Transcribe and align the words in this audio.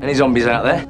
Any 0.00 0.14
zombies 0.14 0.46
out 0.46 0.64
there? 0.64 0.84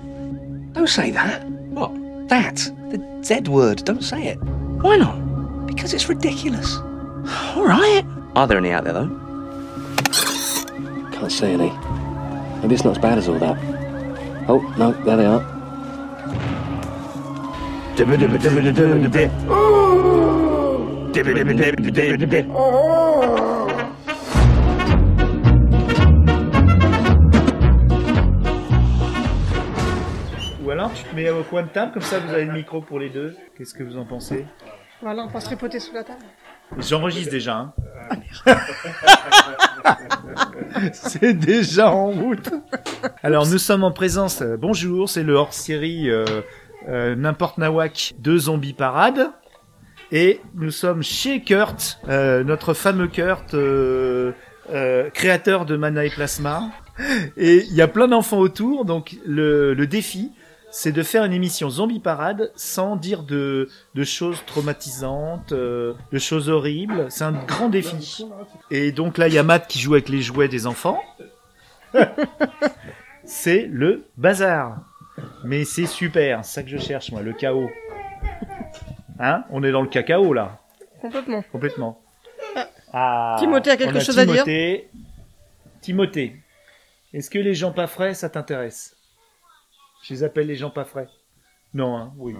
Don't 0.73 0.89
say 0.89 1.10
that. 1.13 1.45
What? 1.48 1.93
That. 2.29 2.56
The 2.90 3.23
Z 3.24 3.50
word. 3.50 3.84
Don't 3.84 4.03
say 4.03 4.27
it. 4.29 4.37
Why 4.37 4.96
not? 4.96 5.66
Because 5.66 5.95
it's 5.95 6.08
ridiculous. 6.08 6.77
All 7.56 7.64
right. 7.64 8.04
Are 8.36 8.46
there 8.46 8.58
any 8.58 8.71
out 8.71 8.84
there, 8.84 8.92
though? 8.92 9.08
Can't 11.12 11.32
see 11.32 11.46
any. 11.46 11.71
Maybe 12.60 12.74
it's 12.74 12.84
not 12.84 12.96
as 12.96 12.99
bad 12.99 13.19
as 13.19 13.29
all 13.29 13.38
that. 13.38 13.56
Oh, 14.49 14.60
no, 14.79 14.92
there 15.04 15.17
they 15.17 15.27
are. 15.27 15.43
Ou 22.51 23.58
alors 30.88 30.98
tu 30.98 31.05
te 31.05 31.15
mets 31.15 31.28
au 31.28 31.42
coin 31.42 31.62
de 31.62 31.69
table, 31.69 31.92
comme 31.92 32.02
ça 32.02 32.19
vous 32.19 32.33
avez 32.33 32.47
le 32.47 32.52
micro 32.52 32.80
pour 32.80 32.98
les 32.98 33.10
deux. 33.10 33.37
Qu'est-ce 33.56 33.74
que 33.74 33.83
vous 33.83 33.98
en 33.98 34.06
pensez? 34.06 34.46
Voilà, 35.02 35.24
on 35.24 35.29
va 35.29 35.41
se 35.41 35.46
tripoter 35.46 35.80
sous 35.80 35.92
la 35.92 36.02
table. 36.02 36.23
J'enregistre 36.79 37.30
déjà. 37.30 37.59
Hein. 37.59 37.73
c'est 40.93 41.34
déjà 41.34 41.91
en 41.91 42.10
route. 42.10 42.51
Alors 43.23 43.46
nous 43.46 43.59
sommes 43.59 43.84
en 43.84 43.93
présence. 43.93 44.41
euh, 44.41 44.56
bonjour, 44.56 45.10
c'est 45.10 45.23
le 45.23 45.34
hors-série 45.34 46.10
euh, 46.10 46.24
euh, 46.88 47.15
n'importe 47.15 47.59
nawak 47.59 48.15
de 48.18 48.38
Zombie 48.38 48.73
Parade. 48.73 49.30
Et 50.10 50.41
nous 50.55 50.70
sommes 50.70 51.02
chez 51.02 51.43
Kurt, 51.43 52.01
euh, 52.09 52.43
notre 52.45 52.73
fameux 52.73 53.09
Kurt, 53.09 53.52
euh, 53.52 54.32
euh, 54.70 55.10
créateur 55.10 55.66
de 55.66 55.77
Mana 55.77 56.07
et 56.07 56.10
Plasma. 56.10 56.70
Et 57.37 57.59
il 57.66 57.74
y 57.74 57.82
a 57.82 57.88
plein 57.88 58.09
d'enfants 58.09 58.38
autour, 58.38 58.87
donc 58.87 59.16
le, 59.27 59.74
le 59.74 59.87
défi, 59.87 60.32
c'est 60.71 60.93
de 60.93 61.02
faire 61.02 61.24
une 61.24 61.33
émission 61.33 61.71
Zombie 61.71 62.01
Parade 62.01 62.52
sans 62.55 62.97
dire 62.97 63.23
de, 63.23 63.69
de 63.95 64.05
choses 64.05 64.42
traumatisantes, 64.47 65.52
euh, 65.52 65.94
de 66.12 66.19
choses 66.19 66.48
horribles. 66.48 67.06
C'est 67.08 67.25
un 67.25 67.33
grand 67.33 67.69
défi. 67.69 68.27
Et 68.70 68.92
donc 68.92 69.19
là, 69.19 69.28
il 69.28 69.34
y 69.34 69.38
a 69.38 69.42
Matt 69.42 69.66
qui 69.66 69.78
joue 69.78 69.94
avec 69.94 70.08
les 70.08 70.20
jouets 70.20 70.48
des 70.48 70.66
enfants. 70.66 71.00
c'est 73.25 73.66
le 73.70 74.05
bazar. 74.16 74.78
Mais 75.44 75.64
c'est 75.64 75.86
super, 75.86 76.44
c'est 76.44 76.55
ça 76.55 76.62
que 76.62 76.69
je 76.69 76.78
cherche, 76.78 77.10
moi, 77.10 77.22
le 77.22 77.32
chaos. 77.32 77.70
Hein? 79.19 79.44
On 79.50 79.62
est 79.62 79.72
dans 79.72 79.82
le 79.82 79.88
cacao, 79.88 80.32
là, 80.32 80.58
Complètement. 81.00 81.42
complètement. 81.50 82.00
Ah, 82.92 83.36
Timothée 83.38 83.70
a 83.70 83.77
quelque 83.77 83.97
on 83.97 84.00
chose 84.00 84.19
à 84.19 84.25
dire 84.25 84.44
Timothée. 84.44 84.88
Timothée, 85.80 86.36
est-ce 87.12 87.30
que 87.30 87.38
les 87.38 87.55
gens 87.55 87.72
pas 87.72 87.86
frais, 87.86 88.14
ça 88.14 88.28
t'intéresse? 88.30 88.97
Je 90.02 90.14
les 90.14 90.24
appelle 90.24 90.46
les 90.46 90.56
gens 90.56 90.70
pas 90.70 90.84
frais. 90.84 91.08
Non, 91.74 91.96
hein, 91.98 92.12
oui. 92.16 92.34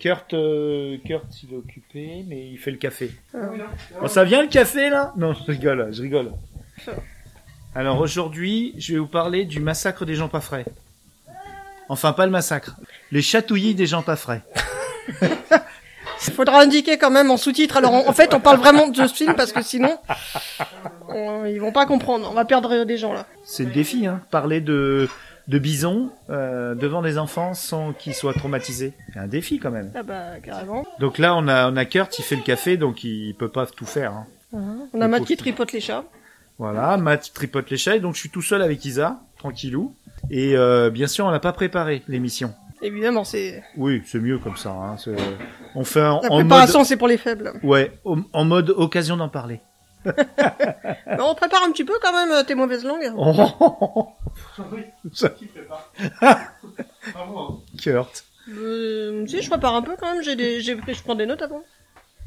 Kurt, 0.00 0.34
euh, 0.34 0.96
Kurt, 1.04 1.24
il 1.42 1.52
est 1.52 1.56
occupé, 1.56 2.24
mais 2.26 2.48
il 2.50 2.58
fait 2.58 2.72
le 2.72 2.78
café. 2.78 3.12
Bon, 4.00 4.08
ça 4.08 4.24
vient 4.24 4.42
le 4.42 4.48
café, 4.48 4.90
là? 4.90 5.12
Non, 5.16 5.34
je 5.34 5.44
rigole, 5.52 5.88
je 5.92 6.02
rigole. 6.02 6.32
Alors 7.76 8.00
aujourd'hui, 8.00 8.74
je 8.78 8.94
vais 8.94 8.98
vous 8.98 9.06
parler 9.06 9.44
du 9.44 9.60
massacre 9.60 10.04
des 10.04 10.14
gens 10.14 10.28
pas 10.28 10.40
frais. 10.40 10.64
Enfin, 11.88 12.12
pas 12.12 12.24
le 12.24 12.32
massacre. 12.32 12.76
Les 13.12 13.22
chatouillis 13.22 13.74
des 13.74 13.86
gens 13.86 14.02
pas 14.02 14.16
frais. 14.16 14.42
Il 15.20 16.32
faudra 16.32 16.60
indiquer 16.60 16.98
quand 16.98 17.10
même 17.10 17.30
en 17.30 17.36
sous-titre. 17.36 17.76
Alors, 17.76 17.92
en 17.92 18.08
en 18.08 18.12
fait, 18.12 18.32
on 18.34 18.40
parle 18.40 18.58
vraiment 18.58 18.88
de 18.88 19.06
ce 19.06 19.14
film 19.14 19.34
parce 19.34 19.52
que 19.52 19.62
sinon, 19.62 19.98
on- 21.08 21.44
ils 21.44 21.60
vont 21.60 21.72
pas 21.72 21.86
comprendre. 21.86 22.28
On 22.30 22.34
va 22.34 22.44
perdre 22.44 22.84
des 22.84 22.96
gens 22.96 23.12
là. 23.12 23.26
C'est 23.44 23.64
le 23.64 23.70
défi, 23.72 24.06
hein. 24.06 24.20
Parler 24.30 24.60
de, 24.60 25.08
de 25.48 25.58
bison 25.58 26.10
euh, 26.30 26.74
devant 26.74 27.02
des 27.02 27.18
enfants 27.18 27.54
sans 27.54 27.92
qu'ils 27.92 28.14
soient 28.14 28.32
traumatisés. 28.34 28.92
C'est 29.12 29.18
un 29.18 29.26
défi 29.26 29.58
quand 29.58 29.70
même. 29.70 29.90
Ah 29.94 30.02
bah 30.02 30.40
carrément. 30.42 30.84
Donc 31.00 31.18
là, 31.18 31.34
on 31.36 31.48
a, 31.48 31.70
on 31.70 31.76
a 31.76 31.84
Kurt, 31.84 32.18
il 32.18 32.22
fait 32.22 32.36
le 32.36 32.42
café, 32.42 32.76
donc 32.76 33.04
il 33.04 33.34
peut 33.34 33.48
pas 33.50 33.66
tout 33.66 33.86
faire. 33.86 34.12
hein. 34.12 34.26
On 34.92 35.00
a 35.00 35.08
Matt 35.08 35.24
qui 35.24 35.36
tripote 35.36 35.72
les 35.72 35.80
chats. 35.80 36.04
Voilà, 36.58 36.96
Matt 36.96 37.32
tripote 37.34 37.70
les 37.70 37.76
chats, 37.76 37.96
et 37.96 38.00
donc 38.00 38.14
je 38.14 38.20
suis 38.20 38.30
tout 38.30 38.42
seul 38.42 38.62
avec 38.62 38.84
Isa, 38.84 39.20
tranquillou. 39.38 39.94
Et 40.30 40.56
euh, 40.56 40.88
bien 40.90 41.08
sûr, 41.08 41.26
on 41.26 41.30
n'a 41.30 41.40
pas 41.40 41.52
préparé 41.52 42.02
l'émission. 42.08 42.54
Évidemment, 42.80 43.24
c'est 43.24 43.62
Oui, 43.76 44.02
c'est 44.06 44.20
mieux 44.20 44.38
comme 44.38 44.56
ça. 44.56 44.70
Hein. 44.70 44.96
On 45.74 45.84
fait 45.84 46.02
en, 46.02 46.20
la 46.22 46.28
préparation, 46.28 46.84
c'est 46.84 46.96
pour 46.96 47.08
les 47.08 47.16
faibles. 47.16 47.50
mode... 47.54 47.64
Ouais, 47.64 47.92
en 48.32 48.44
mode 48.44 48.70
occasion 48.70 49.16
d'en 49.16 49.28
parler. 49.28 49.60
Mais 51.06 51.20
on 51.20 51.34
prépare 51.34 51.62
un 51.66 51.72
petit 51.72 51.84
peu 51.84 51.94
quand 52.02 52.12
même 52.12 52.30
euh, 52.32 52.42
tes 52.44 52.54
mauvaises 52.54 52.84
langues. 52.84 53.12
Oh 53.16 54.08
Ça- 55.12 55.30
Kurt. 57.80 58.24
Euh, 58.50 59.26
si, 59.26 59.42
je 59.42 59.48
prépare 59.48 59.74
un 59.74 59.82
peu 59.82 59.92
quand 59.98 60.12
même. 60.12 60.22
J'ai 60.22 60.36
des, 60.36 60.60
je 60.60 61.02
prends 61.02 61.14
des 61.14 61.26
notes 61.26 61.42
avant. 61.42 61.62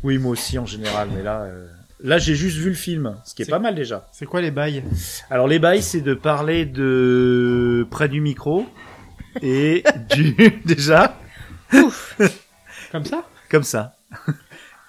Oui, 0.03 0.17
moi 0.17 0.31
aussi 0.31 0.57
en 0.59 0.65
général, 0.65 1.09
mais 1.13 1.23
là, 1.23 1.41
euh, 1.41 1.67
là 2.01 2.17
j'ai 2.19 2.35
juste 2.35 2.57
vu 2.57 2.69
le 2.69 2.75
film, 2.75 3.17
ce 3.25 3.33
qui 3.35 3.41
est, 3.41 3.45
C'est- 3.45 3.51
pas 3.51 3.59
mal 3.59 3.75
déjà. 3.75 4.07
C'est 4.11 4.25
quoi 4.25 4.41
les 4.41 4.51
bails? 4.51 4.83
Alors 5.29 5.47
les 5.47 5.59
bails, 5.59 5.81
c'est 5.81 6.01
de 6.01 6.13
parler 6.13 6.65
de 6.65 7.85
près 7.89 8.07
du 8.07 8.21
micro 8.21 8.65
et 9.41 9.83
du 10.09 10.33
déjà 10.65 11.17
Comme 12.91 13.05
ça? 13.05 13.23
Comme 13.49 13.63
ça. 13.63 13.95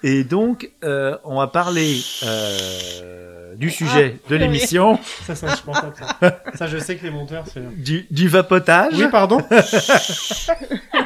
Et 0.01 0.23
donc, 0.23 0.71
euh, 0.83 1.17
on 1.25 1.37
va 1.39 1.47
parler 1.47 1.99
euh, 2.23 3.53
du 3.55 3.69
sujet 3.69 4.11
de 4.11 4.17
purée. 4.27 4.37
l'émission, 4.39 4.97
Ça, 5.25 5.35
c'est 5.35 5.47
insupportable. 5.47 5.93
Ça. 6.21 6.41
ça, 6.55 6.67
je 6.67 6.77
sais 6.77 6.95
que 6.97 7.03
les 7.03 7.11
monteurs, 7.11 7.43
c'est. 7.53 7.61
du, 7.81 8.07
du 8.09 8.27
vapotage. 8.29 8.93
Oui, 8.95 9.07
pardon. 9.11 9.41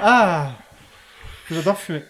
ah 0.01 0.51
J'adore 1.49 1.77
fumer. 1.77 2.03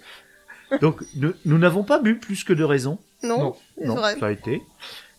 Donc, 0.81 1.01
nous 1.15 1.33
nous 1.45 1.57
n'avons 1.57 1.83
pas 1.83 1.99
bu 1.99 2.15
plus 2.19 2.43
que 2.43 2.53
de 2.53 2.63
raison. 2.63 2.99
Non, 3.23 3.39
Non. 3.39 3.55
c'est 3.77 3.85
Non, 3.87 3.95
vrai. 3.95 4.15
ça 4.19 4.25
a 4.27 4.31
été. 4.31 4.61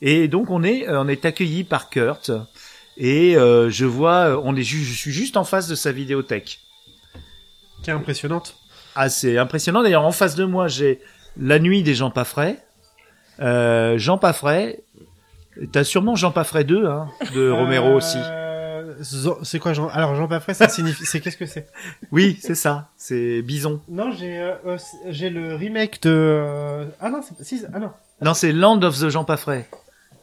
Et 0.03 0.29
donc, 0.29 0.51
on 0.51 0.63
est, 0.63 0.89
euh, 0.89 1.01
on 1.01 1.09
est 1.09 1.25
accueilli 1.25 1.65
par 1.65 1.89
Kurt. 1.91 2.31
Et 2.97 3.37
euh, 3.37 3.71
je 3.71 3.87
vois, 3.87 4.29
euh, 4.35 4.41
on 4.45 4.55
est 4.55 4.63
je 4.63 4.93
suis 4.93 5.13
juste 5.13 5.37
en 5.37 5.45
face 5.45 5.67
de 5.69 5.75
sa 5.75 5.93
vidéothèque. 5.93 6.61
Qui 7.83 7.91
est 7.91 7.93
impressionnante. 7.95 8.57
Ah, 8.95 9.09
c'est 9.09 9.39
impressionnant. 9.39 9.83
D'ailleurs, 9.83 10.05
en 10.05 10.13
face 10.13 10.35
de 10.37 10.45
moi, 10.45 10.69
j'ai 10.69 11.01
La 11.37 11.59
Nuit 11.59 11.83
des 11.83 11.95
Jean 11.95 12.11
pas 12.11 12.25
frais. 12.25 12.59
Euh, 13.41 13.99
Jean 13.99 14.19
pas 14.19 14.33
frais. 14.33 14.81
T'as 15.73 15.85
sûrement 15.85 16.17
Jean 16.17 16.33
pas 16.33 16.45
frais 16.45 16.65
2, 16.65 16.87
hein, 16.87 17.09
de 17.35 17.51
Romero 17.51 17.95
aussi. 17.95 18.19
Euh, 18.19 18.95
C'est 19.43 19.59
quoi 19.59 19.73
Jean 19.73 19.89
Alors 19.89 20.15
Jean 20.15 20.29
Paffray, 20.29 20.55
ça 20.55 20.69
signifie. 20.69 21.05
C'est 21.07 21.21
qu'est-ce 21.21 21.37
que 21.37 21.47
c'est? 21.47 21.69
Oui, 22.13 22.39
c'est 22.41 22.55
ça. 22.55 22.89
C'est 22.97 23.43
Bison. 23.43 23.81
Non, 23.89 24.13
j'ai 24.13 24.39
euh, 24.39 24.55
euh, 24.67 24.79
j'ai 25.09 25.31
le 25.31 25.55
remake 25.55 26.03
de. 26.03 26.11
euh, 26.13 26.85
Ah 27.01 27.11
non, 27.11 27.21
c'est- 27.23 27.43
si, 27.45 27.63
ah 27.73 27.79
non. 27.79 27.91
Non, 28.23 28.35
c'est 28.35 28.53
Land 28.53 28.83
of 28.83 28.99
the 28.99 29.09
Jean 29.11 29.25
pas 29.25 29.37
frais. 29.37 29.69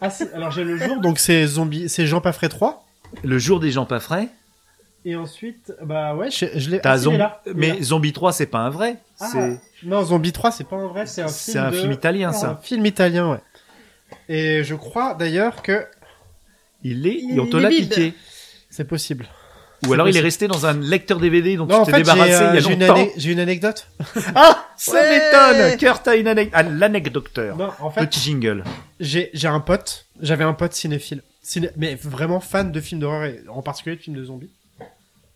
Ah. 0.01 0.09
Alors 0.33 0.51
j'ai 0.51 0.63
le 0.63 0.77
jour, 0.77 0.99
donc 1.01 1.19
c'est 1.19 1.45
zombie, 1.45 1.87
c'est 1.89 2.07
Jean 2.07 2.21
Paffray 2.21 2.49
3. 2.49 2.85
Le 3.23 3.37
jour 3.37 3.59
des 3.59 3.71
Jean 3.71 3.85
pas 3.85 3.99
frais. 3.99 4.29
Et 5.03 5.15
ensuite, 5.15 5.73
bah 5.83 6.13
ouais, 6.15 6.29
je, 6.29 6.45
je 6.55 6.69
l'ai. 6.69 6.79
T'as 6.79 6.93
ah, 7.07 7.17
là, 7.17 7.41
Mais 7.55 7.69
là. 7.69 7.75
Zombie 7.81 8.13
3, 8.13 8.33
c'est 8.33 8.45
pas 8.45 8.59
un 8.59 8.69
vrai. 8.69 8.97
Ah, 9.19 9.29
Non, 9.83 10.03
Zombie 10.03 10.31
3, 10.31 10.51
c'est 10.51 10.63
pas 10.67 10.75
un 10.75 10.87
vrai, 10.87 11.05
c'est 11.07 11.21
un 11.23 11.27
film. 11.27 11.35
c'est 11.53 11.57
un 11.57 11.71
de- 11.71 11.75
film 11.75 11.91
italien, 11.91 12.29
Un 12.29 12.33
ça. 12.33 12.59
film 12.63 12.85
italien, 12.85 13.31
ouais. 13.31 13.39
Et 14.29 14.63
je 14.63 14.75
crois 14.75 15.15
d'ailleurs 15.15 15.61
que 15.63 15.85
Il 16.83 17.07
est, 17.07 17.17
Il 17.19 17.39
on 17.39 17.47
te 17.47 17.57
est 17.57 17.61
l'a 17.61 17.69
piqué. 17.69 18.13
c'est 18.69 18.85
possible. 18.85 19.27
Ou 19.87 19.93
alors 19.93 20.07
il 20.07 20.15
est 20.15 20.19
resté 20.21 20.47
dans 20.47 20.67
un 20.67 20.73
lecteur 20.79 21.17
DVD 21.19 21.55
dont 21.57 21.65
Non, 21.65 21.83
tu 21.83 21.91
t'es 21.91 21.97
débarrassé 21.97 22.33
euh, 22.33 22.49
il 22.51 22.55
y 22.55 22.57
a 22.57 22.59
j'ai 22.59 22.73
une, 22.73 22.85
longtemps. 22.87 23.07
j'ai 23.17 23.31
une 23.31 23.39
anecdote. 23.39 23.87
Ah, 24.35 24.67
ça 24.77 24.91
Ouais. 24.93 25.09
m'étonne. 25.57 25.77
Kurt 25.79 26.07
a 26.07 26.15
une 26.15 26.27
anecdote. 26.27 26.53
Ah, 26.55 26.61
l'anecdoteur. 26.63 27.75
En 27.79 27.89
fait, 27.89 28.01
Petit 28.05 28.19
jingle. 28.19 28.63
j'ai 28.99 29.31
j'ai 29.33 29.47
un 29.47 29.59
pote, 29.59 30.05
j'avais 30.21 30.43
un 30.43 30.53
pote 30.53 30.73
cinéphile, 30.73 31.23
ciné- 31.43 31.71
mais 31.77 31.95
vraiment 31.95 32.39
fan 32.39 32.71
de 32.71 32.79
films 32.79 33.01
d'horreur 33.01 33.23
et 33.25 33.41
en 33.49 33.63
particulier 33.63 33.95
de 33.95 34.01
films 34.01 34.17
de 34.17 34.23
zombies. 34.23 34.51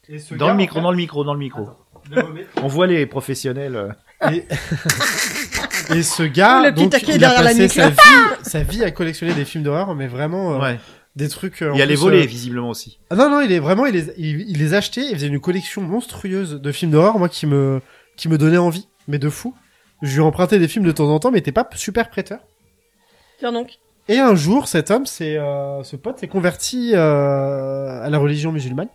Et 0.09 0.19
ce 0.19 0.35
Dans 0.35 0.47
gars, 0.47 0.51
le 0.53 0.57
micro, 0.57 0.75
fait- 0.79 0.83
dans 0.83 0.91
le 0.91 0.97
micro, 0.97 1.23
dans 1.23 1.33
le 1.33 1.39
micro. 1.39 1.69
On 2.61 2.67
voit 2.67 2.87
les 2.87 3.05
professionnels. 3.05 3.75
euh. 3.75 3.89
Et, 4.31 4.45
et 5.95 6.03
ce 6.03 6.23
gars, 6.23 6.63
Le 6.67 6.73
petit 6.73 6.83
donc, 6.87 7.01
il 7.03 7.11
a 7.15 7.17
derrière 7.17 7.41
la 7.43 7.49
passé 7.51 7.67
sa 7.67 7.81
là. 7.83 7.89
vie, 7.89 7.97
sa 8.43 8.63
vie 8.63 8.83
à 8.83 8.91
collectionner 8.91 9.33
des 9.33 9.45
films 9.45 9.63
d'horreur, 9.63 9.93
mais 9.95 10.07
vraiment 10.07 10.55
euh, 10.55 10.59
Ouais. 10.59 10.79
des 11.15 11.27
trucs. 11.29 11.61
euh, 11.61 11.71
Il 11.73 11.79
y 11.79 11.81
a 11.81 11.85
les 11.85 11.95
volets, 11.95 12.23
euh, 12.23 12.25
visiblement 12.25 12.69
aussi. 12.69 12.99
Ah 13.09 13.15
non 13.15 13.29
non, 13.29 13.41
il 13.41 13.51
est 13.51 13.59
vraiment, 13.59 13.85
il 13.85 13.93
les, 13.93 14.11
il, 14.17 14.41
il 14.49 14.57
les 14.59 14.73
achetait, 14.73 15.05
il 15.09 15.15
faisait 15.15 15.27
une 15.27 15.39
collection 15.39 15.81
monstrueuse 15.81 16.61
de 16.61 16.71
films 16.71 16.91
d'horreur, 16.91 17.17
moi 17.19 17.29
qui 17.29 17.45
me, 17.47 17.81
qui 18.17 18.29
me 18.29 18.37
donnait 18.37 18.57
envie, 18.57 18.87
mais 19.07 19.17
de 19.19 19.29
fou. 19.29 19.55
Je 20.01 20.13
lui 20.15 20.21
empruntais 20.21 20.59
des 20.59 20.67
films 20.67 20.85
de 20.85 20.91
temps 20.91 21.09
en 21.09 21.19
temps, 21.19 21.31
mais 21.31 21.37
il 21.37 21.41
était 21.41 21.51
pas 21.51 21.67
super 21.73 22.09
prêteur. 22.09 22.39
Tiens 23.39 23.51
donc. 23.51 23.71
Et 24.07 24.19
un 24.19 24.35
jour, 24.35 24.67
cet 24.67 24.91
homme, 24.91 25.05
c'est 25.07 25.37
euh, 25.37 25.81
ce 25.83 25.95
pote, 25.95 26.19
s'est 26.19 26.27
converti 26.27 26.91
euh, 26.93 28.03
à 28.03 28.09
la 28.09 28.17
religion 28.19 28.51
musulmane, 28.51 28.89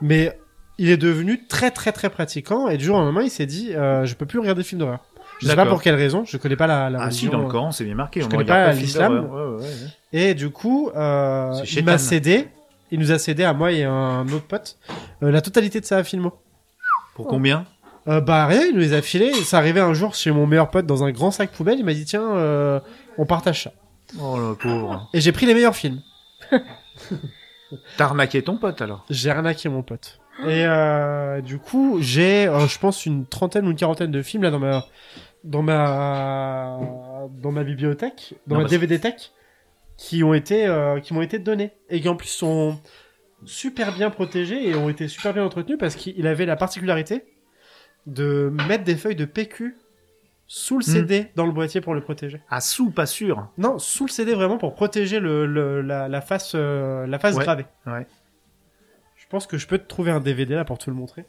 mais 0.00 0.38
il 0.78 0.90
est 0.90 0.96
devenu 0.96 1.46
très 1.46 1.70
très 1.70 1.92
très 1.92 2.10
pratiquant. 2.10 2.68
Et 2.68 2.76
du 2.76 2.84
jour 2.84 2.96
au 2.96 3.00
lendemain, 3.00 3.22
il 3.22 3.30
s'est 3.30 3.46
dit, 3.46 3.74
euh, 3.74 4.04
je 4.04 4.14
peux 4.14 4.26
plus 4.26 4.38
regarder 4.38 4.62
de 4.62 4.66
films 4.66 4.80
d'horreur. 4.80 5.00
Je 5.40 5.46
sais 5.46 5.56
pas 5.56 5.66
pour 5.66 5.82
quelle 5.82 5.94
raison, 5.94 6.24
je 6.24 6.36
connais 6.36 6.56
pas 6.56 6.66
la, 6.66 6.90
la 6.90 7.02
Ah 7.02 7.10
si, 7.10 7.28
dans 7.28 7.38
le 7.40 7.46
Coran, 7.48 7.70
c'est 7.70 7.84
bien 7.84 7.94
marqué. 7.94 8.20
je 8.20 8.26
on 8.26 8.28
connais 8.28 8.44
pas 8.44 8.72
l'islam. 8.72 9.28
Ouais, 9.30 9.40
ouais, 9.40 9.60
ouais. 9.60 9.66
Et 10.12 10.34
du 10.34 10.50
coup, 10.50 10.90
euh, 10.96 11.54
il 11.64 11.84
m'a 11.84 11.98
cédé 11.98 12.48
il 12.90 12.98
nous 12.98 13.12
a 13.12 13.18
cédé 13.18 13.44
à 13.44 13.52
moi 13.52 13.72
et 13.72 13.84
à 13.84 13.90
un 13.90 14.28
autre 14.28 14.46
pote 14.46 14.78
euh, 15.22 15.30
la 15.30 15.40
totalité 15.40 15.80
de 15.80 15.84
sa 15.84 16.02
filmo. 16.04 16.32
Pour 17.14 17.26
combien 17.26 17.66
Euh, 18.06 18.20
bah 18.20 18.46
rien, 18.46 18.62
il 18.66 18.74
nous 18.74 18.80
les 18.80 18.94
a 18.94 19.02
filés. 19.02 19.32
Ça 19.34 19.58
arrivait 19.58 19.80
un 19.80 19.92
jour 19.92 20.14
chez 20.14 20.30
mon 20.30 20.46
meilleur 20.46 20.70
pote 20.70 20.86
dans 20.86 21.04
un 21.04 21.10
grand 21.10 21.30
sac 21.30 21.50
poubelle. 21.50 21.78
Il 21.78 21.84
m'a 21.84 21.92
dit 21.94 22.04
tiens, 22.04 22.36
euh, 22.36 22.80
on 23.18 23.26
partage 23.26 23.64
ça. 23.64 23.72
Oh 24.20 24.38
le 24.38 24.54
pauvre. 24.54 25.08
Et 25.12 25.20
j'ai 25.20 25.32
pris 25.32 25.44
les 25.44 25.54
meilleurs 25.54 25.76
films. 25.76 26.00
T'as 27.96 28.04
arnaqué 28.04 28.42
ton 28.42 28.56
pote 28.56 28.80
alors 28.82 29.04
J'ai 29.10 29.30
arnaqué 29.30 29.68
mon 29.68 29.82
pote. 29.82 30.20
Et 30.44 30.64
euh, 30.64 31.40
du 31.40 31.58
coup, 31.58 31.98
j'ai, 32.00 32.46
euh, 32.46 32.66
je 32.68 32.78
pense, 32.78 33.06
une 33.06 33.26
trentaine 33.26 33.66
ou 33.66 33.70
une 33.70 33.76
quarantaine 33.76 34.10
de 34.12 34.22
films 34.22 34.44
là 34.44 34.50
dans 34.50 34.60
ma, 34.60 34.86
dans 35.42 35.62
ma, 35.62 36.78
dans 37.42 37.50
ma 37.50 37.64
bibliothèque, 37.64 38.34
dans 38.46 38.56
Non, 38.56 38.62
ma 38.62 38.68
DVD 38.68 39.00
tech, 39.00 39.32
qui 39.96 40.22
ont 40.22 40.34
été, 40.34 40.66
euh, 40.66 41.00
qui 41.00 41.12
m'ont 41.12 41.22
été 41.22 41.40
donnés 41.40 41.72
et 41.90 42.00
qui 42.00 42.08
en 42.08 42.14
plus 42.14 42.28
sont 42.28 42.78
super 43.44 43.92
bien 43.94 44.10
protégés 44.10 44.68
et 44.68 44.74
ont 44.76 44.88
été 44.88 45.08
super 45.08 45.34
bien 45.34 45.44
entretenus 45.44 45.78
parce 45.78 45.96
qu'il 45.96 46.26
avait 46.26 46.46
la 46.46 46.56
particularité 46.56 47.24
de 48.06 48.52
mettre 48.68 48.84
des 48.84 48.96
feuilles 48.96 49.16
de 49.16 49.24
PQ 49.24 49.76
sous 50.50 50.78
le 50.78 50.84
Hmm. 50.84 50.92
CD 50.92 51.30
dans 51.36 51.44
le 51.46 51.52
boîtier 51.52 51.80
pour 51.80 51.94
le 51.94 52.00
protéger. 52.00 52.40
À 52.50 52.60
sous, 52.60 52.90
pas 52.90 53.04
sûr. 53.06 53.48
Non, 53.58 53.78
sous 53.78 54.06
le 54.06 54.10
CD 54.10 54.34
vraiment 54.34 54.56
pour 54.58 54.74
protéger 54.74 55.20
le, 55.20 55.44
le- 55.46 55.82
la, 55.82 56.08
la 56.08 56.20
face, 56.22 56.52
euh, 56.54 57.06
la 57.06 57.18
face 57.18 57.36
Ouais, 57.36 57.44
gravée. 57.44 57.66
ouais. 57.86 58.06
Je 59.16 59.26
pense 59.28 59.46
que 59.46 59.58
je 59.58 59.66
peux 59.66 59.76
te 59.78 59.86
trouver 59.86 60.10
un 60.10 60.20
DVD 60.20 60.54
là 60.54 60.64
pour 60.64 60.78
te 60.78 60.88
le 60.88 60.96
montrer. 60.96 61.26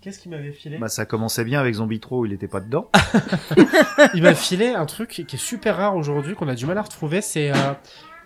Qu'est-ce 0.00 0.18
qu'il 0.18 0.30
m'avait 0.30 0.52
filé? 0.52 0.76
Bah 0.78 0.88
ça 0.88 1.04
commençait 1.06 1.44
bien 1.44 1.60
avec 1.60 1.74
Zombie 1.74 2.00
Tro, 2.00 2.24
il 2.26 2.32
était 2.32 2.48
pas 2.48 2.60
dedans. 2.60 2.90
Il 4.14 4.22
m'a 4.22 4.34
filé 4.34 4.68
un 4.68 4.84
truc 4.86 5.08
qui 5.10 5.22
est 5.36 5.38
super 5.38 5.76
rare 5.76 5.96
aujourd'hui, 5.96 6.34
qu'on 6.34 6.48
a 6.48 6.54
du 6.54 6.66
mal 6.66 6.76
à 6.78 6.82
retrouver. 6.82 7.20
C'est 7.22 7.50
euh, 7.50 7.72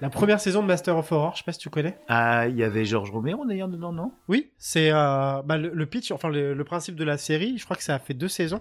la 0.00 0.10
première 0.10 0.40
saison 0.40 0.60
de 0.62 0.66
Master 0.66 0.96
of 0.96 1.10
Horror. 1.12 1.32
Je 1.34 1.38
sais 1.38 1.44
pas 1.44 1.52
si 1.52 1.58
tu 1.60 1.70
connais. 1.70 1.96
Ah, 2.08 2.46
il 2.48 2.56
y 2.56 2.64
avait 2.64 2.84
Georges 2.84 3.10
Romero 3.12 3.46
d'ailleurs 3.46 3.68
dedans, 3.68 3.92
non? 3.92 4.12
Oui, 4.28 4.50
c'est 4.58 4.90
euh, 4.92 5.40
bah, 5.44 5.56
le, 5.56 5.70
le 5.72 5.86
pitch, 5.86 6.10
enfin 6.10 6.28
le, 6.28 6.52
le 6.54 6.64
principe 6.64 6.96
de 6.96 7.04
la 7.04 7.16
série. 7.16 7.58
Je 7.58 7.64
crois 7.64 7.76
que 7.76 7.82
ça 7.84 7.94
a 7.94 7.98
fait 8.00 8.14
deux 8.14 8.28
saisons. 8.28 8.60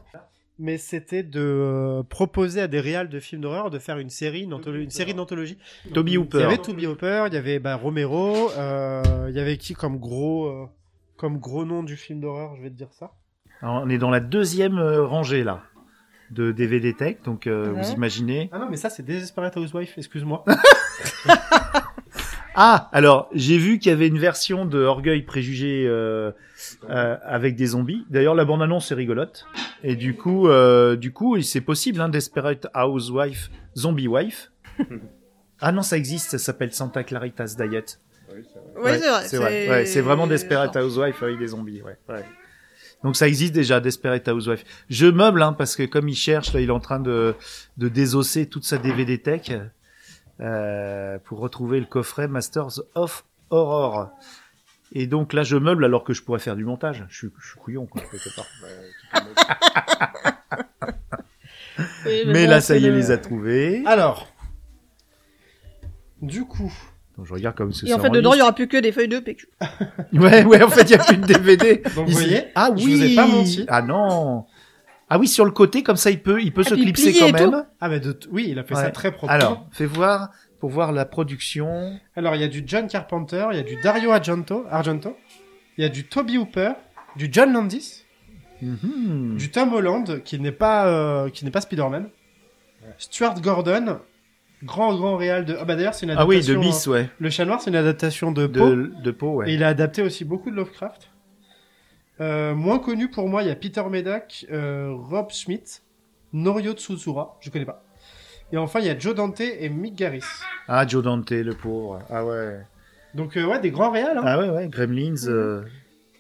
Mais 0.60 0.78
c'était 0.78 1.22
de 1.24 1.40
euh, 1.42 2.04
proposer 2.04 2.62
à 2.62 2.68
des 2.68 2.80
réals 2.80 3.10
de 3.10 3.20
films 3.20 3.42
d'horreur 3.42 3.70
de 3.70 3.78
faire 3.78 4.00
une 4.00 4.10
série, 4.10 4.42
une, 4.42 4.54
antholo- 4.54 4.82
une 4.82 4.90
série 4.90 5.14
d'anthologie. 5.14 5.58
Toby 5.94 6.12
Il 6.12 6.14
y 6.16 6.18
Hooper. 6.18 6.44
avait 6.44 6.58
Toby 6.58 6.88
Hooper, 6.88 7.26
il 7.28 7.34
y 7.34 7.38
avait 7.38 7.60
bah, 7.60 7.76
Romero, 7.76 8.50
euh, 8.58 9.04
il 9.30 9.36
y 9.36 9.40
avait 9.40 9.58
qui 9.58 9.76
comme 9.76 9.98
gros, 10.00 10.48
euh, 10.48 10.66
comme 11.16 11.38
gros 11.38 11.64
nom 11.64 11.84
du 11.84 11.96
film 11.96 12.22
d'horreur, 12.22 12.56
je 12.56 12.64
vais 12.64 12.70
te 12.70 12.76
dire 12.76 12.92
ça. 12.92 13.12
Alors, 13.62 13.84
on 13.84 13.90
est 13.90 13.98
dans 14.00 14.10
la 14.10 14.20
deuxième 14.20 14.78
euh, 14.80 15.04
rangée 15.06 15.44
là 15.44 15.62
de 16.32 16.52
DVD 16.52 16.94
Tech, 16.94 17.18
donc 17.24 17.46
euh, 17.48 17.72
Ouais. 17.72 17.82
vous 17.84 17.92
imaginez. 17.94 18.50
Ah 18.52 18.58
non, 18.60 18.68
mais 18.70 18.78
ça 18.78 18.90
c'est 18.90 19.04
Desperate 19.04 19.56
Housewife, 19.58 19.94
excuse-moi. 19.98 20.44
Ah, 22.60 22.90
alors 22.92 23.30
j'ai 23.34 23.60
vu 23.60 23.78
qu'il 23.78 23.92
y 23.92 23.94
avait 23.94 24.08
une 24.08 24.18
version 24.18 24.66
de 24.66 24.80
Orgueil 24.80 25.22
préjugé 25.22 25.86
euh, 25.86 26.32
euh, 26.90 27.16
avec 27.24 27.56
des 27.56 27.68
zombies. 27.68 28.04
D'ailleurs, 28.10 28.34
la 28.34 28.46
bande-annonce 28.46 28.92
est 28.92 28.96
rigolote. 28.96 29.46
Et 29.84 29.96
du 29.96 30.16
coup, 30.16 30.48
euh, 30.48 30.96
du 30.96 31.14
coup, 31.14 31.40
c'est 31.44 31.62
possible, 31.62 32.02
hein, 32.02 32.10
Desperate 32.10 32.66
Housewife, 32.74 33.52
Zombie 33.78 34.08
Wife. 34.08 34.52
ah 35.62 35.72
non, 35.72 35.84
ça 35.84 35.98
existe, 35.98 36.32
ça 36.32 36.40
s'appelle 36.40 36.74
Santa 36.74 37.04
Clarita's 37.04 37.56
Diet. 37.56 38.00
Oui, 38.34 38.44
c'est 38.52 38.82
vrai. 38.82 39.28
C'est 39.28 39.38
vrai. 39.38 39.70
Ouais, 39.70 40.02
vraiment 40.02 40.26
Desperate 40.26 40.76
Housewife 40.76 41.22
avec 41.22 41.38
des 41.38 41.48
zombies. 41.50 41.84
Ouais. 41.84 41.98
ouais. 42.10 42.26
Donc 43.04 43.16
ça 43.18 43.28
existe 43.28 43.54
déjà, 43.54 43.80
Desperate 43.80 44.28
Housewife. 44.28 44.64
Je 44.90 45.06
meuble, 45.06 45.44
hein, 45.44 45.54
parce 45.54 45.76
que 45.76 45.84
comme 45.84 46.10
il 46.10 46.16
cherche, 46.16 46.54
là, 46.54 46.60
il 46.60 46.70
est 46.70 46.72
en 46.72 46.80
train 46.80 47.00
de, 47.00 47.36
de 47.78 47.88
désosser 47.88 48.48
toute 48.48 48.64
sa 48.64 48.80
DVD 48.80 49.20
tech 49.20 49.52
euh, 50.40 51.18
pour 51.24 51.40
retrouver 51.40 51.80
le 51.80 51.86
coffret 51.86 52.28
Masters 52.28 52.82
of 52.96 53.26
Horror. 53.50 54.10
Et 54.94 55.06
donc 55.08 55.34
là, 55.34 55.44
je 55.44 55.58
meuble 55.58 55.84
alors 55.86 56.04
que 56.04 56.14
je 56.14 56.24
pourrais 56.24 56.40
faire 56.40 56.56
du 56.56 56.64
montage. 56.66 57.06
Je 57.10 57.18
suis, 57.18 57.28
je 57.42 57.48
suis 57.50 57.60
couillon, 57.60 57.86
quoi, 57.86 58.02
quelque 58.02 58.36
part. 58.36 58.46
Oui, 62.06 62.24
Mais 62.26 62.46
bon, 62.46 62.50
là, 62.52 62.62
ça 62.62 62.76
y 62.78 62.86
est, 62.86 62.90
le- 62.90 62.96
les 62.96 63.12
a 63.12 63.18
trouvés. 63.18 63.84
Alors, 63.86 64.28
du 66.22 66.44
coup, 66.46 66.74
Donc 67.16 67.28
je 67.28 67.34
regarde 67.34 67.56
comme 67.56 67.72
Et 67.86 67.94
en 67.94 68.00
fait, 68.00 68.10
dedans, 68.10 68.34
il 68.34 68.40
y 68.40 68.42
aura 68.42 68.54
plus 68.56 68.68
que 68.68 68.78
des 68.78 68.92
feuilles 68.92 69.08
de 69.08 69.20
PQ. 69.20 69.48
Ouais, 70.14 70.44
ouais, 70.44 70.64
en 70.64 70.70
fait, 70.70 70.82
il 70.84 70.92
y 70.92 70.96
a 70.96 71.04
plus 71.04 71.18
de 71.18 71.26
DVD. 71.28 71.84
donc 71.96 72.08
vous 72.08 72.14
voyez, 72.14 72.46
ah 72.56 72.72
je 72.76 72.84
oui. 72.84 72.96
vous 72.96 73.04
ai 73.04 73.16
pas 73.16 73.28
menti. 73.28 73.66
Ah 73.68 73.82
non. 73.84 74.46
Ah 75.10 75.18
oui, 75.18 75.28
sur 75.28 75.46
le 75.46 75.52
côté, 75.52 75.84
comme 75.84 75.96
ça, 75.96 76.12
il 76.12 76.22
peut, 76.22 76.42
il 76.42 76.52
peut 76.54 76.64
Ah, 76.66 76.70
se 76.70 76.76
clipser 76.76 77.14
quand 77.14 77.28
tout. 77.28 77.34
même. 77.52 77.66
Ah 77.80 77.88
mais 77.90 78.00
de 78.00 78.12
t- 78.12 78.28
oui, 78.32 78.48
il 78.50 78.60
a 78.60 78.64
fait 78.64 78.76
ça 78.76 78.92
très 78.92 79.12
proprement. 79.12 79.32
Alors, 79.34 79.68
fais 79.72 79.86
voir, 79.86 80.32
pour 80.60 80.70
voir 80.70 80.92
la 80.92 81.06
production. 81.06 81.98
Alors, 82.16 82.36
il 82.36 82.42
y 82.42 82.44
a 82.44 82.48
du 82.50 82.64
John 82.66 82.88
Carpenter, 82.88 83.48
il 83.52 83.58
y 83.58 83.60
a 83.60 83.64
du 83.64 83.78
Dario 83.82 84.12
Argento, 84.12 84.66
Argento, 84.70 85.16
il 85.78 85.84
y 85.84 85.86
a 85.86 85.90
du 85.90 86.04
Toby 86.06 86.38
Hooper, 86.38 86.72
du 87.16 87.30
John 87.32 87.54
Landis, 87.54 88.04
Mhm. 88.62 89.36
du 89.38 89.52
Tom 89.52 89.72
Holland 89.74 90.24
qui 90.24 90.40
n'est 90.40 90.52
pas 90.52 90.88
euh, 90.88 91.30
qui 91.30 91.46
n'est 91.46 91.52
pas 91.52 91.62
Spider-Man, 91.62 92.10
Stuart 92.98 93.40
Gordon, 93.40 94.00
grand 94.64 94.96
grand 94.96 95.16
réal 95.16 95.46
de 95.46 95.56
ah 95.60 95.64
bah 95.64 95.76
d'ailleurs 95.76 95.94
c'est 95.94 96.08
une 96.08 96.12
Ah 96.18 96.26
oui, 96.26 96.38
adaptation 96.38 96.60
de 96.62 96.66
Miss, 96.66 96.88
euh, 96.88 96.92
ouais. 96.92 97.10
Le 97.20 97.30
Chat 97.30 97.46
Noir 97.46 97.62
c'est 97.62 97.70
une 97.70 97.76
adaptation 97.76 98.32
de 98.32 98.48
Poe 98.48 98.70
De, 98.76 98.92
de 99.04 99.12
Poe, 99.12 99.36
ouais. 99.36 99.52
et 99.52 99.54
il 99.54 99.64
a 99.64 99.68
adapté 99.68 100.02
aussi 100.02 100.26
beaucoup 100.26 100.50
de 100.50 100.56
Lovecraft. 100.56 101.10
Euh, 102.20 102.56
moins 102.56 102.80
connu 102.80 103.10
pour 103.10 103.28
moi, 103.30 103.44
il 103.44 103.48
y 103.48 103.52
a 103.52 103.56
Peter 103.56 103.84
Medak, 103.90 104.46
euh, 104.52 104.92
Rob 104.94 105.32
Smith, 105.32 105.84
Norio 106.34 106.74
Tsutsura, 106.74 107.38
je 107.42 107.50
connais 107.50 107.66
pas. 107.66 107.84
Et 108.52 108.58
enfin, 108.58 108.80
il 108.80 108.86
y 108.86 108.90
a 108.90 108.98
Joe 108.98 109.14
Dante 109.14 109.42
et 109.42 109.70
Mick 109.70 109.96
Garris. 109.96 110.24
Ah, 110.68 110.88
Joe 110.88 111.04
Dante, 111.04 111.32
le 111.32 111.54
pauvre. 111.54 112.00
Ah 112.10 112.26
ouais. 112.26 112.60
Donc 113.14 113.36
euh, 113.38 113.46
ouais, 113.46 113.60
des 113.60 113.72
grands 113.72 113.92
réals. 113.92 114.18
Hein. 114.18 114.24
Ah 114.26 114.40
ouais, 114.40 114.50
ouais, 114.50 114.68
Gremlins. 114.68 115.28
euh, 115.28 115.64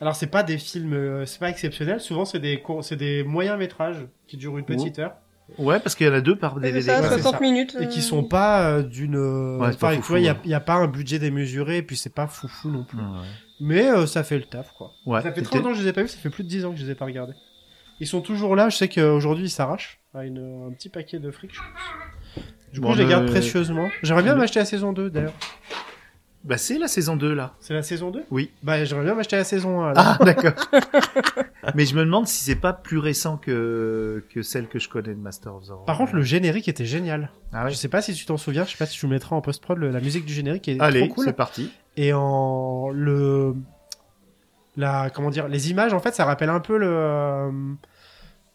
Alors 0.01 0.15
c'est 0.15 0.27
pas 0.27 0.43
des 0.43 0.57
films, 0.57 0.93
euh, 0.93 1.25
c'est 1.25 1.39
pas 1.39 1.49
exceptionnel. 1.49 1.99
Souvent 2.01 2.25
c'est 2.25 2.39
des 2.39 2.59
courts- 2.61 2.83
c'est 2.83 2.95
des 2.95 3.23
moyens 3.23 3.57
métrages 3.57 4.05
qui 4.27 4.37
durent 4.37 4.57
une 4.57 4.65
petite 4.65 4.99
heure 4.99 5.13
Ouais, 5.57 5.79
parce 5.79 5.95
qu'il 5.95 6.05
y 6.05 6.09
en 6.09 6.13
a 6.13 6.19
deux 6.21 6.35
par 6.35 6.55
C'est 6.55 6.59
DVD. 6.61 6.81
ça, 6.81 6.97
ouais, 7.01 7.07
c'est 7.07 7.13
60 7.21 7.33
ça. 7.35 7.39
minutes. 7.39 7.77
et 7.79 7.87
qui 7.87 7.99
euh, 7.99 8.01
sont 8.01 8.23
pas 8.25 8.69
euh, 8.69 8.83
d'une. 8.83 9.15
euh, 9.15 9.57
Ouais, 9.59 9.67
enfin, 9.69 9.91
tu 9.91 9.95
foufou, 9.97 10.07
vois, 10.13 10.19
il 10.19 10.25
y 10.25 10.29
a, 10.29 10.33
ouais. 10.33 10.39
il 10.43 10.51
y 10.51 10.53
a 10.53 10.59
pas 10.59 10.73
un 10.73 10.87
budget 10.87 11.19
démesuré, 11.19 11.77
et 11.77 11.81
puis 11.83 11.95
c'est 11.95 12.13
pas 12.13 12.27
foufou 12.27 12.69
non 12.69 12.83
plus. 12.83 12.97
Ouais. 12.97 13.05
Mais 13.59 13.89
euh, 13.89 14.05
ça 14.05 14.23
fait 14.23 14.37
le 14.37 14.43
taf 14.45 14.71
quoi. 14.73 14.91
Ouais. 15.05 15.21
Ça 15.21 15.31
fait 15.31 15.39
C'était- 15.43 15.57
30 15.59 15.65
ans 15.65 15.69
que 15.71 15.77
je 15.77 15.81
les 15.83 15.87
ai 15.89 15.93
pas 15.93 16.01
vus, 16.03 16.09
ça 16.09 16.17
fait 16.17 16.29
plus 16.29 16.43
de 16.43 16.49
10 16.49 16.65
ans 16.65 16.71
que 16.71 16.77
je 16.77 16.85
les 16.85 16.91
ai 16.91 16.95
pas 16.95 17.05
regardés. 17.05 17.33
Ils 17.99 18.07
sont 18.07 18.21
toujours 18.21 18.55
là. 18.55 18.69
Je 18.69 18.77
sais 18.77 18.87
qu'aujourd'hui 18.89 19.45
ils 19.45 19.49
s'arrachent 19.49 19.99
à 20.13 20.23
une, 20.25 20.67
un 20.69 20.71
petit 20.73 20.89
paquet 20.89 21.19
de 21.19 21.31
fric. 21.31 21.51
Je 21.53 21.59
pense. 21.59 22.43
Du 22.73 22.79
coup, 22.81 22.87
Bon, 22.87 22.93
je 22.93 22.97
les 22.99 23.03
le- 23.05 23.09
garde 23.09 23.25
précieusement. 23.27 23.89
J'aimerais 24.03 24.23
bien 24.23 24.35
m'acheter 24.35 24.59
la 24.59 24.65
saison 24.65 24.93
2 24.93 25.09
d'ailleurs. 25.09 25.33
Bah, 26.43 26.57
c'est 26.57 26.77
la 26.77 26.87
saison 26.87 27.17
2, 27.17 27.33
là. 27.33 27.55
C'est 27.59 27.73
la 27.73 27.81
saison 27.81 28.09
2 28.11 28.23
Oui. 28.31 28.51
Bah, 28.63 28.85
j'aimerais 28.85 29.03
bien 29.05 29.15
m'acheter 29.15 29.35
la 29.35 29.43
saison 29.43 29.81
1. 29.81 29.89
alors. 29.91 30.03
Ah, 30.05 30.17
d'accord. 30.23 30.53
Mais 31.75 31.85
je 31.85 31.93
me 31.95 32.05
demande 32.05 32.27
si 32.27 32.41
c'est 32.43 32.55
pas 32.55 32.71
plus 32.73 32.99
récent 32.99 33.35
que, 33.37 34.23
que 34.33 34.41
celle 34.43 34.67
que 34.67 34.79
je 34.79 34.87
connais 34.87 35.13
de 35.13 35.19
Master 35.19 35.55
of 35.55 35.65
the 35.65 35.71
Horror. 35.71 35.85
Par 35.85 35.97
contre, 35.97 36.15
le 36.15 36.21
générique 36.21 36.69
était 36.69 36.85
génial. 36.85 37.31
Ah 37.51 37.65
ouais. 37.65 37.71
Je 37.71 37.75
sais 37.75 37.89
pas 37.89 38.01
si 38.01 38.13
tu 38.13 38.25
t'en 38.25 38.37
souviens, 38.37 38.63
je 38.65 38.71
sais 38.71 38.77
pas 38.77 38.85
si 38.85 38.95
je 38.95 39.01
vous 39.01 39.11
mettrai 39.11 39.35
en 39.35 39.41
post-prod 39.41 39.77
le- 39.77 39.89
la 39.91 39.99
musique 39.99 40.25
du 40.25 40.33
générique 40.33 40.67
est 40.69 40.79
Allez, 40.79 41.05
trop 41.07 41.15
cool. 41.15 41.25
c'est 41.25 41.33
parti. 41.33 41.71
Et 41.97 42.13
en 42.13 42.89
le 42.93 43.55
la 44.75 45.09
comment 45.09 45.29
dire 45.31 45.47
les 45.47 45.71
images 45.71 45.93
en 45.93 45.99
fait 45.99 46.13
ça 46.13 46.23
rappelle 46.25 46.49
un 46.49 46.59
peu 46.59 46.77
le 46.77 46.87
euh, 46.87 47.51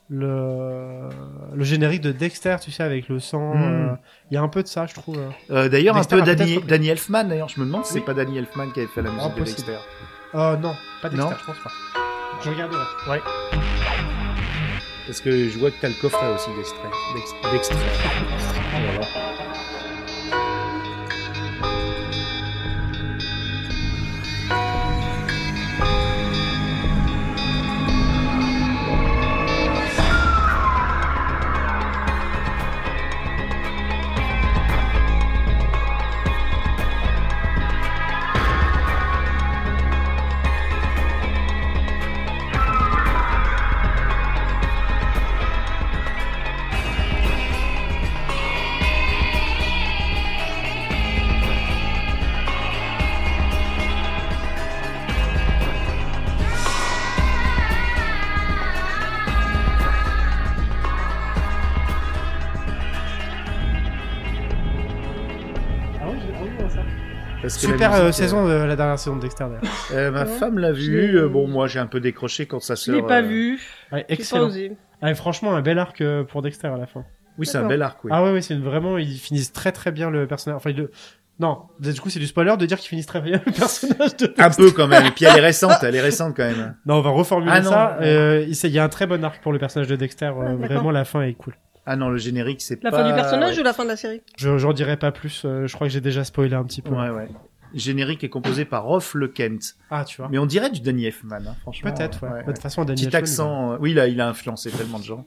le 0.08 1.08
le 1.54 1.64
générique 1.64 2.00
de 2.02 2.12
Dexter 2.12 2.56
tu 2.60 2.70
sais 2.70 2.82
avec 2.84 3.08
le 3.08 3.18
sang 3.18 3.54
Mm. 3.54 3.62
euh, 3.62 3.94
il 4.30 4.34
y 4.34 4.36
a 4.36 4.42
un 4.42 4.48
peu 4.48 4.62
de 4.62 4.68
ça 4.68 4.86
je 4.86 4.94
trouve 4.94 5.18
Euh, 5.50 5.68
d'ailleurs, 5.68 5.96
un 5.96 6.04
peu 6.04 6.22
Danny, 6.22 6.88
Elfman, 6.88 7.24
d'ailleurs. 7.24 7.48
Je 7.48 7.60
me 7.60 7.66
demande 7.66 7.84
si 7.84 7.94
Oui. 7.94 8.00
c'est 8.00 8.04
pas 8.06 8.14
Danny 8.14 8.38
Elfman 8.38 8.70
qui 8.72 8.80
avait 8.80 8.88
fait 8.88 9.02
la 9.02 9.10
musique 9.10 9.34
de. 9.34 9.40
Dexter. 9.44 9.76
oh 10.34 10.54
non 10.60 10.74
pas 11.02 11.08
Dexter 11.08 11.28
Non 11.30 11.36
je 11.40 11.44
pense 11.46 11.58
pas 11.64 11.70
je 12.42 12.50
regarderai 12.50 13.20
Parce 15.06 15.20
que 15.20 15.48
je 15.48 15.58
vois 15.58 15.70
que 15.70 15.76
t'as 15.80 15.88
le 15.88 16.00
coffret 16.00 16.32
aussi 16.34 16.50
d'extrait. 16.56 16.88
Dex- 17.14 17.52
Dexter. 17.52 17.74
Voilà. 18.72 19.06
Super 67.66 67.94
euh, 67.94 68.08
euh, 68.08 68.12
saison 68.12 68.46
de 68.46 68.52
la 68.52 68.76
dernière 68.76 68.98
saison 68.98 69.16
de 69.16 69.22
Dexter 69.22 69.44
euh, 69.92 70.10
ma 70.10 70.24
Ouais. 70.24 70.26
femme 70.38 70.58
l'a 70.58 70.72
vu. 70.72 71.16
euh, 71.18 71.28
Bon, 71.28 71.46
moi 71.48 71.66
j'ai 71.66 71.78
un 71.78 71.86
peu 71.86 72.00
décroché 72.00 72.46
quand 72.46 72.60
sa 72.60 72.74
Je 72.74 72.80
sœur. 72.80 72.94
l'ai 72.96 73.02
pas 73.02 73.18
euh, 73.20 73.26
vu. 73.26 73.60
Ouais, 73.92 73.98
J'ai 73.98 74.04
pas 74.04 74.12
excellent. 74.14 74.46
osé. 74.46 74.72
Ah, 75.00 75.14
franchement, 75.14 75.54
un 75.54 75.62
bel 75.62 75.78
arc 75.78 76.00
euh, 76.00 76.24
pour 76.24 76.42
Dexter 76.42 76.68
à 76.68 76.76
la 76.76 76.86
fin. 76.86 77.04
Oui, 77.38 77.46
c'est 77.46 77.56
un 77.56 77.60
D'accord. 77.62 77.68
bel 77.70 77.82
arc. 77.82 78.04
Oui. 78.04 78.10
Ah 78.14 78.22
ouais, 78.22 78.32
ouais, 78.32 78.40
c'est 78.42 78.54
une- 78.54 78.62
vraiment, 78.62 78.98
ils 78.98 79.18
finissent 79.18 79.52
très 79.52 79.72
très 79.72 79.90
bien 79.90 80.10
le 80.10 80.26
personnage. 80.26 80.56
Enfin, 80.58 80.70
ils 80.70 80.76
le... 80.76 80.90
non, 81.40 81.62
du 81.80 81.92
coup, 82.00 82.10
c'est 82.10 82.18
du 82.20 82.26
spoiler 82.26 82.56
de 82.58 82.66
dire 82.66 82.78
qu'ils 82.78 82.90
finissent 82.90 83.06
très 83.06 83.20
bien 83.20 83.40
le 83.46 83.52
personnage 83.52 84.16
de. 84.18 84.32
Un 84.38 84.50
peu 84.50 84.70
quand 84.70 84.86
même. 84.86 85.06
Et 85.06 85.10
puis 85.10 85.24
elle 85.24 85.38
est 85.38 85.40
récente. 85.40 85.82
Elle 85.82 85.96
est 85.96 86.00
récente 86.00 86.34
quand 86.36 86.44
même. 86.44 86.76
Non, 86.86 86.96
on 86.96 87.00
va 87.00 87.10
reformuler 87.10 87.52
Ah 87.54 87.60
non, 87.60 87.70
ça. 87.70 87.98
Euh, 88.02 88.44
il 88.46 88.54
il 88.54 88.70
y 88.70 88.78
a 88.78 88.84
un 88.84 88.88
très 88.88 89.06
bon 89.06 89.24
arc 89.24 89.42
pour 89.42 89.52
le 89.52 89.58
personnage 89.58 89.88
de 89.88 89.96
Dexter. 89.96 90.26
euh, 90.26 90.30
Ah, 90.40 90.44
d'accord. 90.52 90.66
vraiment, 90.66 90.90
la 90.90 91.04
fin 91.04 91.22
est 91.22 91.32
cool. 91.34 91.54
Ah 91.84 91.96
non, 91.96 92.10
le 92.10 92.18
générique 92.18 92.60
c'est 92.62 92.80
La 92.84 92.92
pas. 92.92 92.98
fin 92.98 93.08
du 93.08 93.14
personnage 93.14 93.54
ouais. 93.56 93.60
ou 93.62 93.64
la 93.64 93.72
fin 93.72 93.82
de 93.82 93.88
la 93.88 93.96
série? 93.96 94.22
Je 94.36 94.56
j'en 94.58 94.72
dirai 94.72 94.96
pas 94.96 95.10
plus. 95.10 95.42
euh, 95.44 95.66
je 95.66 95.74
crois 95.74 95.88
que 95.88 95.92
j'ai 95.92 96.00
déjà 96.00 96.22
spoilé 96.22 96.54
un 96.54 96.62
petit 96.62 96.80
peu. 96.80 96.92
Ouais, 96.94 97.08
ouais. 97.10 97.26
Générique 97.74 98.22
est 98.24 98.28
composé 98.28 98.64
par 98.64 98.84
Rolf 98.84 99.14
Le 99.14 99.28
Kent. 99.28 99.76
Ah, 99.90 100.04
tu 100.04 100.18
vois. 100.18 100.28
Mais 100.30 100.38
on 100.38 100.46
dirait 100.46 100.70
du 100.70 100.80
Danny 100.80 101.06
Elfman, 101.06 101.36
hein, 101.46 101.56
franchement. 101.62 101.90
Peut-être, 101.92 102.22
ouais. 102.24 102.30
ouais, 102.32 102.42
De 102.44 102.52
toute 102.52 102.62
façon, 102.62 102.84
Daniel 102.84 102.96
Petit 103.08 103.16
Elfman, 103.16 103.18
accent. 103.18 103.72
euh, 103.72 103.76
Oui, 103.80 103.94
là, 103.94 104.06
il 104.08 104.20
a 104.20 104.28
influencé 104.28 104.70
tellement 104.70 104.98
de 104.98 105.04
gens. 105.04 105.24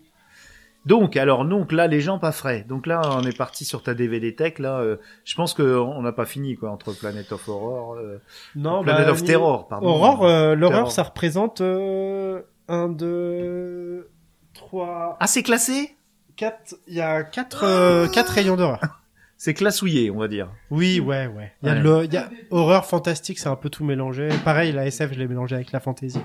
Donc, 0.86 1.18
alors, 1.18 1.46
donc 1.46 1.72
là, 1.72 1.88
les 1.88 2.00
gens 2.00 2.20
pas 2.20 2.32
frais. 2.32 2.64
Donc 2.70 2.86
là, 2.86 3.02
on 3.06 3.24
est 3.24 3.36
parti 3.36 3.66
sur 3.66 3.82
ta 3.82 3.96
DVD 3.96 4.36
Tech. 4.36 4.60
Là, 4.60 4.80
euh, 4.82 4.98
je 5.24 5.34
pense 5.34 5.56
que 5.56 5.64
on 5.80 6.04
n'a 6.04 6.12
pas 6.12 6.26
fini 6.26 6.56
quoi 6.58 6.70
entre 6.70 6.94
Planet 6.94 7.32
of 7.32 7.48
Horror, 7.50 7.96
euh, 7.96 8.22
Non, 8.56 8.84
Planet 8.84 9.06
bah, 9.08 9.12
of 9.12 9.22
ni- 9.22 9.28
Terror, 9.28 9.68
pardon. 9.68 9.88
Aurore, 9.88 10.26
euh, 10.28 10.54
l'horreur, 10.54 10.92
ça 10.92 11.02
représente 11.02 11.62
euh, 11.62 12.42
un, 12.68 12.88
deux, 12.90 14.12
trois, 14.54 15.18
Ah, 15.20 15.26
c'est 15.26 15.42
classé? 15.42 15.96
quatre. 16.36 16.76
Il 16.88 16.94
y 16.94 17.02
a 17.02 17.24
quatre, 17.24 17.64
euh, 17.64 18.08
quatre 18.08 18.30
rayons 18.34 18.56
d'horreur. 18.56 19.02
C'est 19.38 19.54
classouillé, 19.54 20.10
on 20.12 20.18
va 20.18 20.28
dire. 20.30 20.48
Oui, 20.72 21.00
ouais, 21.02 21.28
ouais. 21.28 21.52
Il 21.62 21.68
y 21.68 21.70
a 21.70 21.74
Ouais. 21.74 21.80
de 21.80 21.84
l'hor- 21.84 22.04
il 22.06 22.14
y 22.14 22.18
a 22.18 22.30
horreur 22.52 22.86
fantastique, 22.86 23.38
c'est 23.38 23.50
un 23.50 23.56
peu 23.58 23.70
tout 23.70 23.84
mélangé. 23.84 24.30
Pareil, 24.46 24.72
la 24.72 24.86
SF, 24.88 25.14
je 25.14 25.20
l'ai 25.20 25.28
mélangé 25.28 25.56
avec 25.56 25.72
la 25.74 25.80
fantasy. 25.82 26.20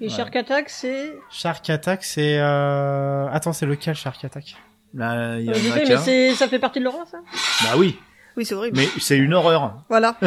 Et 0.00 0.08
Shark 0.08 0.34
Attack, 0.34 0.68
c'est. 0.68 1.12
Shark 1.30 1.70
Attack, 1.70 2.02
c'est 2.04 2.38
euh... 2.40 3.28
attends, 3.30 3.52
c'est 3.52 3.66
lequel 3.66 3.94
Shark 3.94 4.22
Attack? 4.24 4.56
Là, 4.94 5.38
il 5.38 5.44
y 5.46 5.48
Euh, 5.48 5.52
a 5.52 5.54
sais, 5.54 5.84
mais 5.88 5.96
c'est, 5.98 6.34
ça 6.34 6.48
fait 6.48 6.58
partie 6.58 6.80
de 6.80 6.84
l'horreur, 6.84 7.06
ça? 7.06 7.18
Bah 7.64 7.74
oui, 7.76 7.98
Oui, 8.36 8.44
c'est 8.44 8.54
horrible. 8.54 8.76
mais 8.78 8.88
c'est 8.98 9.16
une 9.16 9.34
horreur. 9.34 9.84
Voilà. 9.88 10.16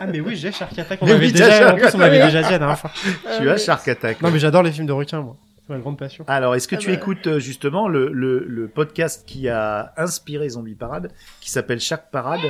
Ah 0.00 0.06
mais 0.06 0.20
oui, 0.20 0.34
j'ai 0.36 0.50
Shark 0.52 0.76
Attack. 0.78 0.98
On 1.02 1.06
Mais 1.06 1.12
m'avait 1.14 1.26
oui, 1.26 1.32
déjà, 1.32 1.72
en 1.72 1.76
plus, 1.76 1.94
on 1.94 1.98
m'avait 1.98 2.16
Attack. 2.18 2.30
déjà 2.32 2.42
dit 2.42 2.50
la 2.52 2.58
dernière 2.58 2.78
fois. 2.78 2.90
tu 3.38 3.48
as 3.48 3.56
Shark 3.58 3.86
Attack. 3.86 4.20
Non 4.22 4.30
mais 4.30 4.38
j'adore 4.40 4.62
les 4.64 4.72
films 4.72 4.86
de 4.86 4.92
requins, 4.92 5.20
moi. 5.20 5.36
Ma 5.72 5.78
grande 5.80 5.98
passion. 5.98 6.24
Alors, 6.28 6.54
est-ce 6.54 6.68
que 6.68 6.74
Ah 6.76 6.78
tu 6.78 6.88
bah. 6.88 6.94
écoutes 6.94 7.26
euh, 7.26 7.38
justement 7.38 7.88
le, 7.88 8.10
le, 8.12 8.44
le 8.46 8.68
podcast 8.68 9.24
qui 9.26 9.48
a 9.48 9.92
inspiré 9.96 10.48
Zombie 10.50 10.74
Parade, 10.74 11.10
qui 11.40 11.50
s'appelle 11.50 11.80
Chaque 11.80 12.10
Parade 12.10 12.40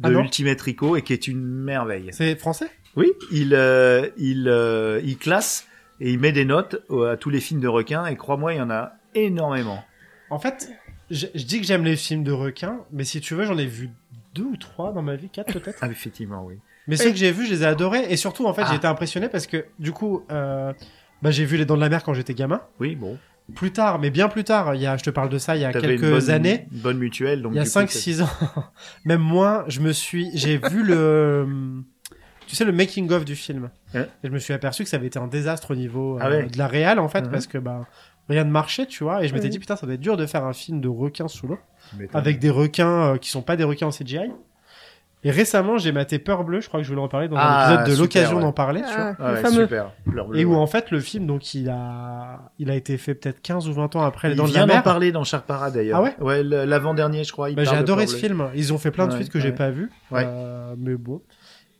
de 0.00 0.08
Ah. 0.16 0.20
Ultimate 0.20 0.60
Rico 0.60 0.96
et 0.96 1.02
qui 1.02 1.12
est 1.12 1.28
une 1.28 1.42
merveille. 1.44 2.08
C'est 2.12 2.36
français? 2.36 2.68
Oui, 2.96 3.12
il 3.32 3.54
euh, 3.54 4.08
il 4.16 4.48
euh, 4.48 5.00
il 5.04 5.16
classe 5.18 5.66
et 6.00 6.12
il 6.12 6.18
met 6.18 6.32
des 6.32 6.44
notes 6.44 6.82
à 7.08 7.16
tous 7.16 7.30
les 7.30 7.40
films 7.40 7.60
de 7.60 7.68
requins 7.68 8.06
et 8.06 8.16
crois-moi, 8.16 8.54
il 8.54 8.58
y 8.58 8.60
en 8.60 8.70
a 8.70 8.94
énormément. 9.14 9.84
En 10.30 10.38
fait, 10.40 10.70
je, 11.10 11.26
je 11.34 11.44
dis 11.44 11.60
que 11.60 11.66
j'aime 11.66 11.84
les 11.84 11.96
films 11.96 12.24
de 12.24 12.32
requins, 12.32 12.80
mais 12.92 13.04
si 13.04 13.20
tu 13.20 13.34
veux, 13.34 13.44
j'en 13.44 13.58
ai 13.58 13.66
vu 13.66 13.90
deux 14.34 14.42
ou 14.44 14.56
trois 14.56 14.92
dans 14.92 15.02
ma 15.02 15.14
vie, 15.16 15.28
quatre 15.28 15.52
peut-être. 15.52 15.78
Ah, 15.82 15.88
effectivement, 15.88 16.44
oui. 16.44 16.56
Mais 16.88 16.96
ceux 16.96 17.10
que 17.10 17.16
j'ai 17.16 17.30
vus, 17.32 17.46
je 17.46 17.52
les 17.52 17.62
ai 17.62 17.66
adorés. 17.66 18.04
Et 18.10 18.16
surtout, 18.16 18.44
en 18.46 18.52
fait, 18.52 18.62
Ah. 18.64 18.68
j'ai 18.70 18.76
été 18.76 18.86
impressionné 18.86 19.28
parce 19.30 19.46
que, 19.46 19.64
du 19.78 19.92
coup, 19.92 20.24
euh, 20.30 20.72
bah, 21.24 21.30
j'ai 21.32 21.44
vu 21.44 21.56
Les 21.56 21.64
Dents 21.64 21.74
de 21.76 21.80
la 21.80 21.88
Mer 21.88 22.04
quand 22.04 22.14
j'étais 22.14 22.34
gamin. 22.34 22.60
Oui, 22.78 22.94
bon. 22.94 23.18
Plus 23.56 23.72
tard, 23.72 23.98
mais 23.98 24.10
bien 24.10 24.28
plus 24.28 24.44
tard, 24.44 24.74
il 24.74 24.80
y 24.80 24.86
a, 24.86 24.96
je 24.96 25.02
te 25.02 25.10
parle 25.10 25.28
de 25.28 25.36
ça 25.38 25.56
il 25.56 25.62
y 25.62 25.64
a 25.64 25.72
T'avais 25.72 25.88
quelques 25.96 26.02
une 26.04 26.10
bonne, 26.18 26.30
années. 26.30 26.66
une 26.72 26.78
bonne 26.78 26.98
mutuelle, 26.98 27.42
donc 27.42 27.52
Il 27.52 27.56
y 27.56 27.58
a 27.58 27.64
du 27.64 27.68
coup, 27.70 27.76
5-6 27.78 28.22
ans, 28.22 28.28
même 29.04 29.20
moins, 29.20 29.64
je 29.68 29.80
me 29.80 29.92
suis, 29.92 30.30
j'ai 30.34 30.56
vu 30.56 30.82
le, 30.82 31.46
tu 32.46 32.56
sais, 32.56 32.64
le 32.64 32.72
making 32.72 33.10
of 33.12 33.24
du 33.24 33.36
film. 33.36 33.68
Ouais. 33.94 34.08
Et 34.22 34.28
je 34.28 34.32
me 34.32 34.38
suis 34.38 34.54
aperçu 34.54 34.82
que 34.84 34.88
ça 34.88 34.96
avait 34.96 35.08
été 35.08 35.18
un 35.18 35.26
désastre 35.26 35.72
au 35.72 35.74
niveau 35.76 36.16
euh, 36.16 36.20
Ah 36.22 36.30
ouais. 36.30 36.46
de 36.46 36.56
la 36.56 36.66
réal, 36.68 36.98
en 36.98 37.08
fait, 37.08 37.22
Mhm. 37.22 37.30
parce 37.30 37.46
que, 37.46 37.58
bah, 37.58 37.86
rien 38.30 38.44
ne 38.44 38.50
marchait, 38.50 38.86
tu 38.86 39.04
vois. 39.04 39.22
Et 39.22 39.28
je 39.28 39.34
m'étais 39.34 39.50
dit, 39.50 39.58
putain, 39.58 39.76
ça 39.76 39.84
doit 39.84 39.94
être 39.96 40.00
dur 40.00 40.16
de 40.16 40.24
faire 40.24 40.44
un 40.44 40.54
film 40.54 40.80
de 40.80 40.88
requins 40.88 41.28
sous 41.28 41.46
l'eau. 41.46 41.58
Avec 42.14 42.38
des 42.38 42.48
requins 42.50 43.12
euh, 43.14 43.16
qui 43.18 43.28
sont 43.28 43.42
pas 43.42 43.56
des 43.56 43.64
requins 43.64 43.88
en 43.88 43.90
CGI. 43.90 44.30
Et 45.26 45.30
récemment, 45.30 45.78
j'ai 45.78 45.90
maté 45.90 46.18
Peur 46.18 46.44
Bleu, 46.44 46.60
je 46.60 46.68
crois 46.68 46.80
que 46.80 46.84
je 46.84 46.90
voulais 46.90 47.02
en 47.02 47.08
parler 47.08 47.28
dans 47.28 47.36
Ah, 47.38 47.68
un 47.68 47.74
épisode 47.82 47.96
de 47.96 48.00
l'occasion 48.02 48.36
ouais. 48.36 48.42
d'en 48.42 48.52
parler, 48.52 48.80
tu 48.82 48.94
vois. 48.94 49.12
Ah, 49.12 49.16
Ah 49.18 49.28
le 49.30 49.34
ouais, 49.36 49.40
fameux. 49.40 49.62
super. 49.62 49.90
Bleue, 50.06 50.22
Et 50.34 50.44
où 50.44 50.50
ouais. 50.52 50.56
en 50.58 50.66
fait 50.66 50.90
le 50.90 51.00
film 51.00 51.26
donc 51.26 51.54
il 51.54 51.68
a 51.70 52.50
il 52.58 52.70
a 52.70 52.74
été 52.74 52.98
fait 52.98 53.14
peut-être 53.14 53.40
15 53.40 53.68
ou 53.68 53.72
20 53.72 53.96
ans 53.96 54.02
après 54.02 54.28
Les 54.28 54.34
il 54.34 54.36
Dents 54.36 54.44
de 54.44 54.50
vient 54.50 54.60
la 54.60 54.66
d'en 54.66 54.74
Mer. 54.74 54.82
parler 54.82 55.12
dans 55.12 55.24
Shark 55.24 55.46
Parade 55.46 55.74
d'ailleurs. 55.74 55.98
Ah 56.00 56.02
ouais? 56.02 56.14
Ouais, 56.20 56.42
l'avant-dernier, 56.66 57.24
je 57.24 57.32
crois. 57.32 57.48
il 57.50 57.56
Bah, 57.56 57.64
j'ai 57.64 57.74
adoré 57.76 58.06
ce 58.06 58.16
film. 58.16 58.48
Ils 58.54 58.72
ont 58.72 58.78
fait 58.78 58.90
plein 58.90 59.06
de 59.06 59.12
Ouais, 59.12 59.18
suites 59.20 59.32
que 59.32 59.40
j'ai 59.40 59.52
pas 59.52 59.70
vu. 59.70 59.90
Ouais. 60.10 60.24
Euh, 60.26 60.74
mais 60.78 60.94
bon. 60.96 61.22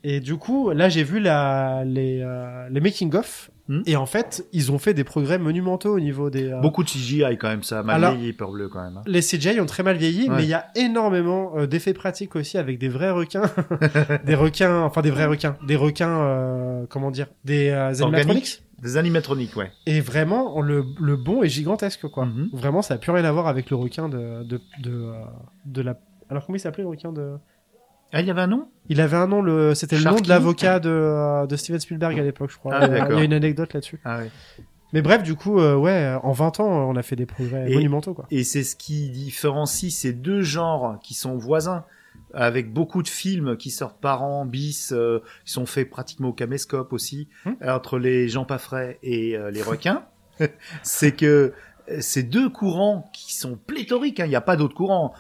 Et 0.04 0.20
du 0.20 0.36
coup, 0.36 0.70
là, 0.70 0.88
j'ai 0.88 1.02
vu 1.02 1.18
la, 1.18 1.82
les, 1.84 2.20
euh, 2.22 2.68
les 2.70 2.80
making 2.80 3.14
of. 3.16 3.50
Hmm. 3.66 3.80
Et 3.86 3.96
en 3.96 4.04
fait, 4.04 4.46
ils 4.52 4.70
ont 4.70 4.78
fait 4.78 4.92
des 4.92 5.04
progrès 5.04 5.38
monumentaux 5.38 5.96
au 5.96 5.98
niveau 6.00 6.28
des. 6.28 6.50
euh, 6.52 6.60
Beaucoup 6.60 6.84
de 6.84 6.88
CGI 6.90 7.38
quand 7.40 7.48
même, 7.48 7.62
ça 7.62 7.78
a 7.78 7.82
mal 7.82 7.96
Alors- 7.96 8.14
vieilli, 8.14 8.34
Peur 8.34 8.50
bleue 8.50 8.68
quand 8.68 8.82
même. 8.84 8.98
hein. 8.98 9.02
Les 9.06 9.22
CGI 9.22 9.58
ont 9.60 9.64
très 9.66 9.82
mal 9.82 9.96
vieilli, 9.96 10.28
Ouais. 10.28 10.36
mais 10.36 10.42
il 10.42 10.48
y 10.50 10.54
a 10.54 10.66
énormément 10.76 11.52
euh, 11.56 11.66
d'effets 11.66 11.94
pratiques 11.94 12.36
aussi 12.36 12.58
avec 12.58 12.78
des 12.78 12.90
vrais 12.90 13.10
requins, 13.10 13.50
des 14.26 14.34
requins, 14.34 14.82
enfin 14.82 15.00
des 15.00 15.10
vrais 15.10 15.24
requins, 15.24 15.56
des 15.66 15.76
requins, 15.76 16.20
euh, 16.20 16.84
comment 16.90 17.10
dire, 17.10 17.28
des 17.46 17.70
euh, 17.70 17.88
animatronics. 17.88 18.18
Organique 18.26 18.62
Des 18.82 18.96
animatroniques, 18.98 19.56
ouais. 19.56 19.70
Et 19.86 20.02
vraiment, 20.02 20.60
le, 20.60 20.84
le 21.00 21.16
bon 21.16 21.42
est 21.42 21.48
gigantesque, 21.48 22.06
quoi. 22.08 22.26
Mhm. 22.26 22.50
Vraiment, 22.52 22.82
ça 22.82 22.94
a 22.94 22.98
plus 22.98 23.12
rien 23.12 23.24
à 23.24 23.32
voir 23.32 23.46
avec 23.48 23.70
le 23.70 23.76
requin 23.76 24.10
de 24.10 24.42
de 24.44 24.60
de, 24.82 25.10
de 25.64 25.80
la. 25.80 25.98
Alors 26.28 26.44
comment 26.44 26.56
il 26.56 26.60
s'appelait 26.60 26.82
le 26.84 26.90
requin 26.90 27.12
de 27.12 27.32
Ah, 28.14 28.20
il 28.20 28.26
y 28.26 28.30
avait 28.30 28.40
un 28.42 28.46
nom? 28.46 28.68
Il 28.88 29.00
avait 29.00 29.16
un 29.16 29.26
nom, 29.26 29.42
le 29.42 29.74
c'était 29.74 29.96
le 29.98 30.04
nom 30.04 30.20
de 30.20 30.28
l'avocat 30.28 30.78
de 30.80 30.88
euh, 30.88 31.46
de 31.46 31.56
Steven 31.56 31.80
Spielberg 31.80 32.18
à 32.18 32.22
l'époque, 32.22 32.50
je 32.52 32.58
crois. 32.58 32.72
Ah, 32.74 32.84
Euh, 32.84 33.06
il 33.10 33.16
y 33.16 33.20
a 33.20 33.24
une 33.24 33.32
anecdote 33.32 33.72
là-dessus. 33.74 34.00
Ah 34.04 34.18
ouais. 34.18 34.30
Mais 34.92 35.02
bref, 35.02 35.22
du 35.24 35.34
coup, 35.34 35.58
euh, 35.58 35.74
ouais, 35.74 36.14
en 36.22 36.30
20 36.32 36.60
ans, 36.60 36.68
on 36.88 36.94
a 36.96 37.02
fait 37.02 37.16
des 37.16 37.26
progrès 37.26 37.68
Et- 37.70 37.74
monumentaux, 37.74 38.14
quoi. 38.14 38.26
Et 38.30 38.44
c'est 38.44 38.62
ce 38.62 38.76
qui 38.76 39.10
différencie 39.10 39.92
ces 39.92 40.12
deux 40.12 40.42
genres 40.42 40.98
qui 41.02 41.14
sont 41.14 41.36
voisins, 41.36 41.84
avec 42.32 42.72
beaucoup 42.72 43.02
de 43.02 43.08
films 43.08 43.56
qui 43.56 43.70
sortent 43.70 44.00
par 44.00 44.22
an, 44.22 44.44
bis, 44.46 44.92
euh, 44.92 45.18
qui 45.44 45.52
sont 45.52 45.66
faits 45.66 45.90
pratiquement 45.90 46.28
au 46.28 46.32
caméscope 46.32 46.92
aussi, 46.92 47.28
Hmm. 47.44 47.52
entre 47.66 47.98
les 47.98 48.28
gens 48.28 48.44
pas 48.44 48.58
frais 48.58 48.98
et 49.02 49.36
euh, 49.36 49.50
les 49.50 49.62
requins. 49.62 50.04
c'est 50.84 51.12
que 51.16 51.52
euh, 51.90 51.96
ces 52.00 52.22
deux 52.22 52.48
courants 52.48 53.10
qui 53.12 53.34
sont 53.34 53.56
pléthoriques, 53.66 54.20
hein, 54.20 54.26
il 54.26 54.30
n'y 54.30 54.36
a 54.36 54.40
pas 54.40 54.56
d'autres 54.56 54.74
courants. 54.76 55.12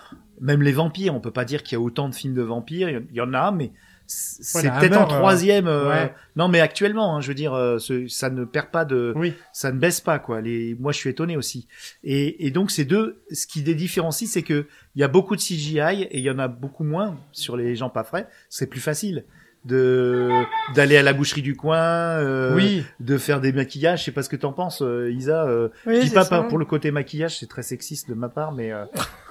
Même 0.44 0.62
les 0.62 0.72
vampires, 0.72 1.14
on 1.14 1.20
peut 1.20 1.30
pas 1.30 1.46
dire 1.46 1.62
qu'il 1.62 1.76
y 1.76 1.80
a 1.80 1.82
autant 1.82 2.08
de 2.10 2.14
films 2.14 2.34
de 2.34 2.42
vampires, 2.42 2.88
il 2.90 3.06
y- 3.16 3.20
en 3.22 3.32
a, 3.32 3.50
mais 3.50 3.72
c'est 4.06 4.68
peut-être 4.78 4.98
en 4.98 5.04
euh, 5.04 5.16
troisième. 5.16 5.66
euh, 5.66 5.88
ouais. 5.88 6.14
Non, 6.36 6.48
mais 6.48 6.60
actuellement, 6.60 7.16
hein, 7.16 7.22
je 7.22 7.28
veux 7.28 7.34
dire, 7.34 7.54
euh, 7.54 7.78
ce- 7.78 8.06
ça 8.08 8.28
ne 8.28 8.44
perd 8.44 8.66
pas 8.70 8.84
de, 8.84 9.14
Oui. 9.16 9.32
ça 9.54 9.72
ne 9.72 9.78
baisse 9.78 10.02
pas 10.02 10.18
quoi. 10.18 10.42
Les, 10.42 10.76
moi 10.78 10.92
je 10.92 10.98
suis 10.98 11.08
étonné 11.08 11.38
aussi. 11.38 11.66
Et, 12.02 12.46
et 12.46 12.50
donc 12.50 12.70
ces 12.70 12.84
deux, 12.84 13.22
ce 13.32 13.46
qui 13.46 13.62
les 13.62 13.74
différencie, 13.74 14.28
c'est 14.30 14.42
que 14.42 14.66
il 14.94 15.00
y 15.00 15.04
a 15.04 15.08
beaucoup 15.08 15.34
de 15.34 15.40
CGI 15.40 16.02
et 16.02 16.18
il 16.18 16.22
y 16.24 16.30
en 16.30 16.38
a 16.38 16.48
beaucoup 16.48 16.84
moins 16.84 17.16
sur 17.32 17.56
les 17.56 17.74
gens 17.76 17.88
pas 17.88 18.04
frais. 18.04 18.28
C'est 18.50 18.66
plus 18.66 18.80
facile 18.80 19.24
de 19.64 20.30
d'aller 20.74 20.96
à 20.96 21.02
la 21.02 21.12
boucherie 21.12 21.40
du 21.42 21.56
coin, 21.56 21.78
euh, 21.78 22.54
oui. 22.54 22.84
de 23.00 23.16
faire 23.18 23.40
des 23.40 23.52
maquillages. 23.52 24.00
Je 24.00 24.04
sais 24.04 24.12
pas 24.12 24.22
ce 24.22 24.28
que 24.28 24.36
t'en 24.36 24.52
penses, 24.52 24.82
euh, 24.82 25.10
Isa. 25.10 25.44
euh, 25.46 25.68
Oui, 25.86 25.96
je 25.96 26.00
dis 26.08 26.10
pas 26.10 26.24
pour 26.42 26.58
le 26.58 26.64
côté 26.64 26.90
maquillage, 26.90 27.38
c'est 27.38 27.48
très 27.48 27.62
sexiste 27.62 28.08
de 28.08 28.14
ma 28.14 28.28
part, 28.28 28.52
mais 28.52 28.72
euh, 28.72 28.84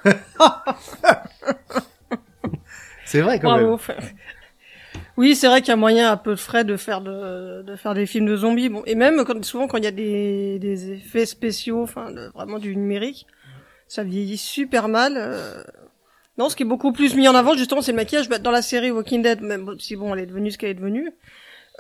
c'est 3.05 3.21
vrai 3.21 3.39
quand 3.39 3.49
Bravo. 3.51 3.79
même. 3.87 3.97
Oui, 5.15 5.35
c'est 5.35 5.45
vrai 5.47 5.61
qu'il 5.61 5.69
y 5.69 5.73
a 5.73 5.75
moyen 5.75 6.09
à 6.11 6.17
peu 6.17 6.31
de 6.31 6.39
frais 6.39 6.63
de 6.63 6.75
faire 6.75 6.99
de, 7.01 7.61
de 7.61 7.75
faire 7.75 7.93
des 7.93 8.07
films 8.07 8.25
de 8.25 8.35
zombies. 8.35 8.69
Bon, 8.69 8.81
et 8.87 8.95
même 8.95 9.23
quand, 9.25 9.43
souvent 9.45 9.67
quand 9.67 9.77
il 9.77 9.83
y 9.83 9.87
a 9.87 9.91
des, 9.91 10.57
des 10.57 10.93
effets 10.93 11.27
spéciaux, 11.27 11.83
enfin 11.83 12.09
de- 12.11 12.31
vraiment 12.33 12.57
du 12.57 12.75
numérique, 12.75 13.27
ça 13.87 14.03
vieillit 14.03 14.37
super 14.39 14.87
mal. 14.87 15.17
Euh. 16.37 16.41
Non, 16.43 16.49
ce 16.49 16.55
qui 16.55 16.63
est 16.63 16.65
beaucoup 16.67 16.91
plus 16.93 17.15
mis 17.15 17.27
en 17.27 17.35
avant 17.35 17.55
justement, 17.55 17.81
c'est 17.81 17.91
le 17.91 17.97
maquillage. 17.97 18.29
Bah, 18.29 18.39
dans 18.39 18.51
la 18.51 18.61
série 18.61 18.91
Walking 18.91 19.21
Dead, 19.21 19.41
même 19.41 19.69
si 19.79 19.95
bon, 19.95 20.13
elle 20.13 20.21
est 20.21 20.25
devenue 20.25 20.51
ce 20.51 20.57
qu'elle 20.57 20.71
est 20.71 20.73
devenue. 20.75 21.09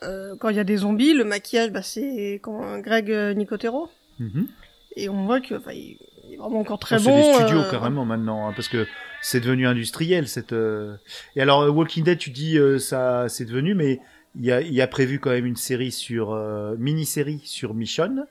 euh, 0.03 0.35
quand 0.39 0.49
il 0.49 0.55
y 0.57 0.59
a 0.59 0.63
des 0.63 0.77
zombies, 0.77 1.13
le 1.13 1.23
maquillage, 1.23 1.71
bah, 1.71 1.81
c'est 1.81 2.39
quand 2.43 2.79
Greg 2.79 3.09
euh, 3.11 3.33
Nicotero. 3.33 3.89
Mhm. 4.19 4.47
Et 4.95 5.09
on 5.09 5.25
voit 5.25 5.39
que, 5.41 5.55
il 5.73 5.97
il 6.25 6.33
est 6.35 6.37
vraiment 6.37 6.59
encore 6.59 6.79
très 6.79 6.97
bon. 6.97 7.03
C'est 7.03 7.13
des 7.15 7.33
studios 7.45 7.59
euh, 7.63 7.69
carrément 7.71 8.05
maintenant, 8.05 8.47
hein, 8.47 8.53
parce 8.55 8.67
que 8.69 8.87
c'est 9.21 9.39
devenu 9.41 9.67
industriel 9.67 10.27
cette. 10.27 10.53
euh, 10.53 10.95
Et 11.35 11.41
alors 11.41 11.61
euh, 11.63 11.69
Walking 11.69 12.03
Dead, 12.03 12.17
tu 12.17 12.29
dis 12.29 12.57
euh, 12.57 12.79
ça, 12.79 13.27
c'est 13.29 13.45
devenu, 13.45 13.73
mais 13.75 13.99
il 14.35 14.45
y 14.45 14.51
a, 14.51 14.61
y 14.61 14.81
a 14.81 14.87
prévu 14.87 15.19
quand 15.19 15.29
même 15.31 15.45
une 15.45 15.55
série 15.57 15.91
sur 15.91 16.31
euh, 16.33 16.75
mini-série 16.77 17.41
sur 17.43 17.73
Michonne 17.73 18.25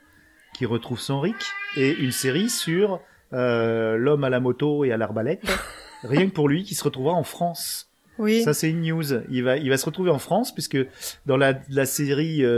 qui 0.56 0.66
retrouve 0.66 0.98
son 1.00 1.20
Rick 1.20 1.36
et 1.76 1.92
une 1.92 2.12
série 2.12 2.48
sur 2.50 3.00
euh, 3.32 3.96
l'homme 3.96 4.24
à 4.24 4.30
la 4.30 4.40
moto 4.40 4.84
et 4.84 4.92
à 4.92 4.96
l'arbalète. 4.96 5.42
Rien 6.04 6.26
que 6.28 6.32
pour 6.34 6.48
lui, 6.48 6.64
qui 6.64 6.74
se 6.74 6.84
retrouvera 6.84 7.14
en 7.14 7.22
France. 7.24 7.88
Oui. 8.18 8.42
Ça, 8.42 8.52
c'est 8.54 8.68
une 8.70 8.82
news. 8.82 9.04
Il 9.30 9.42
va, 9.42 9.56
il 9.56 9.68
va 9.70 9.76
se 9.76 9.86
retrouver 9.86 10.10
en 10.10 10.18
France 10.18 10.52
puisque 10.52 10.78
dans 11.26 11.36
la, 11.36 11.54
la 11.70 11.86
série 11.86 12.44
euh, 12.44 12.48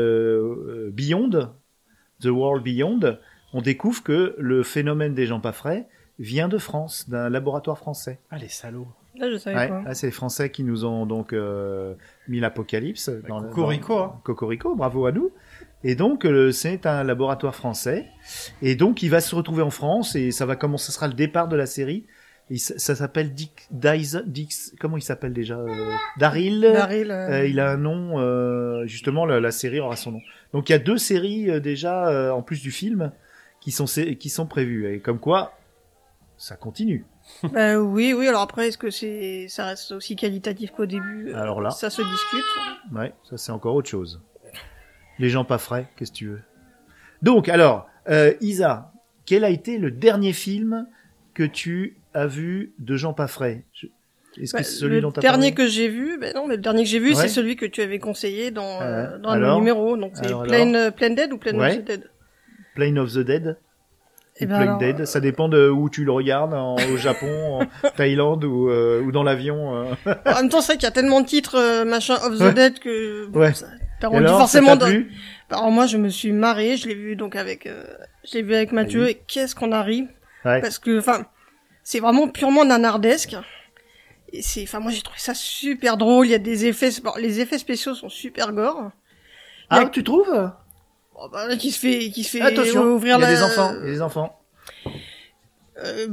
euh, 0.67 0.91
Beyond, 0.93 1.51
The 2.21 2.27
World 2.27 2.65
Beyond, 2.65 3.19
on 3.53 3.63
découvre 3.63 4.03
que 4.03 4.35
le 4.39 4.63
phénomène 4.63 5.15
des 5.15 5.27
gens 5.27 5.41
pas 5.41 5.53
frais 5.53 5.87
vient 6.19 6.49
de 6.49 6.59
France, 6.59 7.09
d'un 7.09 7.29
laboratoire 7.29 7.79
français. 7.79 8.19
Ah 8.31 8.39
les 8.39 8.49
salauds. 8.49 8.89
Là, 9.17 9.31
je 9.31 9.37
savais 9.37 9.57
Ouais, 9.57 9.69
pas. 9.69 9.83
là, 9.83 9.95
c'est 9.95 10.09
les 10.09 10.13
Français 10.13 10.51
qui 10.51 10.65
nous 10.65 10.85
ont 10.85 11.07
donc 11.07 11.33
euh, 11.33 11.95
mis 12.27 12.41
l'apocalypse. 12.41 13.09
dans 13.29 13.39
le- 13.39 13.49
Cocorico, 13.49 13.95
dans- 13.95 14.05
hein. 14.07 14.21
Cocorico, 14.25 14.75
bravo 14.75 15.07
à 15.07 15.13
nous. 15.13 15.31
Et 15.85 15.95
donc, 15.95 16.25
euh, 16.25 16.51
c'est 16.51 16.85
un 16.85 17.05
laboratoire 17.05 17.55
français. 17.55 18.07
Et 18.61 18.75
donc, 18.75 19.05
il 19.05 19.11
va 19.11 19.21
se 19.21 19.33
retrouver 19.37 19.63
en 19.63 19.71
France 19.71 20.17
et 20.17 20.33
ça 20.33 20.47
va 20.47 20.57
commencer, 20.57 20.87
ce 20.87 20.93
sera 20.93 21.07
le 21.07 21.15
départ 21.15 21.47
de 21.47 21.55
la 21.55 21.67
série. 21.67 22.07
Et 22.51 22.59
ça, 22.59 22.95
s'appelle 22.95 23.33
Dick, 23.33 23.67
Dice, 23.71 24.17
Dix, 24.27 24.75
comment 24.79 24.99
il 24.99 25.03
s'appelle 25.03 25.33
déjà 25.33 25.57
euh, 25.57 25.93
Daryl? 26.19 26.61
Daryl, 26.61 27.11
euh, 27.11 27.31
Euh, 27.41 27.47
il 27.47 27.59
a 27.59 27.71
un 27.71 27.79
nom, 27.79 28.21
euh, 28.21 28.85
justement, 28.87 29.25
la, 29.25 29.41
la 29.41 29.51
série 29.51 29.81
aura 29.81 29.97
son 29.97 30.13
nom. 30.13 30.21
Donc, 30.53 30.69
il 30.69 30.73
y 30.73 30.75
a 30.75 30.79
deux 30.79 30.99
séries 30.99 31.51
euh, 31.51 31.59
déjà, 31.59 32.07
euh, 32.09 32.31
en 32.31 32.43
plus 32.43 32.61
du 32.61 32.71
film, 32.71 33.13
qui 33.61 33.71
sont, 33.71 33.87
qui 33.87 34.29
sont 34.29 34.45
prévues. 34.47 34.95
Et 34.95 35.01
comme 35.01 35.19
quoi, 35.19 35.55
ça 36.37 36.55
continue. 36.57 37.07
bah, 37.45 37.79
oui, 37.79 38.13
oui. 38.13 38.29
Alors 38.29 38.43
après, 38.43 38.69
est-ce 38.69 38.77
que 38.77 38.91
c'est, 38.91 39.47
ça 39.49 39.65
reste 39.65 39.93
aussi 39.93 40.15
qualitatif 40.15 40.73
qu'au 40.73 40.85
début 40.85 41.33
Alors 41.33 41.63
là. 41.63 41.71
ça 41.71 41.89
se 41.89 42.03
discute. 42.03 42.45
Ouais, 42.95 43.15
ça 43.25 43.39
c'est 43.39 43.53
encore 43.53 43.75
autre 43.75 43.89
chose. 43.89 44.21
Les 45.19 45.31
gens 45.31 45.47
pas 45.47 45.57
frais, 45.57 45.87
qu'est-ce 45.97 46.13
que 46.13 46.17
tu 46.17 46.27
veux? 46.29 46.43
Donc, 47.23 47.49
alors, 47.49 47.89
euh, 48.11 48.35
Isa, 48.43 48.93
quel 49.25 49.45
a 49.45 49.49
été 49.49 49.79
le 49.79 49.91
dernier 49.91 50.35
film 50.35 50.87
que 51.33 51.45
tu 51.45 51.97
as 52.15 52.27
vu 52.27 52.73
de 52.79 52.97
gens 52.97 53.13
pas 53.13 53.27
frais 53.27 53.65
Je- 53.73 53.87
Est-ce 54.41 54.53
Bah, 54.53 54.59
que 54.61 54.65
c'est 54.65 54.73
celui 54.79 54.97
le 54.97 55.03
dont 55.03 55.13
tu 55.13 55.21
as 55.21 55.23
dernier 55.23 55.53
parlé 55.53 55.55
que 55.55 55.69
j'ai 55.69 55.87
vu, 55.89 56.19
ben 56.21 56.33
non, 56.35 56.49
mais 56.49 56.57
le 56.57 56.61
dernier 56.63 56.83
que 56.83 56.89
j'ai 56.89 56.99
vu, 56.99 57.11
Ouais. 57.11 57.15
c'est 57.15 57.29
celui 57.29 57.55
que 57.55 57.67
tu 57.67 57.83
avais 57.83 58.01
conseillé 58.01 58.51
dans, 58.51 58.81
euh, 58.83 58.85
Euh, 59.15 59.19
dans 59.19 59.29
alors 59.31 59.55
le 59.55 59.61
numéro. 59.61 59.97
Donc 59.97 60.13
c'est 60.15 60.27
Plain, 60.27 60.75
euh, 60.75 60.91
Plain 60.91 61.11
Dead 61.11 61.33
ou 61.33 61.39
Plain 61.39 61.57
Ouais. 61.57 61.71
of 61.79 61.85
the 61.85 61.87
Dead? 61.87 62.11
Plane 62.75 62.99
of 62.99 63.13
the 63.13 63.19
Dead 63.21 63.57
Eh 64.41 64.45
ou 64.45 64.49
ben 64.49 64.55
alors, 64.57 64.79
Dead, 64.79 65.05
ça 65.05 65.21
dépend 65.21 65.49
de 65.49 65.69
où 65.69 65.89
tu 65.89 66.05
le 66.05 66.11
regardes, 66.11 66.53
en- 66.53 66.75
au 66.93 66.97
Japon, 66.97 67.61
en 67.61 67.67
Thaïlande 67.97 68.43
ou, 68.45 68.69
euh, 68.71 69.01
ou 69.03 69.13
dans 69.13 69.23
l'avion. 69.23 69.77
euh. 69.77 69.95
En 70.27 70.35
même 70.35 70.49
temps, 70.49 70.61
c'est 70.61 70.73
vrai 70.73 70.77
qu'il 70.79 70.85
y 70.85 70.89
a 70.89 70.91
tellement 70.91 71.21
de 71.21 71.27
titres, 71.27 71.55
euh, 71.57 71.85
machin, 71.85 72.15
of 72.17 72.37
the 72.37 72.41
Ouais. 72.41 72.55
Dead, 72.55 72.81
que 72.81 73.27
bon, 73.27 73.39
Ouais. 73.39 73.55
ça- 73.55 73.69
t'as 74.01 74.09
Et 74.09 74.11
rendu 74.11 74.25
alors, 74.27 74.39
forcément... 74.39 74.71
ça 74.71 74.77
dans- 74.77 74.87
plu 74.87 75.13
Alors 75.51 75.71
moi, 75.71 75.87
je 75.87 75.97
me 75.97 76.09
suis 76.09 76.33
marré, 76.33 76.77
je 76.77 76.89
l'ai 76.89 76.97
vu 76.97 77.15
donc 77.15 77.37
avec... 77.37 77.67
euh, 77.69 77.85
je 78.29 78.35
l'ai 78.35 78.43
vu 78.43 78.53
avec 78.57 78.73
Mathieu, 78.73 79.05
Oui. 79.05 79.11
et 79.11 79.21
qu'est-ce 79.29 79.55
qu'on 79.55 79.71
a 79.71 79.83
ri? 79.85 80.09
Ouais. 80.45 80.61
Parce 80.61 80.81
que, 80.81 80.99
enfin, 80.99 81.27
c'est 81.85 82.01
vraiment 82.01 82.27
purement 82.29 82.65
nanardesque. 82.65 83.37
Et 84.33 84.43
c'est, 84.43 84.65
enfin, 84.65 84.81
moi 84.81 84.91
j'ai 84.91 85.03
trouvé 85.03 85.21
ça 85.21 85.35
super 85.35 85.97
drôle. 85.97 86.27
Il 86.27 86.31
y 86.31 86.35
a 86.35 86.39
des 86.39 86.67
effets, 86.67 86.91
bon, 87.05 87.13
les 87.17 87.39
effets 87.41 87.59
spéciaux 87.59 87.95
sont 87.95 88.09
super 88.09 88.53
gore. 88.53 88.91
Il 89.71 89.77
y 89.77 89.79
Ah, 89.79 89.83
a- 89.83 89.89
tu 89.89 90.03
trouves? 90.03 90.51
Oh, 91.15 91.29
bah, 91.33 91.55
qui 91.57 91.71
se 91.71 91.79
fait, 91.79 92.11
qui 92.11 92.25
se 92.25 92.31
fait 92.39 92.41
Attention, 92.43 92.83
ouvrir 92.83 93.19
il 93.19 93.21
y 93.21 93.25
a 93.25 93.29
la... 93.31 93.35
des 93.37 93.43
enfants, 93.45 93.73
il 93.81 93.87
y 93.87 93.91
a 93.91 93.93
des 93.93 94.03
enfants. 94.03 94.41
Euh, 95.85 96.07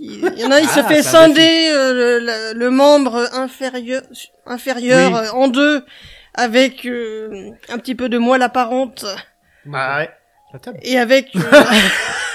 Il 0.00 0.38
y 0.38 0.44
en 0.46 0.50
a, 0.50 0.60
il 0.60 0.68
se 0.68 0.80
Ah, 0.80 0.84
fait 0.84 1.02
scinder 1.02 1.68
euh, 1.70 1.92
le, 1.92 2.18
le- 2.24 2.58
le 2.58 2.70
membre 2.70 3.28
inférieur, 3.34 4.02
inférieur 4.46 5.12
Oui. 5.12 5.18
euh, 5.28 5.30
en 5.32 5.48
deux 5.48 5.84
avec 6.34 6.86
euh, 6.86 7.50
un 7.68 7.78
petit 7.78 7.94
peu 7.96 8.08
de 8.08 8.16
moelle 8.16 8.42
apparente 8.42 9.04
Ah 9.74 9.98
ouais. 9.98 10.10
Table. 10.62 10.78
et 10.82 10.98
avec 10.98 11.34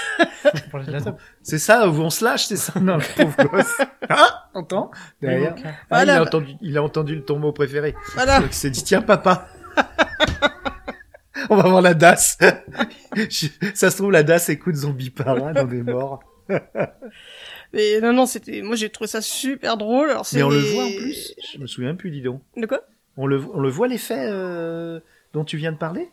C'est 1.42 1.58
ça, 1.58 1.88
où 1.88 1.92
on 2.00 2.10
se 2.10 2.24
lâche, 2.24 2.46
c'est 2.46 2.56
ça 2.56 2.72
Non, 2.80 2.96
le 2.96 3.14
pauvre 3.16 3.44
gosse. 3.50 3.76
Ah, 4.08 4.48
entends 4.54 4.90
Derrière. 5.20 5.54
Ah, 5.64 5.70
Voilà, 5.90 6.14
il, 6.14 6.18
a 6.18 6.22
entendu, 6.22 6.54
il 6.60 6.78
a 6.78 6.82
entendu 6.82 7.14
le 7.16 7.24
ton 7.24 7.38
mot 7.38 7.52
préféré. 7.52 7.94
voilà. 8.14 8.40
Donc 8.40 8.50
il 8.50 8.54
s'est 8.54 8.70
dit, 8.70 8.82
tiens, 8.84 9.02
papa. 9.02 9.48
On 11.50 11.56
va 11.56 11.68
voir 11.68 11.82
la 11.82 11.94
DAS. 11.94 12.38
Ça 13.74 13.90
se 13.90 13.96
trouve, 13.96 14.12
la 14.12 14.22
DAS 14.22 14.48
écoute 14.48 14.76
Zombie 14.76 15.10
Parade, 15.10 15.58
on 15.58 15.70
est 15.70 15.82
mort. 15.82 16.20
Mais 17.72 18.00
non 18.00 18.12
non, 18.12 18.24
c'était 18.26 18.62
moi 18.62 18.76
j'ai 18.76 18.88
trouvé 18.88 19.08
ça 19.08 19.20
super 19.20 19.76
drôle. 19.76 20.10
Alors 20.10 20.26
Mais 20.32 20.42
on 20.42 20.48
le 20.48 20.60
des- 20.62 20.72
voit 20.74 20.84
en 20.84 20.90
plus. 20.92 21.34
Je 21.52 21.58
me 21.58 21.66
souviens 21.66 21.94
plus, 21.96 22.10
dis 22.10 22.22
donc. 22.22 22.40
De 22.56 22.66
quoi? 22.66 22.80
On 23.16 23.26
le, 23.26 23.42
on 23.52 23.60
le 23.60 23.68
voit 23.68 23.88
l'effet 23.88 24.26
euh, 24.28 25.00
dont 25.32 25.44
tu 25.44 25.56
viens 25.56 25.72
de 25.72 25.76
parler? 25.76 26.08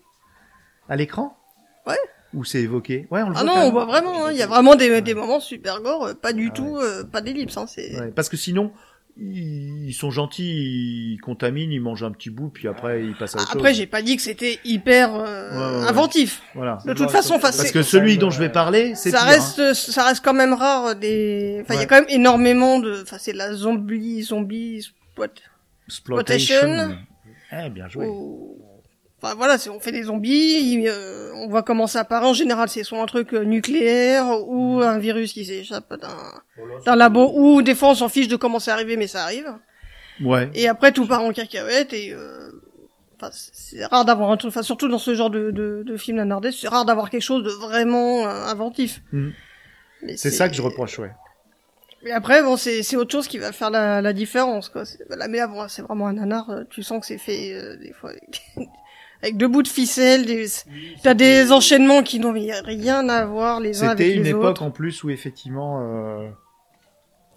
À 0.89 0.95
l'écran? 0.95 1.37
Ouais. 1.85 1.97
Ou 2.33 2.43
c'est 2.45 2.61
évoqué 2.61 3.07
Ouais, 3.11 3.21
on 3.23 3.29
le 3.29 3.35
Ah 3.37 3.43
voit. 3.43 3.55
non, 3.55 3.61
on 3.67 3.71
voit 3.71 3.85
vraiment. 3.85 4.25
hein, 4.27 4.31
Il 4.31 4.37
y 4.37 4.41
a 4.41 4.47
vraiment 4.47 4.75
des, 4.75 5.01
des 5.01 5.13
moments 5.13 5.39
super 5.41 5.81
gore, 5.81 6.05
euh, 6.05 6.13
pas 6.13 6.31
du 6.33 6.51
tout, 6.51 6.77
euh, 6.77 7.03
pas 7.03 7.21
d'ellipse. 7.21 7.57
Hein, 7.57 7.65
c'est 7.67 7.99
Ouais, 7.99 8.11
parce 8.15 8.29
que 8.29 8.37
sinon, 8.37 8.71
ils, 9.17 9.91
sont 9.93 10.09
gentils, 10.11 11.13
ils 11.15 11.19
contaminent, 11.21 11.71
ils 11.73 11.81
mangent 11.81 12.03
un 12.03 12.11
petit 12.11 12.29
bout, 12.29 12.47
puis 12.47 12.69
après 12.69 13.03
ils 13.03 13.13
passent 13.17 13.35
à 13.35 13.39
autre 13.41 13.51
Après, 13.51 13.69
chose. 13.71 13.77
j'ai 13.79 13.85
pas 13.87 14.01
dit 14.01 14.15
que 14.15 14.21
c'était 14.21 14.59
hyper 14.63 15.13
euh, 15.13 15.51
Ouais, 15.51 15.75
ouais, 15.77 15.81
ouais. 15.83 15.89
inventif. 15.89 16.41
Voilà. 16.55 16.77
De 16.85 16.93
toute 16.93 17.11
façon, 17.11 17.37
Parce 17.37 17.69
que 17.71 17.83
celui 17.83 18.17
dont 18.17 18.29
je 18.29 18.39
vais 18.39 18.49
parler, 18.49 18.93
c'est 18.95 19.11
ça 19.11 19.17
pire, 19.19 19.27
hein. 19.27 19.31
reste, 19.31 19.73
ça 19.73 20.05
reste 20.05 20.23
quand 20.23 20.33
même 20.33 20.53
rare 20.53 20.85
euh, 20.87 20.93
des. 20.93 21.59
Enfin, 21.63 21.73
il 21.73 21.75
y 21.75 21.79
Ouais. 21.79 21.83
a 21.83 21.87
quand 21.87 21.95
même 21.99 22.09
énormément 22.09 22.79
de. 22.79 23.01
Enfin, 23.03 23.17
c'est 23.19 23.33
la 23.33 23.53
zombie, 23.53 24.23
zombie, 24.23 24.81
spot. 25.13 25.41
Exploitation. 25.87 26.95
Eh, 27.51 27.69
bien 27.69 27.89
joué. 27.89 28.07
ou- 28.07 28.60
Enfin 29.21 29.35
voilà, 29.35 29.57
on 29.69 29.79
fait 29.79 29.91
des 29.91 30.03
zombies, 30.03 30.85
euh, 30.87 31.31
on 31.35 31.47
voit 31.47 31.61
comment 31.61 31.85
ça 31.85 31.99
apparaît. 31.99 32.25
En 32.25 32.33
général, 32.33 32.69
c'est 32.69 32.83
soit 32.83 32.99
un 33.01 33.05
truc 33.05 33.33
euh, 33.33 33.43
nucléaire 33.43 34.25
ou 34.47 34.79
Mm. 34.79 34.83
un 34.83 34.97
virus 34.97 35.33
qui 35.33 35.45
s'échappe 35.45 35.93
d'un 36.85 36.95
labo. 36.95 37.31
Ou 37.35 37.61
des 37.61 37.75
fois, 37.75 37.89
on 37.89 37.95
s'en 37.95 38.09
fiche 38.09 38.27
de 38.27 38.35
comment 38.35 38.59
c'est 38.59 38.71
arrivé, 38.71 38.97
mais 38.97 39.07
ça 39.07 39.23
arrive. 39.23 39.47
Ouais. 40.23 40.49
Et 40.55 40.67
après, 40.67 40.91
tout 40.91 41.05
part 41.07 41.21
en 41.23 41.31
cacahuète 41.33 41.93
et. 41.93 42.13
Euh... 42.13 42.49
Enfin, 43.17 43.29
c'est- 43.33 43.85
rare 43.85 44.05
d'avoir 44.05 44.31
un 44.31 44.37
truc. 44.37 44.49
Enfin, 44.49 44.63
surtout 44.63 44.87
dans 44.87 44.97
ce 44.97 45.13
genre 45.13 45.29
de, 45.29 45.51
de, 45.51 45.83
de 45.85 45.97
film 45.97 46.17
nanardesque, 46.17 46.57
c'est 46.59 46.67
rare 46.67 46.85
d'avoir 46.85 47.11
quelque 47.11 47.21
chose 47.21 47.43
de 47.43 47.51
vraiment 47.51 48.25
euh, 48.25 48.45
inventif. 48.45 49.01
Mm. 49.11 49.29
C'est 50.15 50.31
ça 50.31 50.49
que 50.49 50.55
je 50.55 50.61
reproche, 50.63 50.97
ouais. 50.97 51.11
Mais 52.03 52.09
après, 52.11 52.41
bon, 52.41 52.57
c'est 52.57 52.95
autre 52.95 53.11
chose 53.11 53.27
qui 53.27 53.37
va 53.37 53.51
faire 53.51 53.69
la, 53.69 54.01
la 54.01 54.13
différence, 54.13 54.69
quoi. 54.69 54.81
La 55.09 55.27
mais 55.27 55.45
bon, 55.45 55.67
c'est 55.67 55.83
vraiment 55.83 56.07
un 56.07 56.13
nanar. 56.13 56.49
euh, 56.49 56.63
Tu 56.71 56.81
sens 56.81 56.99
que 57.01 57.05
c'est 57.05 57.19
fait 57.19 57.53
euh, 57.53 57.77
des 57.77 57.93
fois 57.93 58.09
avec, 58.09 58.41
avec 59.21 59.37
deux 59.37 59.47
bouts 59.47 59.63
de 59.63 59.67
ficelle. 59.67 60.25
Des... 60.25 60.47
T'as 61.03 61.13
des 61.13 61.51
enchaînements 61.51 62.03
qui 62.03 62.19
n'ont 62.19 62.33
rien 62.33 63.09
à 63.09 63.25
voir 63.25 63.59
les 63.59 63.83
uns 63.83 63.89
avec 63.89 64.05
C'était 64.07 64.19
les 64.21 64.29
une 64.29 64.35
autres. 64.35 64.49
époque 64.49 64.61
en 64.61 64.71
plus 64.71 65.03
où 65.03 65.09
effectivement, 65.09 65.79
euh... 65.81 66.29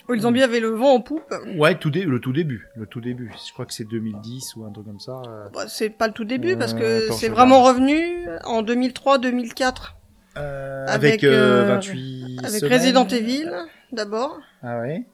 Où 0.08 0.12
les 0.12 0.20
zombies 0.20 0.42
avaient 0.42 0.60
le 0.60 0.68
vent 0.68 0.92
en 0.96 1.00
poupe. 1.00 1.32
ouais, 1.56 1.76
tout 1.78 1.88
dé- 1.90 2.04
le 2.04 2.20
tout 2.20 2.32
début, 2.34 2.66
le 2.76 2.84
tout 2.86 3.00
début. 3.00 3.32
Je 3.46 3.52
crois 3.54 3.64
que 3.64 3.72
c'est 3.72 3.88
2010 3.88 4.54
ou 4.56 4.66
un 4.66 4.70
truc 4.70 4.84
comme 4.84 5.00
ça. 5.00 5.22
euh. 5.26 5.48
Bah, 5.54 5.64
c'est 5.66 5.88
pas 5.88 6.08
le 6.08 6.12
tout 6.12 6.24
début 6.26 6.56
parce 6.56 6.74
que 6.74 7.10
c'est 7.12 7.30
vraiment 7.30 7.62
revenu 7.62 8.26
en 8.44 8.62
2003-2004 8.62 9.94
Euh, 10.36 10.84
Avec, 10.88 11.22
avec, 11.22 11.24
euh, 11.24 11.62
euh, 11.62 11.74
28 11.76 12.38
avec 12.44 12.60
semaines. 12.60 12.72
Resident 12.72 13.06
Evil 13.06 13.50
d'abord 13.92 14.40
Ah 14.62 14.80
ouais. 14.80 15.04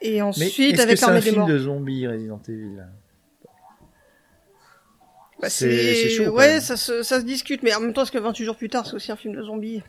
et 0.00 0.12
Mais 0.14 0.22
ensuite 0.22 0.74
est-ce 0.74 0.76
que 0.76 0.82
avec 0.82 0.96
c'est 0.98 1.04
un 1.06 1.14
des 1.14 1.20
film 1.20 1.36
morts. 1.40 1.48
de 1.48 1.58
zombies 1.58 2.06
Resident 2.06 2.40
Evil? 2.48 2.78
Bah, 5.40 5.48
c'est- 5.50 6.08
chaud, 6.10 6.30
Ouais, 6.30 6.60
ça 6.60 6.76
se, 6.76 7.02
ça 7.02 7.20
se 7.20 7.24
discute, 7.24 7.62
mais 7.62 7.74
en 7.74 7.80
même 7.80 7.92
temps, 7.92 8.02
est-ce 8.02 8.12
que 8.12 8.18
28 8.18 8.44
jours 8.44 8.56
plus 8.56 8.68
tard, 8.68 8.86
c'est 8.86 8.94
aussi 8.94 9.12
un 9.12 9.16
film 9.16 9.34
de 9.36 9.42
zombies 9.42 9.82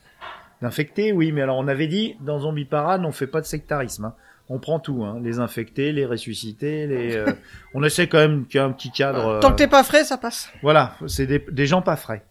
D'infectés, 0.62 1.12
oui, 1.14 1.32
mais 1.32 1.42
alors 1.42 1.58
on 1.58 1.68
avait 1.68 1.88
dit 1.88 2.18
dans 2.22 2.40
Zombie 2.40 2.66
Parade, 2.66 3.04
on 3.06 3.12
fait 3.12 3.28
pas 3.28 3.40
de 3.42 3.46
sectarisme. 3.46 4.06
hein. 4.06 4.14
On 4.52 4.58
prend 4.60 4.80
tout, 4.80 5.04
hein. 5.06 5.20
les 5.24 5.40
infectés, 5.40 5.92
les 5.92 6.06
ressuscités, 6.06 6.86
les. 6.88 7.16
euh, 7.16 7.26
on 7.76 7.84
essaie 7.84 8.08
quand 8.08 8.18
même 8.18 8.46
qu'il 8.48 8.60
y 8.60 8.64
ait 8.64 8.66
un 8.68 8.72
petit 8.72 8.92
cadre. 8.92 9.40
Tant 9.40 9.50
euh, 9.50 9.52
que 9.52 9.56
t'es 9.58 9.68
pas 9.68 9.84
frais, 9.84 10.04
ça 10.04 10.18
passe. 10.18 10.50
Voilà, 10.64 10.96
c'est 11.08 11.28
des, 11.28 11.40
des 11.52 11.66
gens 11.68 11.82
pas 11.84 11.96
frais. 11.96 12.24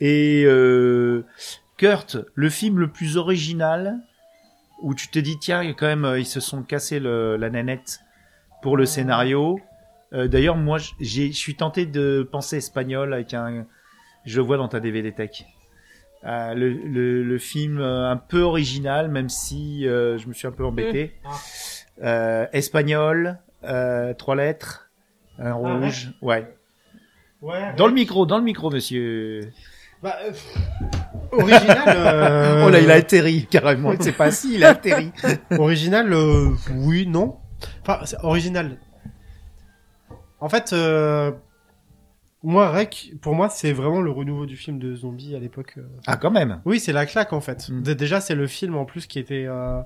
Et 0.00 0.44
euh, 0.46 1.24
Kurt, 1.76 2.18
le 2.34 2.50
film 2.50 2.78
le 2.80 2.88
plus 2.88 3.16
original 3.16 3.98
où 4.82 4.94
tu 4.94 5.08
te 5.08 5.18
dis 5.18 5.38
tiens, 5.38 5.60
a 5.60 5.72
quand 5.72 5.86
même 5.86 6.04
euh, 6.04 6.18
ils 6.18 6.26
se 6.26 6.40
sont 6.40 6.62
cassés 6.62 7.00
le, 7.00 7.36
la 7.36 7.50
nanette 7.50 8.00
pour 8.62 8.76
le 8.76 8.84
scénario. 8.84 9.60
Euh, 10.12 10.28
D'ailleurs, 10.28 10.56
moi, 10.56 10.78
je 11.00 11.30
suis 11.32 11.54
tenté 11.54 11.86
de 11.86 12.26
penser 12.30 12.56
espagnol 12.58 13.12
avec 13.12 13.34
un. 13.34 13.66
Je 14.24 14.40
le 14.40 14.46
vois 14.46 14.56
dans 14.56 14.68
ta 14.68 14.80
DVD 14.80 15.12
Tech. 15.12 15.44
Euh, 16.24 16.54
le, 16.54 16.70
le, 16.70 17.22
le 17.22 17.38
film 17.38 17.78
euh, 17.78 18.10
un 18.10 18.16
peu 18.16 18.40
original, 18.40 19.08
même 19.08 19.28
si 19.28 19.82
je 19.84 20.26
me 20.26 20.32
suis 20.32 20.46
un 20.46 20.52
peu 20.52 20.64
embêté. 20.64 21.14
Euh, 22.02 22.46
espagnol, 22.52 23.38
euh, 23.64 24.14
trois 24.14 24.36
lettres, 24.36 24.88
un 25.38 25.52
rouge, 25.52 26.12
ouais. 26.22 26.54
Ouais. 27.42 27.74
Dans 27.76 27.86
le 27.86 27.92
micro, 27.92 28.26
dans 28.26 28.38
le 28.38 28.44
micro, 28.44 28.70
monsieur. 28.70 29.52
Bah, 30.02 30.16
euh, 30.24 30.32
original. 31.32 31.82
euh, 31.88 32.64
Oh 32.66 32.70
là, 32.70 32.80
il 32.80 32.90
a 32.90 32.94
atterri 32.94 33.46
carrément. 33.50 33.92
C'est 34.00 34.12
pas 34.12 34.30
si, 34.30 34.54
il 34.54 34.64
a 34.64 34.70
atterri. 34.70 35.12
Original, 35.58 36.12
euh, 36.12 36.50
oui, 36.72 37.06
non. 37.06 37.36
Enfin, 37.82 38.00
c'est 38.04 38.18
original. 38.22 38.76
En 40.40 40.48
fait, 40.48 40.72
euh, 40.72 41.32
moi, 42.42 42.70
Rec, 42.70 43.12
pour 43.20 43.34
moi, 43.34 43.48
c'est 43.48 43.72
vraiment 43.72 44.00
le 44.00 44.10
renouveau 44.10 44.46
du 44.46 44.56
film 44.56 44.78
de 44.78 44.94
zombie 44.94 45.34
à 45.34 45.38
l'époque. 45.40 45.74
euh. 45.78 45.82
Ah, 46.06 46.16
quand 46.16 46.30
même. 46.30 46.60
Oui, 46.64 46.78
c'est 46.80 46.92
la 46.92 47.06
claque 47.06 47.32
en 47.32 47.40
fait. 47.40 47.68
Mm. 47.68 47.82
Dé- 47.82 47.94
Déjà, 47.94 48.20
c'est 48.20 48.34
le 48.36 48.46
film 48.46 48.76
en 48.76 48.84
plus 48.84 49.06
qui 49.06 49.18
était. 49.18 49.44
euh, 49.48 49.80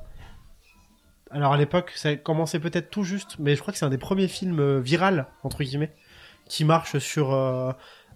Alors 1.31 1.55
à 1.55 1.57
l'époque, 1.57 1.93
ça 1.95 2.15
commençait 2.17 2.61
peut-être 2.61 2.91
tout 2.91 3.05
juste, 3.05 3.37
mais 3.39 3.57
je 3.57 3.61
crois 3.63 3.73
que 3.73 3.79
c'est 3.79 3.87
un 3.87 3.91
des 3.91 3.99
premiers 3.99 4.29
films 4.29 4.61
euh, 4.61 4.81
viral 4.81 5.27
entre 5.43 5.63
guillemets 5.63 5.93
qui 6.47 6.65
marche 6.67 6.99
sur 6.99 7.33
euh, 7.33 7.73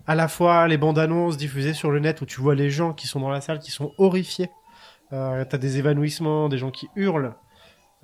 à 0.07 0.15
la 0.15 0.29
fois 0.29 0.69
les 0.69 0.77
bandes 0.77 0.99
annonces 0.99 1.39
diffusées 1.39 1.73
sur 1.73 1.91
le 1.91 2.01
net 2.01 2.21
où 2.21 2.27
tu 2.27 2.41
vois 2.43 2.55
les 2.55 2.69
gens 2.69 2.93
qui 2.93 3.07
sont 3.07 3.21
dans 3.21 3.31
la 3.31 3.41
salle 3.41 3.59
qui 3.61 3.71
sont 3.71 3.93
horrifiés. 3.97 4.51
Euh, 5.15 5.45
T'as 5.49 5.57
des 5.57 5.79
évanouissements, 5.79 6.51
des 6.51 6.59
gens 6.59 6.71
qui 6.71 6.89
hurlent. 6.97 7.35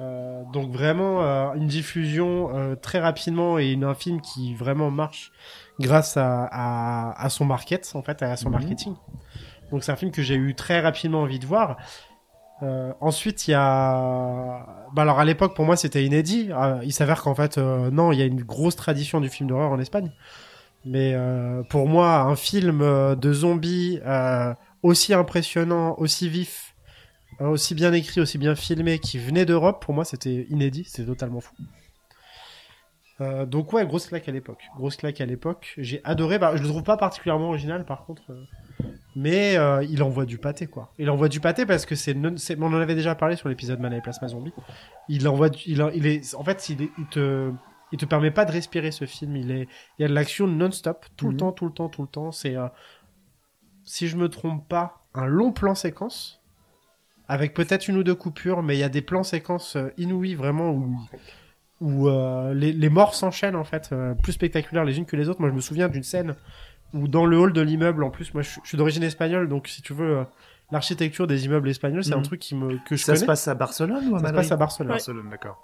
Euh, 0.00 0.42
donc 0.52 0.70
vraiment 0.72 1.22
euh, 1.22 1.52
une 1.54 1.66
diffusion 1.66 2.50
euh, 2.56 2.74
très 2.74 2.98
rapidement 2.98 3.58
et 3.58 3.72
une, 3.72 3.84
un 3.84 3.94
film 3.94 4.20
qui 4.20 4.54
vraiment 4.54 4.90
marche 4.90 5.30
grâce 5.78 6.16
à, 6.16 6.44
à, 6.50 7.22
à 7.24 7.28
son 7.28 7.44
market 7.44 7.90
en 7.94 8.02
fait 8.02 8.22
à 8.22 8.36
son 8.36 8.48
Mhm. 8.48 8.52
marketing. 8.58 8.94
Donc 9.70 9.84
c'est 9.84 9.92
un 9.92 9.96
film 9.96 10.10
que 10.10 10.22
j'ai 10.22 10.34
eu 10.34 10.54
très 10.54 10.80
rapidement 10.80 11.20
envie 11.22 11.38
de 11.38 11.46
voir. 11.46 11.76
Euh, 12.62 12.92
ensuite, 13.00 13.48
il 13.48 13.52
y 13.52 13.54
a. 13.54 14.66
Bah 14.94 15.02
alors 15.02 15.18
à 15.18 15.24
l'époque, 15.24 15.54
pour 15.56 15.64
moi, 15.64 15.76
c'était 15.76 16.04
inédit. 16.04 16.50
Euh, 16.52 16.78
il 16.84 16.92
s'avère 16.92 17.22
qu'en 17.22 17.34
fait, 17.34 17.58
euh, 17.58 17.90
non, 17.90 18.12
il 18.12 18.18
y 18.18 18.22
a 18.22 18.24
une 18.26 18.42
grosse 18.42 18.76
tradition 18.76 19.20
du 19.20 19.28
film 19.28 19.48
d'horreur 19.48 19.70
en 19.72 19.80
Espagne. 19.80 20.12
Mais 20.84 21.12
euh, 21.14 21.62
pour 21.64 21.88
moi, 21.88 22.20
un 22.20 22.36
film 22.36 22.80
de 23.16 23.32
zombies 23.32 24.00
euh, 24.04 24.54
aussi 24.82 25.14
impressionnant, 25.14 25.94
aussi 25.98 26.28
vif, 26.28 26.71
aussi 27.40 27.74
bien 27.74 27.92
écrit, 27.92 28.20
aussi 28.20 28.38
bien 28.38 28.54
filmé, 28.54 28.98
qui 28.98 29.18
venait 29.18 29.44
d'Europe, 29.46 29.82
pour 29.84 29.94
moi, 29.94 30.04
c'était 30.04 30.46
inédit. 30.50 30.84
C'était 30.84 31.06
totalement 31.06 31.40
fou. 31.40 31.54
Euh, 33.20 33.46
donc 33.46 33.72
ouais, 33.72 33.86
grosse 33.86 34.06
claque 34.06 34.28
à 34.28 34.32
l'époque. 34.32 34.62
Grosse 34.76 34.96
claque 34.96 35.20
à 35.20 35.26
l'époque. 35.26 35.74
J'ai 35.78 36.00
adoré. 36.04 36.38
Bah, 36.38 36.56
je 36.56 36.62
le 36.62 36.68
trouve 36.68 36.82
pas 36.82 36.96
particulièrement 36.96 37.48
original, 37.48 37.84
par 37.84 38.04
contre. 38.04 38.22
euh, 38.30 38.44
mais 39.14 39.56
euh, 39.58 39.84
il 39.84 40.02
envoie 40.02 40.24
du 40.24 40.38
pâté, 40.38 40.66
quoi. 40.66 40.92
Il 40.98 41.10
envoie 41.10 41.28
du 41.28 41.38
pâté 41.38 41.66
parce 41.66 41.84
que 41.84 41.94
c'est, 41.94 42.14
non- 42.14 42.36
c'est- 42.38 42.56
on 42.58 42.64
en 42.66 42.74
avait 42.80 42.94
déjà 42.94 43.14
parlé 43.14 43.36
sur 43.36 43.48
l'épisode 43.48 43.78
Mana 43.78 43.98
et 43.98 44.00
Plasma 44.00 44.28
Zombie. 44.28 44.52
Il 45.08 45.28
envoie, 45.28 45.50
du- 45.50 45.60
il, 45.66 45.84
il 45.94 46.06
est, 46.06 46.34
en 46.34 46.42
fait, 46.42 46.68
il, 46.70 46.82
est- 46.82 46.90
il 46.98 47.06
te, 47.06 47.52
il 47.92 47.98
te 47.98 48.06
permet 48.06 48.30
pas 48.30 48.44
de 48.46 48.52
respirer 48.52 48.90
ce 48.90 49.04
film. 49.04 49.36
Il 49.36 49.50
est, 49.50 49.68
il 49.98 50.02
y 50.02 50.04
a 50.04 50.08
de 50.08 50.14
l'action 50.14 50.46
non-stop, 50.46 51.04
tout 51.16 51.26
le 51.26 51.32
Mhm. 51.32 51.38
temps, 51.38 51.52
tout 51.52 51.66
le 51.66 51.72
temps, 51.72 51.88
tout 51.90 52.02
le 52.02 52.08
temps. 52.08 52.32
C'est, 52.32 52.56
si 53.84 54.08
je 54.08 54.16
me 54.16 54.28
trompe 54.28 54.66
pas, 54.68 55.04
un 55.14 55.26
long 55.26 55.52
plan 55.52 55.74
séquence 55.74 56.41
avec 57.32 57.54
peut-être 57.54 57.88
une 57.88 57.96
ou 57.96 58.02
deux 58.04 58.14
coupures, 58.14 58.62
mais 58.62 58.76
il 58.76 58.80
y 58.80 58.82
a 58.84 58.88
des 58.88 59.02
plans 59.02 59.22
séquences 59.22 59.76
euh, 59.76 59.88
inouïs 59.98 60.34
vraiment 60.34 60.70
où, 60.70 60.96
où 61.80 62.08
euh, 62.08 62.54
les, 62.54 62.72
les 62.72 62.88
morts 62.88 63.14
s'enchaînent 63.14 63.56
en 63.56 63.64
fait, 63.64 63.90
euh, 63.92 64.14
plus 64.14 64.32
spectaculaires 64.32 64.84
les 64.84 64.98
unes 64.98 65.06
que 65.06 65.16
les 65.16 65.28
autres. 65.28 65.40
Moi, 65.40 65.50
je 65.50 65.54
me 65.54 65.60
souviens 65.60 65.88
d'une 65.88 66.02
scène 66.02 66.34
où 66.94 67.08
dans 67.08 67.24
le 67.26 67.38
hall 67.38 67.52
de 67.52 67.60
l'immeuble, 67.60 68.04
en 68.04 68.10
plus, 68.10 68.34
moi, 68.34 68.42
je, 68.42 68.50
je 68.62 68.68
suis 68.68 68.76
d'origine 68.78 69.02
espagnole, 69.02 69.48
donc 69.48 69.66
si 69.68 69.82
tu 69.82 69.92
veux, 69.94 70.18
euh, 70.18 70.24
l'architecture 70.70 71.26
des 71.26 71.44
immeubles 71.46 71.68
espagnols, 71.70 72.04
c'est 72.04 72.12
un 72.14 72.18
Mhm. 72.18 72.22
truc 72.24 72.40
qui 72.40 72.54
me 72.54 72.78
que 72.86 72.96
je 72.96 73.02
Ça 73.02 73.12
connais. 73.12 73.20
se 73.20 73.24
passe 73.26 73.48
à 73.48 73.54
Barcelone 73.54 74.08
ou 74.10 74.16
à 74.16 74.18
Ça 74.18 74.18
se 74.18 74.22
Madrid 74.22 74.36
passe 74.36 74.52
à 74.52 74.56
Barcelone. 74.56 74.88
Barcelone, 74.92 75.28
d'accord. 75.30 75.62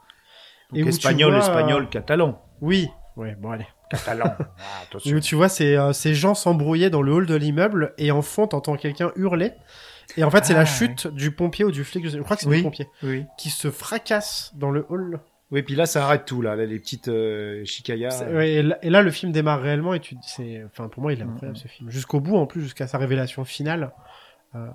Et 0.75 0.81
espagnol, 0.81 1.31
vois, 1.33 1.41
espagnol, 1.41 1.89
catalan. 1.89 2.43
Oui. 2.61 2.89
Ouais, 3.17 3.35
bon 3.39 3.51
allez. 3.51 3.67
Catalan. 3.91 4.25
Ah, 4.39 4.45
Et 4.83 4.87
attention. 4.89 5.17
où 5.17 5.21
tu 5.21 5.35
vois 5.35 5.49
ces, 5.49 5.77
euh, 5.77 5.93
ces 5.93 6.15
gens 6.15 6.35
s'embrouiller 6.35 6.91
dans 6.91 7.03
le 7.03 7.13
hall 7.13 7.27
de 7.27 7.35
l'immeuble 7.35 7.95
et 7.99 8.11
en 8.11 8.21
fond 8.23 8.47
t'entends 8.47 8.77
quelqu'un 8.77 9.11
hurler. 9.17 9.53
Et 10.17 10.25
en 10.25 10.31
fait 10.31 10.45
c'est 10.45 10.55
Ah, 10.55 10.59
la 10.59 10.65
chute 10.65 11.07
du 11.09 11.31
pompier 11.33 11.65
ou 11.65 11.71
du 11.71 11.85
flic, 11.85 12.09
je, 12.09 12.19
crois 12.21 12.37
que 12.37 12.43
c'est 12.43 12.49
Oui. 12.49 12.59
du 12.59 12.63
pompier, 12.63 12.89
Oui. 13.03 13.25
qui 13.37 13.51
se 13.51 13.71
fracasse 13.71 14.53
dans 14.57 14.71
le 14.71 14.87
hall. 14.89 15.21
Oui, 15.51 15.63
puis 15.63 15.75
là, 15.77 15.87
ça 15.87 16.05
arrête 16.05 16.27
tout, 16.27 16.43
là, 16.43 16.57
là, 16.57 16.67
les 16.67 16.79
petites 16.79 17.09
euh, 17.09 17.65
chicayas. 17.65 18.23
Ouais, 18.31 18.53
et, 18.53 18.63
là, 18.63 18.79
et 18.83 18.91
là, 18.91 19.01
le 19.01 19.11
film 19.11 19.33
démarre 19.33 19.63
réellement 19.63 19.95
et 19.95 20.01
tu 20.01 20.15
c'est 20.23 20.63
enfin 20.67 20.89
pour 20.89 21.03
moi 21.03 21.13
il 21.15 21.21
est 21.21 21.23
incroyable 21.23 21.57
Mhm. 21.57 21.63
ce 21.63 21.69
film 21.69 21.91
jusqu'au 21.91 22.21
bout 22.21 22.37
en 22.37 22.47
plus 22.47 22.61
jusqu'à 22.61 22.87
sa 22.87 22.99
révélation 22.99 23.45
finale 23.47 23.93
euh, 24.55 24.67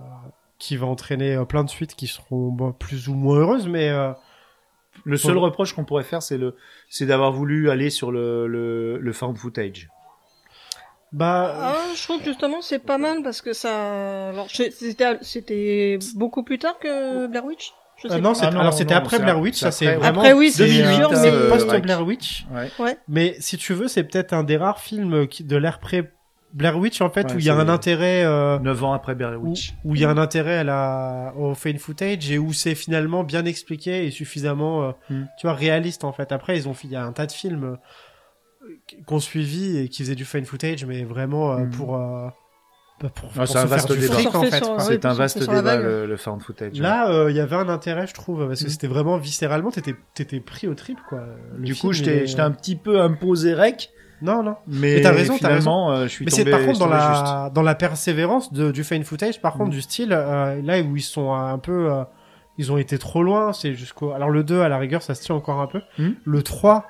qui 0.58 0.76
va 0.78 0.88
entraîner 0.88 1.36
euh, 1.36 1.46
plein 1.46 1.64
de 1.64 1.70
suites 1.70 1.94
qui 1.96 2.08
seront 2.08 2.50
bon, 2.52 2.72
plus 2.72 3.08
ou 3.08 3.14
moins 3.14 3.38
heureuses 3.38 3.68
mais 3.68 3.90
euh, 3.90 4.14
Le 5.04 5.18
seul 5.18 5.38
reproche 5.38 5.74
qu'on 5.74 5.86
pourrait 5.86 6.04
faire, 6.04 6.24
c'est 6.24 6.38
le, 6.40 6.56
c'est 6.90 7.06
d'avoir 7.06 7.32
voulu 7.32 7.70
aller 7.70 7.90
sur 7.92 8.12
le, 8.12 8.48
le, 8.48 8.98
le 9.00 9.14
found 9.14 9.38
footage. 9.38 9.90
Bah 11.14 11.56
Ah, 11.62 11.76
je 11.96 12.04
trouve 12.04 12.20
que 12.20 12.26
justement 12.26 12.62
c'est 12.62 12.80
pas 12.80 12.98
mal 12.98 13.22
parce 13.24 13.42
que 13.42 13.54
ça. 13.54 14.30
Alors 14.30 14.48
c'était 14.50 15.18
c'était 15.22 16.00
beaucoup 16.16 16.44
plus 16.44 16.60
tard 16.60 16.78
que 16.80 17.28
Blair 17.28 17.46
Witch. 17.46 17.72
Je 18.04 18.08
sais 18.10 18.16
euh, 18.16 18.20
non, 18.20 18.34
c'est- 18.34 18.46
Ah 18.48 18.52
non, 18.52 18.60
alors 18.62 18.74
c'était 18.74 18.96
après 18.96 19.18
c'est 19.18 19.24
Blair 19.24 19.40
Witch 19.40 19.56
c'est 19.56 19.66
ça 19.66 19.72
c'est 19.72 19.88
après, 19.88 20.00
vraiment 20.00 20.22
Après 20.22 20.34
oui, 20.34 20.52
c'est 20.52 20.66
2008, 20.68 20.96
sûr, 20.96 21.08
euh, 21.08 21.10
mais 21.12 21.18
c'est 21.18 21.50
post 21.50 21.72
ouais. 21.72 21.80
Blair 21.82 22.04
Witch 22.06 22.46
Ouais. 22.80 22.98
Mais 23.08 23.36
si 23.40 23.58
tu 23.58 23.74
veux, 23.74 23.88
c'est 23.88 24.04
peut-être 24.04 24.34
un 24.34 24.44
des 24.44 24.58
rares 24.58 24.80
films 24.80 25.28
qui, 25.28 25.44
de 25.44 25.56
l'ère 25.56 25.80
pré 25.80 26.12
Blair 26.54 26.78
Witch 26.78 27.02
en 27.02 27.10
fait 27.10 27.28
Ouais, 27.28 27.36
où 27.36 27.40
il 27.40 27.46
y 27.46 27.50
a 27.50 27.56
c'est- 27.56 27.62
un 27.62 27.70
intérêt 27.70 28.24
euh, 28.26 28.60
Neuf 28.60 28.84
ans 28.84 28.94
après 28.94 29.14
Blair 29.16 29.40
où 29.40 29.48
Witch. 29.50 29.74
où 29.86 29.96
il 29.96 30.02
y 30.02 30.06
a 30.06 30.10
un 30.10 30.18
intérêt 30.18 30.58
à 30.58 30.64
la 30.64 31.34
au 31.38 31.54
found 31.56 31.78
footage 31.80 32.30
et 32.32 32.38
où 32.40 32.52
c'est 32.54 32.76
finalement 32.76 33.24
bien 33.24 33.46
expliqué 33.46 34.06
et 34.06 34.12
suffisamment 34.12 34.84
euh, 34.84 34.92
Mm. 35.10 35.24
tu 35.40 35.48
vois 35.48 35.56
réaliste 35.56 36.04
en 36.04 36.12
fait. 36.14 36.32
Après 36.32 36.58
ils 36.58 36.68
ont 36.68 36.74
fait 36.74 36.88
il 36.88 36.94
y 36.94 36.96
a 36.96 37.04
un 37.06 37.12
tas 37.12 37.26
de 37.28 37.32
films 37.32 37.64
euh, 37.64 37.76
qu'on 39.06 39.20
suivi 39.20 39.78
et 39.78 39.90
qui 39.90 40.04
faisaient 40.04 40.16
du 40.16 40.26
found 40.26 40.46
footage 40.46 40.86
mais 40.86 41.04
vraiment 41.04 41.52
euh, 41.54 41.58
Mm. 41.66 41.70
pour 41.72 41.96
euh, 41.96 42.28
bah, 43.02 43.10
pour, 43.14 43.30
Ah, 43.34 43.40
pour 43.40 43.48
c'est 43.48 43.58
un 43.58 43.62
faire 43.62 43.68
vaste 43.70 43.92
débat. 43.92 44.14
fric, 44.14 44.36
en 44.36 44.44
fait. 44.44 44.64
C'est 44.80 45.06
un 45.06 45.14
vaste 45.14 45.40
débat, 45.40 45.76
le, 45.78 46.06
le 46.06 46.18
found 46.18 46.42
footage. 46.42 46.80
Là, 46.80 47.10
euh, 47.12 47.30
il 47.32 47.36
y 47.36 47.40
avait 47.40 47.56
un 47.56 47.68
intérêt, 47.68 48.08
je 48.08 48.14
trouve, 48.14 48.48
parce 48.48 48.62
que 48.62 48.68
Mm. 48.68 48.70
c'était 48.70 48.88
vraiment 48.88 49.18
viscéralement, 49.18 49.72
t'étais, 49.72 49.96
t'étais 50.14 50.40
pris 50.40 50.68
au 50.68 50.76
trip, 50.76 51.00
quoi. 51.10 51.24
Le 51.58 51.64
du 51.66 51.76
coup, 51.76 51.92
je 51.92 52.04
t'ai 52.04 52.40
un 52.40 52.52
petit 52.52 52.76
peu 52.76 53.02
imposé 53.02 53.54
rec, 53.56 53.90
Non, 54.22 54.42
non. 54.44 54.56
mais, 54.68 54.96
Mais 54.96 55.02
t'as 55.02 55.12
raison, 55.12 55.38
t'as 55.38 55.50
euh, 55.58 56.04
je 56.04 56.08
suis 56.08 56.24
Mais 56.24 56.32
tombé, 56.32 56.44
c'est 56.46 56.50
par 56.52 56.60
contre 56.66 56.80
dans 56.80 56.86
juste. 56.86 56.94
la 56.94 57.52
dans 57.54 57.62
la 57.64 57.76
persévérance 57.76 58.54
de, 58.54 58.72
du 58.72 58.84
fine 58.86 59.04
footage, 59.04 59.42
par 59.42 59.54
contre 59.54 59.70
Mm. 59.72 59.72
du 59.72 59.82
style 59.82 60.14
euh, 60.14 60.62
là 60.64 60.80
où 60.82 60.96
ils 60.96 61.02
sont 61.02 61.34
un 61.34 61.58
peu 61.58 61.92
euh, 61.92 62.04
ils 62.58 62.72
ont 62.72 62.78
été 62.78 62.98
trop 63.00 63.22
loin, 63.24 63.52
c'est 63.52 63.74
jusqu'au 63.74 64.12
alors 64.14 64.30
le 64.30 64.44
2 64.46 64.62
à 64.62 64.70
la 64.70 64.78
rigueur 64.78 65.02
ça 65.02 65.14
se 65.16 65.24
tient 65.24 65.36
encore 65.36 65.60
un 65.60 65.68
peu. 65.68 65.82
Mm. 65.98 66.12
Le 66.24 66.42
3 66.44 66.86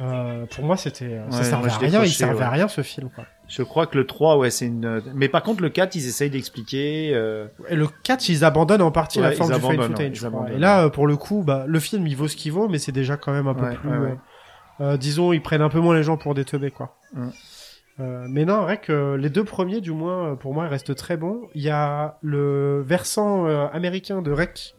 euh, 0.00 0.46
pour 0.46 0.64
moi 0.64 0.76
c'était 0.76 1.20
ça 1.30 1.38
Ouais, 1.38 1.44
servait 1.44 1.66
moi, 1.68 1.74
à 1.76 1.78
rien, 1.78 2.02
il 2.04 2.10
servait 2.10 2.34
ouais. 2.38 2.42
à 2.42 2.50
rien 2.50 2.68
ce 2.68 2.80
film 2.82 3.10
quoi. 3.14 3.24
Je 3.48 3.62
crois 3.62 3.86
que 3.86 3.98
le 3.98 4.06
3, 4.06 4.38
ouais, 4.38 4.50
c'est 4.50 4.66
une. 4.66 5.02
Mais 5.14 5.28
par 5.28 5.42
contre, 5.42 5.60
le 5.62 5.68
4, 5.68 5.94
ils 5.94 6.06
essayent 6.08 6.30
d'expliquer. 6.30 7.12
euh, 7.14 7.46
Et 7.68 7.76
le 7.76 7.86
4 8.02 8.28
ils 8.30 8.44
abandonnent 8.44 8.80
en 8.82 8.90
partie 8.90 9.20
la 9.20 9.32
forme 9.32 9.50
du 9.50 9.56
abandonnent, 9.56 9.88
footage. 9.96 10.24
Et 10.54 10.58
là 10.58 10.84
euh, 10.84 10.88
pour 10.88 11.06
le 11.06 11.16
coup 11.16 11.42
bah 11.42 11.64
le 11.66 11.78
film 11.80 12.06
il 12.06 12.16
vaut 12.16 12.28
ce 12.28 12.36
qu'il 12.36 12.52
vaut 12.52 12.68
mais 12.68 12.78
c'est 12.78 12.92
déjà 12.92 13.16
quand 13.16 13.32
même 13.32 13.46
un 13.48 13.54
peu 13.54 13.68
plus 13.74 13.90
euh, 13.90 14.14
euh, 14.80 14.96
disons 14.96 15.32
ils 15.34 15.42
prennent 15.42 15.60
un 15.62 15.68
peu 15.68 15.80
moins 15.80 15.94
les 15.94 16.02
gens 16.02 16.16
pour 16.16 16.34
des 16.34 16.44
teubés 16.44 16.70
quoi. 16.70 16.96
Euh, 18.00 18.26
mais 18.28 18.46
non, 18.46 18.62
vrai 18.62 18.78
que 18.80 19.16
les 19.16 19.28
deux 19.28 19.44
premiers, 19.44 19.82
du 19.82 19.90
moins, 19.92 20.32
euh, 20.32 20.34
pour 20.34 20.54
moi, 20.54 20.64
ils 20.64 20.70
restent 20.70 20.94
très 20.94 21.18
bons. 21.18 21.42
Il 21.54 21.60
y 21.60 21.68
a 21.68 22.16
le 22.22 22.80
versant 22.80 23.46
euh, 23.46 23.66
américain 23.70 24.22
de 24.22 24.32
Rec. 24.32 24.74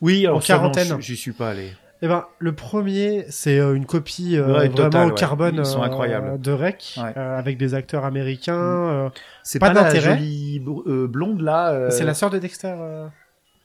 Oui, 0.00 0.24
alors 0.24 0.38
En 0.38 0.40
ça, 0.40 0.54
quarantaine. 0.54 1.00
J'y 1.00 1.16
suis 1.16 1.32
pas 1.32 1.50
allé. 1.50 1.72
Eh 2.04 2.08
ben, 2.08 2.26
le 2.38 2.54
premier, 2.54 3.24
c'est 3.30 3.58
euh, 3.58 3.72
une 3.74 3.86
copie 3.86 4.36
euh, 4.36 4.58
Ouais, 4.58 4.68
vraiment 4.68 5.08
carbone 5.10 5.54
Ils 5.56 5.64
sont 5.64 5.80
euh, 5.80 5.86
incroyables. 5.86 6.38
de 6.38 6.52
Rec, 6.52 6.96
Ouais. 6.98 7.14
euh, 7.16 7.38
avec 7.38 7.56
des 7.56 7.72
acteurs 7.72 8.04
américains. 8.04 8.54
euh, 8.60 9.08
C'est 9.42 9.58
Pas 9.58 9.68
pas, 9.68 9.72
la 9.74 9.82
d'intérêt. 9.84 10.18
jolie 10.18 10.60
br- 10.60 10.86
euh, 10.86 11.06
blonde 11.08 11.40
là. 11.40 11.70
euh, 11.70 11.88
C'est 11.90 12.04
la 12.04 12.12
sœur 12.12 12.28
de 12.28 12.38
Dexter. 12.38 12.74
euh, 12.78 13.08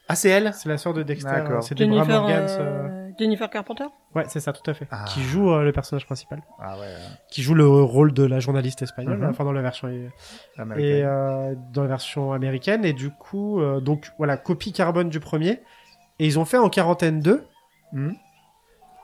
Ah, 0.08 0.14
c'est 0.16 0.30
elle? 0.30 0.52
C'est 0.54 0.70
la 0.70 0.78
sœur 0.78 0.94
de 0.94 1.02
Dexter. 1.02 1.30
D'accord. 1.30 1.62
C'est 1.62 1.76
Jennifer, 1.76 2.24
euh, 2.26 3.10
Jennifer 3.18 3.50
Carpenter? 3.50 3.84
Ouais, 4.14 4.24
c'est 4.28 4.40
ça, 4.40 4.54
tout 4.54 4.68
à 4.70 4.72
fait. 4.72 4.88
Ah. 4.90 5.04
Qui 5.06 5.20
joue 5.22 5.52
euh, 5.52 5.62
le 5.62 5.72
personnage 5.72 6.06
principal. 6.06 6.40
Ah 6.58 6.78
ouais, 6.78 6.86
Qui 7.30 7.42
joue 7.42 7.54
le 7.54 7.66
rôle 7.68 8.14
de 8.14 8.24
la 8.24 8.40
journaliste 8.40 8.80
espagnole, 8.80 9.18
Mhm. 9.18 9.28
enfin 9.30 9.44
dans 9.44 9.52
la 9.52 9.60
version 9.60 9.86
et 9.88 10.08
américaine. 10.56 11.04
euh, 11.06 11.54
dans 11.74 11.82
la 11.82 11.88
version 11.88 12.32
américaine 12.32 12.86
et 12.86 12.94
du 12.94 13.10
coup 13.10 13.60
euh, 13.60 13.80
donc 13.80 14.12
voilà 14.16 14.38
copie 14.38 14.72
carbone 14.72 15.10
du 15.10 15.20
premier 15.20 15.60
et 16.18 16.26
ils 16.26 16.38
ont 16.38 16.44
fait 16.46 16.56
en 16.58 16.70
quarantaine 16.70 17.20
2 17.20 17.44
Mhm. 17.92 18.14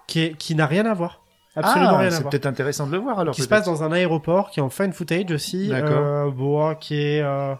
Qui 0.06 0.20
est, 0.20 0.36
qui 0.36 0.54
n'a 0.54 0.66
rien 0.66 0.86
à 0.86 0.94
voir 0.94 1.22
absolument 1.54 1.92
ah, 1.94 1.98
rien 1.98 2.08
à 2.08 2.10
c'est 2.10 2.20
voir 2.22 2.30
peut-être 2.30 2.46
intéressant 2.46 2.86
de 2.86 2.92
le 2.92 2.98
voir 2.98 3.18
alors. 3.18 3.34
qui 3.34 3.42
se 3.42 3.48
passe 3.48 3.64
dans 3.64 3.82
un 3.82 3.90
aéroport 3.92 4.50
qui 4.50 4.60
est 4.60 4.62
en 4.62 4.68
fine 4.70 4.92
footage 4.92 5.30
aussi 5.32 5.68
D'accord. 5.68 5.90
euh, 6.04 6.30
bon, 6.30 6.74
qui 6.74 6.94
est 7.00 7.22
euh, 7.22 7.54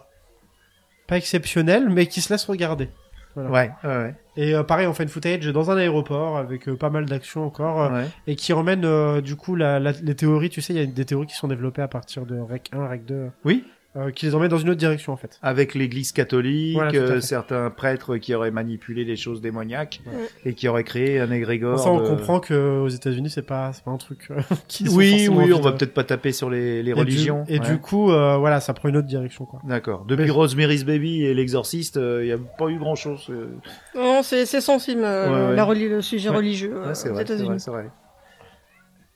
pas 1.07 1.17
exceptionnel 1.17 1.89
mais 1.89 2.05
qui 2.07 2.21
se 2.21 2.31
laisse 2.33 2.45
regarder 2.45 2.89
voilà. 3.35 3.49
Ouais, 3.51 3.71
ouais, 3.83 3.97
ouais. 3.97 4.15
et 4.35 4.55
euh, 4.55 4.63
pareil 4.63 4.87
en 4.87 4.93
fine 4.93 5.07
footage 5.09 5.45
dans 5.47 5.69
un 5.71 5.77
aéroport 5.77 6.37
avec 6.37 6.67
euh, 6.69 6.75
pas 6.75 6.89
mal 6.89 7.05
d'action 7.05 7.45
encore 7.45 7.81
euh, 7.83 7.89
ouais. 8.01 8.07
et 8.27 8.35
qui 8.35 8.51
emmène 8.53 9.21
du 9.21 9.35
coup 9.35 9.55
la, 9.55 9.79
la- 9.79 9.91
les 9.91 10.15
théories 10.15 10.49
tu 10.49 10.61
sais 10.61 10.73
il 10.73 10.79
y 10.79 10.83
a 10.83 10.85
des 10.85 11.05
théories 11.05 11.27
qui 11.27 11.35
sont 11.35 11.47
développées 11.47 11.81
à 11.83 11.87
partir 11.87 12.25
de 12.25 12.39
Rec 12.39 12.69
1 12.73 12.87
Rec 12.87 13.05
2 13.05 13.29
Oui. 13.45 13.63
Euh, 13.97 14.11
qui 14.11 14.25
les 14.27 14.35
emmènent 14.35 14.49
dans 14.49 14.57
une 14.57 14.69
autre 14.69 14.77
direction 14.79 15.11
en 15.11 15.17
fait 15.17 15.39
Avec 15.41 15.73
l'Église 15.75 16.11
catholique, 16.11 16.75
Voilà, 16.75 16.91
euh, 16.93 17.19
certains 17.19 17.69
prêtres 17.69 18.17
qui 18.17 18.33
auraient 18.35 18.51
manipulé 18.51 19.03
les 19.03 19.15
choses 19.15 19.41
démoniaques 19.41 20.01
Ouais. 20.05 20.13
et 20.45 20.53
qui 20.53 20.67
auraient 20.67 20.83
créé 20.83 21.19
un 21.19 21.31
égrégore. 21.31 21.79
Ça, 21.79 21.89
on 21.89 22.01
de- 22.01 22.07
comprend 22.07 22.39
que 22.39 22.79
aux 22.81 22.87
États-Unis, 22.89 23.29
c'est 23.29 23.41
pas, 23.45 23.73
c'est 23.73 23.83
pas 23.83 23.91
un 23.91 23.97
truc 23.97 24.27
euh, 24.31 24.39
qui. 24.67 24.87
Oui, 24.89 25.27
oui, 25.31 25.51
on 25.53 25.59
va 25.61 25.71
peut-être 25.71 25.93
pas 25.93 26.03
taper 26.03 26.31
sur 26.31 26.49
les, 26.49 26.83
les 26.83 26.91
Et 26.91 26.93
religions. 26.93 27.43
Du, 27.43 27.53
et 27.55 27.59
Ouais. 27.59 27.65
du 27.65 27.79
coup, 27.79 28.11
euh, 28.11 28.37
voilà, 28.37 28.59
ça 28.59 28.73
prend 28.73 28.89
une 28.89 28.97
autre 28.97 29.07
direction, 29.07 29.45
quoi. 29.45 29.59
D'accord. 29.63 30.05
Depuis 30.05 30.25
Mais- 30.25 30.29
Rosemary's 30.31 30.85
Baby 30.85 31.23
et 31.23 31.33
l'Exorciste, 31.33 31.95
il 31.97 32.25
n'y 32.25 32.31
a 32.31 32.37
pas 32.37 32.67
eu 32.67 32.77
grand-chose. 32.77 33.27
euh. 33.29 33.47
Non, 33.95 34.21
c'est 34.23 34.45
c'est 34.45 34.61
sensible, 34.61 35.01
euh, 35.03 35.27
Ouais, 35.45 35.49
ouais. 35.51 35.55
la 35.55 35.63
reli- 35.65 35.89
le 35.89 36.01
sujet 36.01 36.29
Ouais. 36.29 36.35
religieux 36.37 36.73
euh, 36.75 36.79
aux 36.79 36.83
vrai, 36.83 36.95
c'est 36.95 37.09
vrai, 37.09 37.21
États-Unis. 37.23 37.59
c'est 37.59 37.71
vrai. 37.71 37.89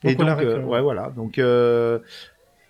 Donc, 0.03 0.13
Et 0.13 0.15
on 0.19 0.25
donc, 0.25 0.69
ouais, 0.69 0.81
voilà. 0.81 1.11
Donc, 1.15 1.37
euh, 1.37 1.99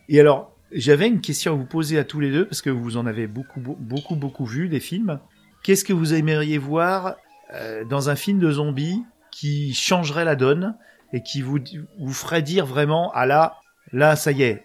et 0.09 0.19
alors, 0.19 0.53
j'avais 0.71 1.07
une 1.07 1.21
question 1.21 1.53
à 1.53 1.55
vous 1.55 1.65
poser 1.65 1.97
à 1.99 2.03
tous 2.03 2.19
les 2.19 2.31
deux 2.31 2.45
parce 2.45 2.61
que 2.61 2.69
vous 2.69 2.97
en 2.97 3.05
avez 3.05 3.27
beaucoup, 3.27 3.59
beau- 3.59 3.77
beaucoup, 3.79 4.15
beaucoup 4.15 4.45
vu 4.45 4.67
des 4.69 4.79
films. 4.79 5.19
Qu'est-ce 5.63 5.83
que 5.83 5.93
vous 5.93 6.13
aimeriez 6.13 6.57
voir 6.57 7.15
euh, 7.53 7.83
dans 7.85 8.09
un 8.09 8.15
film 8.15 8.39
de 8.39 8.51
zombies 8.51 9.03
qui 9.31 9.73
changerait 9.73 10.25
la 10.25 10.35
donne 10.35 10.75
et 11.13 11.21
qui 11.21 11.41
vous 11.41 11.59
vous 11.99 12.13
ferait 12.13 12.41
dire 12.41 12.65
vraiment 12.65 13.11
ah 13.13 13.25
là 13.25 13.57
là 13.91 14.15
ça 14.15 14.31
y 14.31 14.43
est 14.43 14.63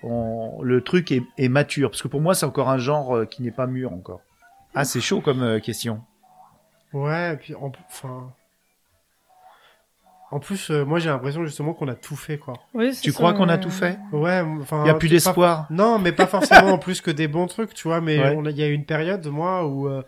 le 0.62 0.80
truc 0.80 1.10
est, 1.12 1.22
est 1.38 1.48
mature 1.48 1.90
parce 1.90 2.02
que 2.02 2.08
pour 2.08 2.20
moi 2.20 2.34
c'est 2.34 2.46
encore 2.46 2.68
un 2.70 2.78
genre 2.78 3.16
euh, 3.16 3.24
qui 3.26 3.42
n'est 3.42 3.50
pas 3.50 3.66
mûr 3.66 3.92
encore. 3.92 4.20
Ah 4.74 4.84
c'est 4.84 5.00
chaud 5.00 5.20
comme 5.20 5.42
euh, 5.42 5.58
question. 5.60 6.02
Ouais, 6.92 7.34
et 7.34 7.36
puis, 7.36 7.54
en- 7.54 7.72
enfin. 7.88 8.32
En 10.36 10.38
plus, 10.38 10.70
euh, 10.70 10.84
moi 10.84 10.98
j'ai 10.98 11.08
l'impression 11.08 11.42
justement 11.46 11.72
qu'on 11.72 11.88
a 11.88 11.94
tout 11.94 12.14
fait 12.14 12.36
quoi. 12.36 12.52
Oui, 12.74 12.90
Tu 13.02 13.10
ça, 13.10 13.16
crois 13.16 13.32
qu'on 13.32 13.48
a 13.48 13.56
tout 13.56 13.70
fait? 13.70 13.98
Ouais, 14.12 14.42
enfin. 14.60 14.82
Il 14.84 14.88
y 14.88 14.90
a 14.90 14.94
plus 14.94 15.08
pas- 15.08 15.14
d'espoir. 15.14 15.66
Non, 15.70 15.98
mais 15.98 16.12
pas 16.12 16.26
forcément 16.26 16.72
en 16.72 16.78
plus 16.86 17.00
que 17.00 17.10
des 17.10 17.26
bons 17.26 17.46
trucs, 17.46 17.72
tu 17.72 17.88
vois. 17.88 18.02
Mais 18.02 18.18
Ouais. 18.18 18.34
on 18.36 18.44
a- 18.44 18.50
il 18.50 18.58
y 18.58 18.62
a 18.62 18.68
eu 18.68 18.74
une 18.74 18.84
période 18.84 19.26
moi 19.28 19.66
où 19.66 19.88
euh, 19.88 20.02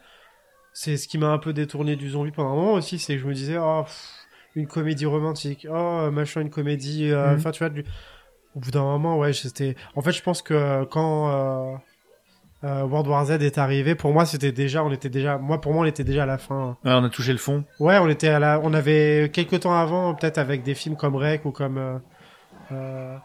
c'est 0.74 0.98
ce 0.98 1.08
qui 1.08 1.16
m'a 1.16 1.28
un 1.28 1.38
peu 1.38 1.54
détourné 1.54 1.96
du 1.96 2.10
zombie 2.10 2.30
pendant 2.30 2.50
un 2.52 2.56
moment 2.56 2.72
aussi, 2.74 2.98
c'est 2.98 3.14
que 3.14 3.22
je 3.22 3.26
me 3.26 3.32
disais 3.32 3.56
oh 3.58 3.84
pff, 3.84 4.06
une 4.54 4.66
comédie 4.66 5.06
romantique, 5.06 5.66
oh 5.70 6.10
machin 6.12 6.42
une 6.42 6.50
comédie, 6.50 7.10
euh, 7.10 7.30
Mhm. 7.32 7.36
enfin 7.38 7.50
tu 7.50 7.60
vois. 7.60 7.70
Du... 7.70 7.84
Au 8.54 8.60
bout 8.60 8.70
d'un 8.70 8.82
moment, 8.82 9.16
ouais, 9.18 9.32
c'était. 9.32 9.76
En 9.94 10.02
fait, 10.02 10.12
je 10.12 10.22
pense 10.22 10.42
que 10.42 10.52
euh, 10.52 10.84
quand 10.84 11.30
euh, 12.64 12.82
World 12.82 13.06
War 13.08 13.24
Z 13.26 13.30
est 13.42 13.58
arrivé, 13.58 13.94
pour 13.94 14.12
moi 14.12 14.26
c'était 14.26 14.52
déjà, 14.52 14.82
on 14.84 14.90
était 14.92 15.08
déjà, 15.08 15.38
moi 15.38 15.60
pour 15.60 15.72
moi 15.72 15.82
on 15.82 15.86
était 15.86 16.04
déjà 16.04 16.24
à 16.24 16.26
la 16.26 16.38
fin. 16.38 16.76
Ouais, 16.84 16.92
on 16.92 17.04
a 17.04 17.08
touché 17.08 17.32
le 17.32 17.38
fond. 17.38 17.64
Ouais, 17.78 17.98
on 17.98 18.08
était 18.08 18.28
à 18.28 18.38
la, 18.38 18.60
on 18.62 18.72
avait 18.74 19.30
quelques 19.32 19.60
temps 19.60 19.74
avant, 19.78 20.14
peut-être 20.14 20.38
avec 20.38 20.62
des 20.62 20.74
films 20.74 20.96
comme 20.96 21.14
Rec 21.16 21.44
ou 21.44 21.52
comme, 21.52 21.78
euh, 21.78 21.98
euh, 22.72 23.16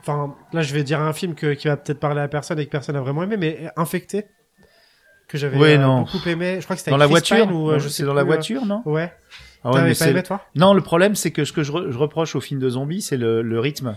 enfin, 0.00 0.34
là 0.52 0.62
je 0.62 0.74
vais 0.74 0.82
dire 0.82 1.00
un 1.00 1.12
film 1.12 1.34
que, 1.34 1.54
qui 1.54 1.68
va 1.68 1.76
peut-être 1.76 2.00
parler 2.00 2.20
à 2.20 2.28
personne 2.28 2.58
et 2.58 2.66
que 2.66 2.70
personne 2.70 2.96
a 2.96 3.00
vraiment 3.00 3.22
aimé, 3.22 3.36
mais 3.38 3.70
Infecté, 3.76 4.26
que 5.28 5.38
j'avais 5.38 5.58
Ouais, 5.58 5.78
euh, 5.78 5.98
beaucoup 6.00 6.28
aimé. 6.28 6.56
Je 6.60 6.64
crois 6.64 6.76
que 6.76 6.80
c'était 6.80 6.90
Dans 6.90 6.96
la 6.98 7.06
Chris 7.06 7.10
voiture 7.12 7.46
Pine 7.46 7.56
ou 7.56 7.78
je 7.78 7.88
sais 7.88 7.94
C'est 7.96 8.02
dans 8.04 8.12
plus, 8.12 8.16
la 8.18 8.24
voiture, 8.24 8.66
non 8.66 8.82
Ouais. 8.84 9.12
Ah 9.64 9.72
ouais, 9.72 9.82
mais 9.82 9.94
pas 9.94 10.08
aimé 10.08 10.22
toi? 10.22 10.42
Non, 10.54 10.74
le 10.74 10.82
problème, 10.82 11.14
c'est 11.14 11.30
que 11.30 11.46
ce 11.46 11.52
que 11.52 11.62
je, 11.62 11.72
re- 11.72 11.90
je 11.90 11.96
reproche 11.96 12.36
au 12.36 12.40
film 12.42 12.60
de 12.60 12.68
zombies, 12.68 13.00
c'est 13.00 13.16
le, 13.16 13.40
le 13.40 13.60
rythme. 13.60 13.96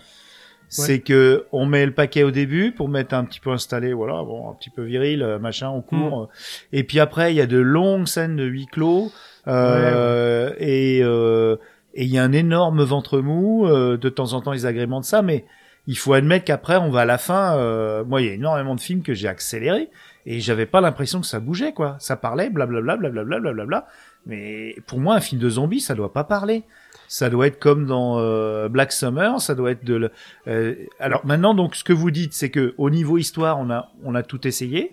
C'est 0.70 1.00
que 1.00 1.46
on 1.52 1.66
met 1.66 1.86
le 1.86 1.94
paquet 1.94 2.24
au 2.24 2.32
début 2.32 2.72
pour 2.72 2.90
mettre 2.90 3.16
un 3.16 3.24
petit 3.24 3.40
peu 3.40 3.52
installé, 3.52 3.94
voilà, 3.94 4.16
bon, 4.24 4.50
un 4.50 4.54
petit 4.54 4.70
peu 4.70 4.84
viril, 4.84 5.24
euh, 5.24 5.40
machin, 5.40 5.70
on 5.70 5.82
court. 5.82 6.24
euh, 6.24 6.28
Et 6.74 6.84
puis 6.84 7.00
après, 7.00 7.32
il 7.34 7.38
y 7.38 7.42
a 7.42 7.46
de 7.48 7.58
longues 7.58 8.08
scènes 8.08 8.36
de 8.36 8.44
huis 8.46 8.68
clos. 8.72 9.12
Euh, 9.48 10.52
Et 10.60 11.00
euh, 11.04 11.56
et 11.94 12.04
il 12.04 12.10
y 12.10 12.18
a 12.20 12.24
un 12.24 12.32
énorme 12.34 12.84
ventre 12.84 13.20
mou. 13.20 13.66
euh, 13.66 13.98
de 13.98 14.10
temps 14.10 14.34
en 14.34 14.42
temps, 14.42 14.54
ils 14.54 14.68
agrémentent 14.68 15.06
ça, 15.06 15.22
mais 15.22 15.46
il 15.88 15.98
faut 15.98 16.14
admettre 16.14 16.44
qu'après, 16.46 16.76
on 16.78 16.90
va 16.92 17.02
à 17.02 17.06
la 17.06 17.18
fin. 17.18 17.58
euh, 17.58 18.04
moi, 18.04 18.22
il 18.22 18.28
y 18.28 18.30
a 18.30 18.34
énormément 18.34 18.76
de 18.76 18.82
films 18.82 19.02
que 19.04 19.14
j'ai 19.14 19.28
accéléré 19.30 19.90
et 20.26 20.42
j'avais 20.42 20.66
pas 20.66 20.82
l'impression 20.82 21.22
que 21.22 21.26
ça 21.28 21.40
bougeait, 21.40 21.72
quoi. 21.72 21.96
Ça 22.00 22.18
parlait, 22.18 22.50
blablabla, 22.50 22.98
blablabla, 22.98 23.40
blablabla. 23.40 23.88
Mais 24.26 24.76
pour 24.86 25.00
moi, 25.00 25.16
un 25.16 25.22
film 25.22 25.40
de 25.42 25.50
zombies, 25.50 25.80
ça 25.80 25.96
doit 25.96 26.12
pas 26.12 26.26
parler. 26.26 26.64
Ça 27.08 27.30
doit 27.30 27.48
être 27.48 27.60
comme 27.60 27.86
dans 27.86 28.20
euh, 28.20 28.68
Black 28.70 28.92
Summer, 28.92 29.40
ça 29.42 29.56
doit 29.56 29.72
être 29.72 29.84
de. 29.86 29.96
le- 29.96 30.12
euh, 30.48 30.76
alors 31.00 31.26
maintenant, 31.26 31.54
donc, 31.54 31.76
ce 31.76 31.84
que 31.84 31.94
vous 31.94 32.12
dites, 32.12 32.34
c'est 32.34 32.50
que 32.50 32.74
au 32.78 32.90
niveau 32.90 33.18
histoire, 33.18 33.60
on 33.60 33.70
a 33.70 33.92
on 34.04 34.14
a 34.16 34.24
tout 34.24 34.46
essayé, 34.48 34.92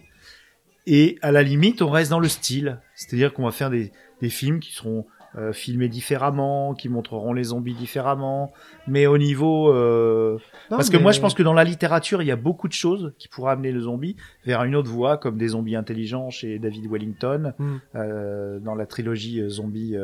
et 0.87 1.19
à 1.23 1.33
la 1.33 1.43
limite, 1.43 1.83
on 1.83 1.91
reste 1.91 2.11
dans 2.11 2.21
le 2.21 2.29
style. 2.29 2.79
C'est-à-dire 2.95 3.33
qu'on 3.33 3.45
va 3.45 3.51
faire 3.51 3.71
des 3.71 3.91
des 4.21 4.29
films 4.29 4.61
qui 4.61 4.73
seront 4.73 5.07
euh, 5.37 5.53
filmés 5.53 5.89
différemment, 5.89 6.75
qui 6.75 6.89
montreront 6.89 7.33
les 7.33 7.43
zombies 7.45 7.75
différemment, 7.75 8.53
mais 8.87 9.09
au 9.09 9.19
niveau 9.19 9.73
euh, 9.73 10.35
Non, 10.71 10.77
parce 10.77 10.91
que 10.91 10.97
moi, 10.97 11.11
je 11.11 11.21
pense 11.21 11.35
que 11.35 11.43
dans 11.43 11.53
la 11.55 11.65
littérature, 11.65 12.23
il 12.23 12.27
y 12.27 12.31
a 12.31 12.37
beaucoup 12.37 12.69
de 12.69 12.73
choses 12.73 13.13
qui 13.19 13.27
pourraient 13.27 13.51
amener 13.51 13.73
le 13.73 13.81
zombie 13.81 14.15
vers 14.47 14.63
une 14.63 14.77
autre 14.77 14.91
voie, 14.91 15.19
comme 15.19 15.37
des 15.37 15.49
zombies 15.49 15.75
intelligents 15.75 16.31
chez 16.31 16.61
David 16.61 16.87
Wellington, 16.89 17.53
euh, 17.97 18.61
dans 18.61 18.77
la 18.77 18.87
trilogie 18.87 19.41
euh, 19.41 19.49
Zombie 19.49 19.97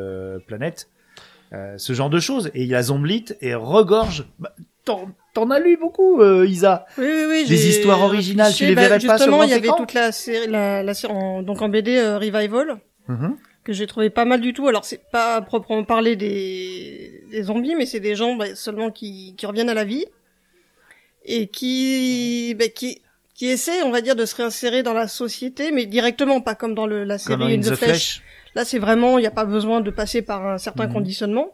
Planète. 0.47 0.89
Euh, 1.53 1.75
ce 1.77 1.91
genre 1.93 2.09
de 2.09 2.19
choses. 2.19 2.49
Et 2.53 2.63
il 2.63 2.73
a 2.75 2.81
Zomblite 2.83 3.35
et 3.41 3.53
regorge. 3.53 4.25
Bah, 4.39 4.53
T'en 5.33 5.49
as 5.51 5.59
lu 5.59 5.77
beaucoup, 5.77 6.21
euh, 6.21 6.45
Isa. 6.47 6.85
Oui, 6.97 7.05
oui, 7.07 7.23
oui. 7.29 7.45
Des 7.47 7.67
histoires 7.69 8.01
originales, 8.01 8.53
tu 8.53 8.65
les 8.65 8.75
Bah, 8.75 8.81
verrais 8.81 8.95
pas 8.99 9.17
sur 9.17 9.27
Justement, 9.27 9.43
il 9.43 9.49
y 9.49 9.53
avait 9.53 9.69
toute 9.77 9.93
la 9.93 10.11
série, 10.11 10.47
la, 10.47 10.81
la 10.83 10.93
série 10.93 11.13
en- 11.13 11.41
donc 11.43 11.61
en 11.61 11.69
BD 11.69 11.95
euh, 11.97 12.17
Revival 12.17 12.79
Mhm. 13.07 13.37
que 13.63 13.71
j'ai 13.73 13.85
trouvé 13.87 14.09
pas 14.09 14.25
mal 14.25 14.41
du 14.41 14.53
tout. 14.53 14.67
Alors 14.67 14.83
c'est 14.85 15.01
pas 15.11 15.35
à 15.35 15.41
proprement 15.41 15.83
parler 15.85 16.15
des, 16.17 17.23
des 17.31 17.43
zombies, 17.43 17.75
mais 17.75 17.85
c'est 17.85 17.99
des 18.01 18.15
gens 18.15 18.35
bah, 18.35 18.55
seulement 18.55 18.91
qui, 18.91 19.33
qui 19.37 19.45
reviennent 19.45 19.69
à 19.69 19.73
la 19.73 19.85
vie 19.85 20.05
et 21.25 21.47
qui, 21.47 22.55
bah, 22.57 22.67
qui, 22.67 23.01
qui 23.35 23.47
essaient, 23.47 23.83
on 23.83 23.91
va 23.91 24.01
dire, 24.01 24.15
de 24.15 24.25
se 24.25 24.35
réinsérer 24.35 24.83
dans 24.83 24.93
la 24.93 25.07
société, 25.07 25.71
mais 25.71 25.85
directement, 25.85 26.41
pas 26.41 26.55
comme 26.55 26.73
dans 26.75 26.87
le, 26.87 27.03
la 27.03 27.17
série 27.17 27.59
the 27.59 27.69
the 27.71 27.75
Flesh. 27.75 28.21
Là, 28.55 28.65
c'est 28.65 28.79
vraiment, 28.79 29.17
il 29.17 29.21
n'y 29.21 29.27
a 29.27 29.31
pas 29.31 29.45
besoin 29.45 29.81
de 29.81 29.89
passer 29.91 30.21
par 30.21 30.45
un 30.45 30.57
certain 30.57 30.87
Mhm. 30.87 30.93
conditionnement. 30.93 31.53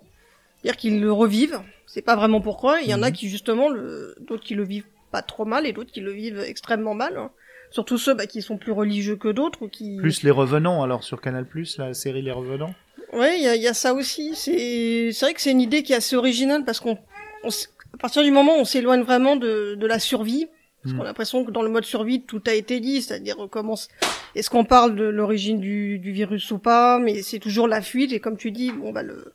C'est-à-dire 0.61 0.77
qu'ils 0.77 0.99
le 1.01 1.11
revivent. 1.11 1.61
C'est 1.85 2.01
pas 2.01 2.15
vraiment 2.15 2.41
pourquoi. 2.41 2.81
Il 2.81 2.89
y 2.89 2.93
en 2.93 3.03
a 3.03 3.09
Mhm. 3.09 3.13
qui, 3.15 3.29
justement, 3.29 3.69
le, 3.69 4.15
d'autres 4.19 4.43
qui 4.43 4.55
le 4.55 4.63
vivent 4.63 4.87
pas 5.11 5.21
trop 5.21 5.45
mal 5.45 5.65
et 5.65 5.73
d'autres 5.73 5.91
qui 5.91 6.01
le 6.01 6.11
vivent 6.11 6.39
extrêmement 6.39 6.93
mal. 6.95 7.15
hein. 7.17 7.31
Surtout 7.69 7.97
ceux 7.97 8.13
bah, 8.13 8.27
qui 8.27 8.41
sont 8.41 8.57
plus 8.57 8.71
religieux 8.71 9.15
que 9.17 9.27
d'autres 9.27 9.61
ou 9.63 9.67
qui. 9.69 9.97
Plus 9.99 10.23
les 10.23 10.31
revenants, 10.31 10.81
alors 10.83 11.03
sur 11.03 11.21
Canal+, 11.21 11.45
la 11.77 11.93
série 11.93 12.21
Les 12.21 12.31
Revenants. 12.31 12.73
Ouais, 13.13 13.37
il 13.37 13.43
y 13.43 13.47
a, 13.47 13.55
y 13.55 13.67
a 13.67 13.73
ça 13.73 13.93
aussi. 13.93 14.35
C'est, 14.35 15.11
c'est 15.13 15.25
vrai 15.25 15.33
que 15.33 15.41
c'est 15.41 15.51
une 15.51 15.61
idée 15.61 15.83
qui 15.83 15.93
est 15.93 15.97
assez 15.97 16.15
originale 16.15 16.63
parce 16.65 16.79
qu'on, 16.79 16.97
on 17.43 17.49
à 17.93 17.97
partir 17.99 18.23
du 18.23 18.31
moment 18.31 18.55
où 18.57 18.61
on 18.61 18.65
s'éloigne 18.65 19.01
vraiment 19.01 19.35
de, 19.35 19.75
de 19.75 19.87
la 19.87 19.99
survie, 19.99 20.47
parce 20.87 20.93
Mm. 20.93 20.97
qu'on 20.97 21.03
a 21.03 21.07
l'impression 21.07 21.43
que 21.45 21.51
dans 21.51 21.61
le 21.63 21.69
mode 21.69 21.83
survie, 21.85 22.21
tout 22.21 22.41
a 22.47 22.53
été 22.53 22.79
dit, 22.79 23.01
c'est-à-dire 23.01 23.35
on 23.39 23.47
commence, 23.47 23.89
est-ce 24.35 24.49
qu'on 24.49 24.63
parle 24.65 24.95
de 24.95 25.03
l'origine 25.05 25.59
du, 25.59 25.99
du 25.99 26.11
virus 26.11 26.49
ou 26.51 26.59
pas, 26.59 26.97
mais 26.99 27.21
c'est 27.21 27.39
toujours 27.39 27.67
la 27.67 27.81
fuite, 27.81 28.13
et 28.13 28.19
comme 28.19 28.37
tu 28.37 28.51
dis, 28.51 28.71
bon 28.71 28.91
bah 28.91 29.03
le, 29.03 29.33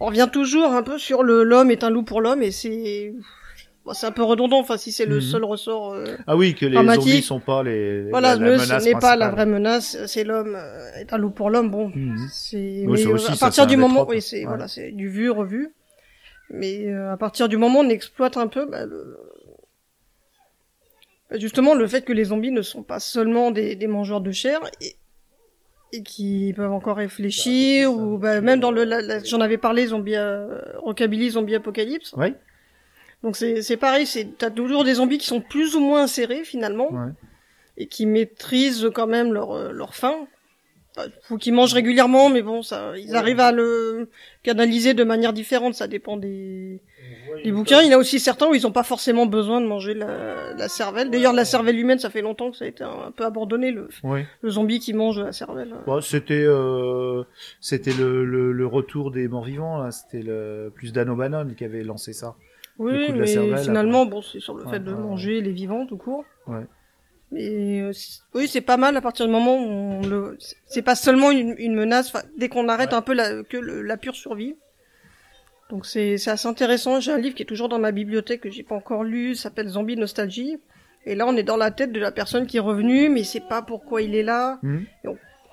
on 0.00 0.06
revient 0.06 0.28
toujours 0.32 0.72
un 0.72 0.82
peu 0.82 0.98
sur 0.98 1.22
le, 1.22 1.42
l'homme 1.42 1.70
est 1.70 1.82
un 1.84 1.90
loup 1.90 2.02
pour 2.04 2.20
l'homme, 2.20 2.42
et 2.42 2.50
c'est, 2.50 3.12
bon, 3.84 3.92
c'est 3.94 4.06
un 4.06 4.12
peu 4.12 4.22
redondant, 4.22 4.60
enfin 4.60 4.76
si 4.76 4.92
c'est 4.92 5.06
le 5.06 5.16
Mhm. 5.16 5.20
seul 5.22 5.44
ressort, 5.44 5.94
euh, 5.94 6.04
Ah 6.26 6.36
oui, 6.36 6.54
que 6.54 6.66
les 6.66 6.76
zombies 6.76 7.22
sont 7.22 7.40
pas 7.40 7.62
les. 7.62 8.08
voilà, 8.10 8.36
la, 8.36 8.44
la 8.46 8.52
ne- 8.52 8.58
ce 8.58 8.84
n'est 8.84 8.92
pas 9.00 9.16
la 9.16 9.30
vraie 9.30 9.46
menace, 9.46 9.96
c'est 10.06 10.24
l'homme 10.24 10.54
euh, 10.56 10.90
est 11.00 11.12
un 11.12 11.18
loup 11.18 11.30
pour 11.30 11.50
l'homme, 11.50 11.70
bon, 11.70 11.90
Mhm. 11.94 12.16
c'est 12.30 12.84
Oui, 12.86 13.04
euh, 13.06 13.16
à 13.28 13.36
partir 13.36 13.66
du 13.66 13.76
moment 13.76 14.06
oui 14.08 14.20
c'est 14.22 14.40
Ouais. 14.40 14.44
voilà 14.46 14.68
c'est 14.68 14.90
du 14.92 15.08
vu 15.08 15.30
revu 15.30 15.70
mais 16.50 16.86
euh, 16.86 17.12
à 17.12 17.16
partir 17.16 17.48
du 17.48 17.56
moment 17.56 17.80
où 17.80 17.82
on 17.84 17.88
exploite 17.88 18.36
un 18.36 18.46
peu 18.46 18.66
bah, 18.66 18.86
le- 18.86 19.16
justement 21.32 21.74
le 21.74 21.86
fait 21.86 22.02
que 22.04 22.12
les 22.12 22.24
zombies 22.24 22.52
ne 22.52 22.62
sont 22.62 22.82
pas 22.82 23.00
seulement 23.00 23.50
des, 23.50 23.74
des 23.76 23.86
mangeurs 23.86 24.20
de 24.20 24.30
chair 24.32 24.60
et, 24.80 24.96
et 25.92 26.02
qui 26.02 26.52
peuvent 26.56 26.72
encore 26.72 26.96
réfléchir 26.96 27.92
ou 27.92 28.18
bah, 28.18 28.40
même 28.40 28.60
dans 28.60 28.70
le 28.70 28.84
j'en 29.24 29.40
avais 29.40 29.58
parlé 29.58 29.86
zombie 29.86 30.16
euh, 30.16 30.60
rockabilly 30.78 31.30
zombie 31.30 31.54
apocalypse 31.54 32.12
Ouais. 32.14 32.34
donc 33.22 33.36
c'est 33.36 33.62
c'est 33.62 33.76
pareil 33.76 34.06
c'est 34.06 34.36
t'as 34.38 34.50
toujours 34.50 34.84
des 34.84 34.94
zombies 34.94 35.18
qui 35.18 35.26
sont 35.26 35.40
plus 35.40 35.74
ou 35.76 35.80
moins 35.80 36.02
insérés 36.02 36.44
finalement 36.44 36.90
Ouais. 36.92 37.12
et 37.76 37.86
qui 37.86 38.06
maîtrisent 38.06 38.88
quand 38.94 39.06
même 39.06 39.32
leur 39.32 39.52
euh, 39.52 39.72
leur 39.72 39.94
faim. 39.94 40.14
Enfin, 40.98 41.10
faut 41.24 41.36
qu'ils 41.36 41.52
mangent 41.52 41.74
régulièrement, 41.74 42.30
mais 42.30 42.40
bon, 42.40 42.62
ça, 42.62 42.94
ils 42.96 43.14
arrivent 43.14 43.40
à 43.40 43.52
le 43.52 44.08
canaliser 44.42 44.94
de 44.94 45.04
manière 45.04 45.34
différente. 45.34 45.74
Ça 45.74 45.88
dépend 45.88 46.16
des, 46.16 46.80
des 47.44 47.52
bouquins. 47.52 47.80
Il 47.82 47.90
y 47.90 47.94
en 47.94 47.98
a 47.98 48.00
aussi 48.00 48.18
certains 48.20 48.48
où 48.48 48.54
ils 48.54 48.62
n'ont 48.62 48.72
pas 48.72 48.82
forcément 48.82 49.26
besoin 49.26 49.60
de 49.60 49.66
manger 49.66 49.94
la, 49.94 50.54
la 50.54 50.68
cervelle. 50.68 51.10
D'ailleurs, 51.10 51.32
la 51.32 51.44
cervelle 51.44 51.78
humaine, 51.78 51.98
ça 51.98 52.10
fait 52.10 52.22
longtemps 52.22 52.50
que 52.50 52.56
ça 52.56 52.64
a 52.64 52.68
été 52.68 52.84
un, 52.84 53.10
peu 53.16 53.24
abandonné 53.24 53.70
le, 53.70 53.88
Oui. 54.02 54.22
le 54.42 54.50
zombie 54.50 54.80
qui 54.80 54.92
mange 54.94 55.18
la 55.20 55.32
cervelle. 55.32 55.74
Bon, 55.86 56.00
c'était 56.00 56.44
euh, 56.46 57.22
c'était 57.60 57.92
le, 57.92 58.24
le, 58.24 58.52
le 58.52 58.66
retour 58.66 59.10
des 59.10 59.28
morts 59.28 59.44
vivants 59.44 59.78
là. 59.82 59.90
C'était 59.90 60.22
le 60.22 60.70
plus 60.74 60.92
Dan 60.92 61.08
O'Bannon 61.10 61.48
qui 61.56 61.64
avait 61.64 61.82
lancé 61.84 62.12
ça. 62.12 62.34
Oui, 62.78 63.10
mais 63.12 63.26
cervelle, 63.26 63.58
finalement, 63.58 64.04
bon, 64.04 64.20
c'est 64.20 64.38
sur 64.40 64.54
le 64.54 64.64
Ouais, 64.64 64.70
fait 64.72 64.80
de 64.80 64.90
ouais, 64.90 64.96
ouais. 64.96 65.02
manger 65.02 65.40
les 65.40 65.52
vivants 65.52 65.86
tout 65.86 65.96
court. 65.96 66.24
Ouais. 66.46 66.66
Mais 67.32 67.80
euh, 67.80 67.92
oui, 68.34 68.46
c'est 68.46 68.60
pas 68.60 68.76
mal 68.76 68.96
à 68.96 69.00
partir 69.00 69.26
du 69.26 69.32
moment 69.32 69.56
où 69.56 69.66
on 69.66 70.00
le. 70.06 70.36
C'est 70.66 70.82
pas 70.82 70.94
seulement 70.94 71.30
une, 71.30 71.54
une 71.58 71.74
menace. 71.74 72.12
Dès 72.38 72.48
qu'on 72.48 72.68
arrête 72.68 72.92
un 72.92 73.02
peu 73.02 73.14
la, 73.14 73.42
que 73.42 73.56
le- 73.56 73.82
la 73.82 73.96
pure 73.96 74.14
survie. 74.14 74.56
Donc 75.70 75.84
c'est 75.86 76.16
c'est 76.18 76.30
assez 76.30 76.46
intéressant. 76.48 77.00
J'ai 77.00 77.12
un 77.12 77.18
livre 77.18 77.34
qui 77.34 77.42
est 77.42 77.46
toujours 77.46 77.68
dans 77.68 77.78
ma 77.78 77.90
bibliothèque 77.92 78.40
que 78.42 78.50
j'ai 78.50 78.62
pas 78.62 78.74
encore 78.76 79.02
lu. 79.04 79.34
ça 79.34 79.44
S'appelle 79.44 79.68
Zombie 79.68 79.96
Nostalgie. 79.96 80.58
Et 81.04 81.14
là, 81.14 81.26
on 81.28 81.36
est 81.36 81.42
dans 81.44 81.56
la 81.56 81.70
tête 81.70 81.92
de 81.92 82.00
la 82.00 82.10
personne 82.10 82.46
qui 82.46 82.56
est 82.56 82.60
revenue, 82.60 83.08
mais 83.08 83.22
c'est 83.24 83.46
pas 83.48 83.62
pourquoi 83.62 84.02
il 84.02 84.14
est 84.14 84.24
là. 84.24 84.58
Mhm. 84.62 84.84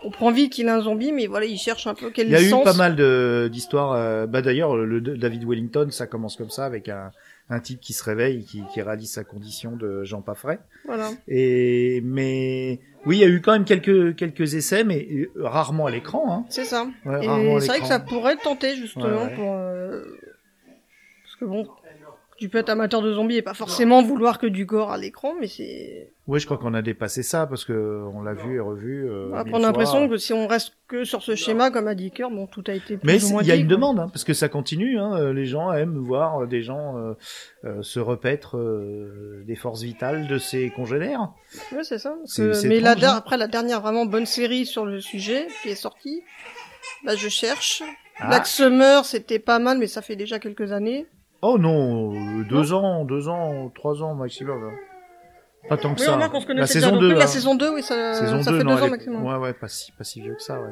On 0.05 0.11
prend 0.11 0.31
vite 0.31 0.51
qu'il 0.51 0.65
est 0.67 0.71
un 0.71 0.81
zombie, 0.81 1.11
mais 1.13 1.27
voilà, 1.27 1.45
il 1.45 1.57
cherche 1.57 1.87
un 1.87 1.93
peu 1.93 2.09
quel 2.09 2.27
Il 2.27 2.33
y 2.33 2.35
a 2.35 2.41
eu 2.41 2.49
sens. 2.49 2.63
pas 2.63 2.73
mal 2.73 2.95
de 2.95 3.49
d'histoires. 3.51 3.93
euh, 3.93 4.25
bah 4.27 4.41
d'ailleurs, 4.41 4.75
le, 4.75 4.85
le 4.99 4.99
David 5.17 5.45
Wellington, 5.47 5.87
ça 5.91 6.07
commence 6.07 6.35
comme 6.35 6.49
ça 6.49 6.65
avec 6.65 6.89
un 6.89 7.11
un 7.49 7.59
type 7.59 7.79
qui 7.79 7.93
se 7.93 8.03
réveille, 8.03 8.45
qui, 8.45 8.63
qui 8.73 8.81
réalise 8.81 9.11
sa 9.11 9.23
condition 9.23 9.75
de 9.75 10.03
Jean 10.03 10.21
Paffray. 10.21 10.59
Voilà. 10.85 11.11
Et 11.27 12.01
mais 12.03 12.79
oui, 13.05 13.17
il 13.17 13.19
y 13.19 13.23
a 13.23 13.27
eu 13.27 13.41
quand 13.41 13.51
même 13.51 13.65
quelques 13.65 14.15
quelques 14.15 14.55
essais, 14.55 14.83
mais 14.83 15.07
euh, 15.11 15.29
rarement 15.37 15.85
à 15.87 15.91
l'écran. 15.91 16.33
Hein. 16.33 16.45
C'est 16.49 16.65
ça. 16.65 16.87
Ouais, 17.05 17.25
Et 17.25 17.59
c'est 17.59 17.67
vrai 17.67 17.79
que 17.79 17.85
ça 17.85 17.99
pourrait 17.99 18.37
tenter 18.37 18.75
justement 18.75 19.05
Ouais, 19.05 19.23
ouais. 19.25 19.35
pour 19.35 19.53
euh, 19.53 20.03
parce 21.23 21.35
que 21.39 21.45
bon, 21.45 21.67
tu 22.43 22.49
peux 22.49 22.57
être 22.57 22.69
amateur 22.69 23.01
de 23.01 23.13
zombies 23.13 23.37
et 23.37 23.41
pas 23.41 23.53
forcément 23.53 24.01
vouloir 24.01 24.37
que 24.37 24.47
du 24.47 24.65
gore 24.65 24.91
à 24.91 24.97
l'écran, 24.97 25.33
mais 25.39 25.47
c'est 25.47 26.11
Oui, 26.27 26.39
je 26.41 26.45
crois 26.45 26.57
qu'on 26.57 26.73
a 26.73 26.81
dépassé 26.81 27.23
ça 27.23 27.47
parce 27.47 27.63
que 27.63 28.03
on 28.13 28.21
l'a 28.21 28.33
vu 28.33 28.57
et 28.57 28.59
revu. 28.59 29.09
Euh, 29.09 29.27
on 29.27 29.31
va 29.31 29.43
mille 29.43 29.51
prendre 29.51 29.65
l'impression 29.65 30.09
que 30.09 30.17
si 30.17 30.33
on 30.33 30.45
reste 30.47 30.73
que 30.89 31.05
sur 31.05 31.23
ce 31.23 31.35
schéma 31.35 31.71
comme 31.71 31.87
a 31.87 31.95
dit 31.95 32.11
Kerr, 32.11 32.29
bon 32.31 32.45
tout 32.47 32.63
a 32.67 32.73
été 32.73 32.97
plus 32.97 33.07
Mais 33.07 33.17
il 33.17 33.47
y 33.47 33.51
a 33.51 33.55
une 33.55 33.67
quoi. 33.67 33.75
demande, 33.75 33.99
hein, 33.99 34.09
parce 34.11 34.25
que 34.25 34.33
ça 34.33 34.49
continue. 34.49 34.99
Hein, 34.99 35.15
euh, 35.17 35.31
les 35.33 35.45
gens 35.45 35.71
aiment 35.71 35.97
voir 35.97 36.43
euh, 36.43 36.45
des 36.47 36.61
gens 36.63 36.97
euh, 36.97 37.13
euh, 37.63 37.81
se 37.81 37.99
repaître 38.01 38.57
euh, 38.57 39.43
des 39.47 39.55
forces 39.55 39.83
vitales 39.83 40.27
de 40.27 40.37
ses 40.37 40.69
congénères. 40.71 41.29
Ouais, 41.71 41.83
c'est 41.83 41.97
ça. 41.97 42.13
parce 42.19 42.35
que- 42.35 42.67
mais 42.67 42.81
la 42.81 42.91
étrange, 42.91 43.05
hein. 43.09 43.15
après 43.17 43.37
la 43.37 43.47
dernière 43.47 43.79
vraiment 43.81 44.05
bonne 44.05 44.25
série 44.25 44.65
sur 44.65 44.85
le 44.85 44.99
sujet 44.99 45.47
qui 45.61 45.69
est 45.69 45.75
sortie, 45.75 46.21
bah 47.05 47.15
je 47.15 47.29
cherche 47.29 47.81
Ah. 48.19 48.27
Black 48.27 48.45
Summer, 48.45 49.05
c'était 49.05 49.39
pas 49.39 49.57
mal, 49.59 49.77
mais 49.79 49.87
ça 49.87 50.01
fait 50.03 50.15
déjà 50.15 50.37
quelques 50.39 50.71
années. 50.71 51.07
Oh 51.45 51.57
non, 51.57 52.13
euh, 52.15 52.43
deux 52.49 52.71
ans, 52.73 53.03
deux 53.05 53.27
ans, 53.27 53.69
trois 53.75 54.01
ans 54.01 54.15
maximum. 54.15 54.63
hein. 54.63 54.75
Pas 55.69 55.77
tant 55.77 55.93
que 55.93 55.99
Oui, 55.99 56.05
ça. 56.05 56.13
remarque, 56.13 56.33
on 56.33 56.41
se 56.41 56.45
connaît 56.45 56.61
la 56.61 56.65
déjà. 56.67 56.73
saison 56.79 56.91
donc 56.91 57.01
2. 57.01 57.07
oui, 57.07 57.13
hein. 57.13 57.17
La 57.19 57.27
saison 57.27 57.55
2, 57.55 57.69
oui, 57.73 57.83
ça, 57.83 58.13
Saison 58.15 58.41
ça 58.41 58.51
2, 58.51 58.57
fait 58.59 58.63
non, 58.63 58.75
deux 58.75 58.81
ans 58.81 58.85
est- 58.85 58.89
maximum. 58.89 59.25
Ouais, 59.25 59.35
ouais, 59.37 59.53
pas 59.53 59.67
si, 59.67 59.91
pas 59.91 60.03
si 60.03 60.21
vieux 60.21 60.35
que 60.35 60.41
ça, 60.41 60.59
ouais. 60.61 60.67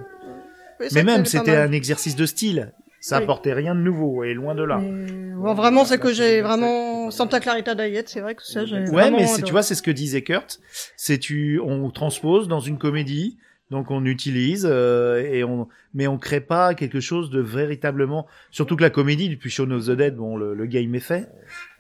Oui, 0.80 0.90
ça, 0.90 0.96
Mais 0.96 1.04
même, 1.04 1.26
c'est 1.26 1.38
pas 1.40 1.44
c'était 1.46 1.58
mal. 1.58 1.70
un 1.70 1.72
exercice 1.74 2.16
de 2.16 2.26
style. 2.26 2.74
Ça 3.04 3.18
Oui. 3.18 3.24
apportait 3.24 3.54
rien 3.54 3.74
de 3.74 3.80
nouveau, 3.80 4.24
et 4.24 4.34
loin 4.36 4.54
de 4.54 4.64
là. 4.64 4.78
Mais, 4.78 5.34
bon, 5.34 5.54
vraiment, 5.56 5.86
c'est 5.86 5.98
que 5.98 6.14
j'ai 6.14 6.42
vraiment 6.42 7.10
Santa 7.10 7.40
Clarita 7.40 7.74
Diet, 7.74 8.04
c'est 8.08 8.22
vrai 8.22 8.36
que 8.36 8.44
ça, 8.44 8.64
j'ai 8.66 8.76
Ouais, 8.76 8.86
vraiment 8.86 9.18
mais 9.18 9.26
c'est, 9.26 9.34
adoré. 9.34 9.44
tu 9.44 9.52
vois, 9.54 9.64
c'est 9.64 9.74
ce 9.76 9.82
que 9.82 9.90
disait 9.92 10.22
Kurt. 10.22 10.60
C'est 10.98 11.18
tu, 11.18 11.60
on 11.64 11.90
transpose 11.90 12.48
dans 12.48 12.60
une 12.60 12.78
comédie, 12.78 13.38
donc 13.72 13.90
on 13.90 14.06
utilise 14.06 14.68
euh, 14.70 15.24
et 15.24 15.44
on, 15.44 15.68
mais 15.96 16.06
on 16.06 16.18
crée 16.20 16.42
pas 16.42 16.76
quelque 16.76 17.00
chose 17.00 17.32
de 17.32 17.40
véritablement. 17.42 18.28
Surtout 18.52 18.76
que 18.76 18.84
la 18.84 18.90
comédie 18.92 19.30
depuis 19.30 19.50
Shaun 19.50 19.72
of 19.72 19.86
the 19.88 19.92
Dead, 19.92 20.16
bon, 20.16 20.36
le, 20.38 20.54
le 20.54 20.66
game 20.68 20.94
est 20.94 21.00
fait. 21.00 21.28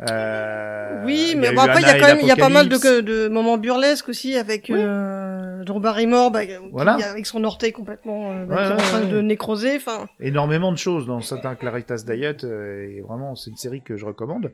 Euh, 0.09 1.03
Oui, 1.05 1.35
mais 1.37 1.51
bon, 1.53 1.61
après, 1.61 1.81
il 1.81 1.87
y 1.87 1.89
a 1.89 1.99
quand 1.99 2.07
même, 2.07 2.19
il 2.21 2.27
y 2.27 2.31
a 2.31 2.35
pas 2.35 2.49
mal 2.49 2.67
de, 2.69 3.01
de 3.01 3.27
moments 3.27 3.57
burlesques 3.57 4.09
aussi 4.09 4.35
avec 4.35 4.67
Oui. 4.69 4.79
euh, 4.79 5.63
Drew 5.63 5.79
Barrymore, 5.79 6.31
bah, 6.31 6.45
qui- 6.45 6.53
Voilà. 6.71 6.93
avec 6.93 7.25
son 7.25 7.43
orteil 7.43 7.71
complètement 7.71 8.31
euh, 8.31 8.45
bah, 8.45 8.55
Ouais, 8.55 8.63
qui 8.65 8.69
est 8.69 8.73
en 8.73 8.77
train 8.77 9.01
ouais. 9.03 9.11
de 9.11 9.21
nécroser. 9.21 9.75
Enfin, 9.75 10.07
énormément 10.19 10.71
de 10.71 10.77
choses 10.77 11.05
dans 11.05 11.21
Santa 11.21 11.55
Claritas 11.55 12.03
Diet 12.07 12.43
euh, 12.43 12.81
et 12.97 13.01
vraiment 13.01 13.35
c'est 13.35 13.49
une 13.51 13.57
série 13.57 13.81
que 13.81 13.97
je 13.97 14.05
recommande 14.05 14.51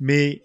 mais 0.00 0.42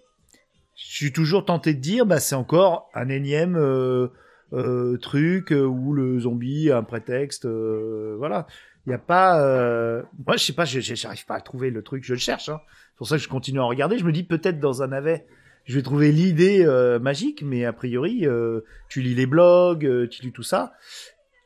je 0.76 0.94
suis 0.96 1.12
toujours 1.12 1.44
tenté 1.44 1.74
de 1.74 1.80
dire 1.80 2.06
bah 2.06 2.20
c'est 2.20 2.34
encore 2.34 2.90
un 2.94 3.08
énième 3.08 3.56
euh, 3.56 4.08
euh, 4.54 4.96
truc 4.98 5.52
euh, 5.52 5.64
où 5.64 5.92
le 5.92 6.20
zombie 6.20 6.70
a 6.70 6.78
un 6.78 6.82
prétexte 6.82 7.44
euh, 7.44 8.14
voilà 8.18 8.46
il 8.86 8.90
y 8.90 8.94
a 8.94 8.98
pas 8.98 9.40
euh... 9.40 10.02
moi 10.26 10.36
je 10.36 10.44
sais 10.44 10.52
pas 10.52 10.64
j'arrive 10.64 11.26
pas 11.26 11.34
à 11.34 11.40
trouver 11.40 11.70
le 11.70 11.82
truc 11.82 12.04
je 12.04 12.12
le 12.12 12.18
cherche 12.18 12.48
hein. 12.48 12.60
c'est 12.68 12.96
pour 12.98 13.08
ça 13.08 13.16
que 13.16 13.22
je 13.22 13.28
continue 13.28 13.60
à 13.60 13.64
regarder 13.64 13.98
je 13.98 14.04
me 14.04 14.12
dis 14.12 14.22
peut-être 14.22 14.60
dans 14.60 14.82
un 14.82 14.88
navet 14.88 15.26
je 15.64 15.74
vais 15.74 15.82
trouver 15.82 16.12
l'idée 16.12 16.64
euh, 16.64 16.98
magique 16.98 17.42
mais 17.42 17.64
a 17.64 17.72
priori 17.72 18.26
euh, 18.26 18.60
tu 18.88 19.00
lis 19.00 19.14
les 19.14 19.26
blogs 19.26 20.08
tu 20.10 20.22
lis 20.22 20.32
tout 20.32 20.42
ça 20.42 20.74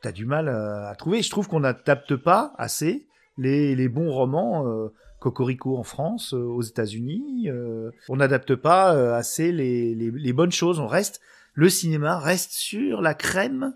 t'as 0.01 0.13
du 0.13 0.25
mal 0.25 0.47
à 0.47 0.95
trouver. 0.95 1.21
Je 1.21 1.29
trouve 1.29 1.49
qu'on 1.49 1.59
n'adapte 1.59 2.15
pas 2.15 2.53
assez 2.57 3.05
les, 3.37 3.75
les 3.75 3.89
bons 3.89 4.09
romans. 4.09 4.89
Cocorico 5.19 5.77
en 5.77 5.83
France, 5.83 6.31
aux 6.31 6.61
États-Unis, 6.61 7.49
euh, 7.49 7.91
on 8.07 8.15
n'adapte 8.15 8.55
pas 8.55 8.91
assez 9.13 9.51
les, 9.51 9.93
les 9.93 10.31
bonnes 10.31 10.53
choses. 10.53 10.79
On 10.79 10.87
reste, 10.87 11.19
le 11.59 11.69
cinéma 11.69 12.19
reste 12.19 12.53
sur 12.53 13.01
la 13.01 13.13
crème 13.13 13.73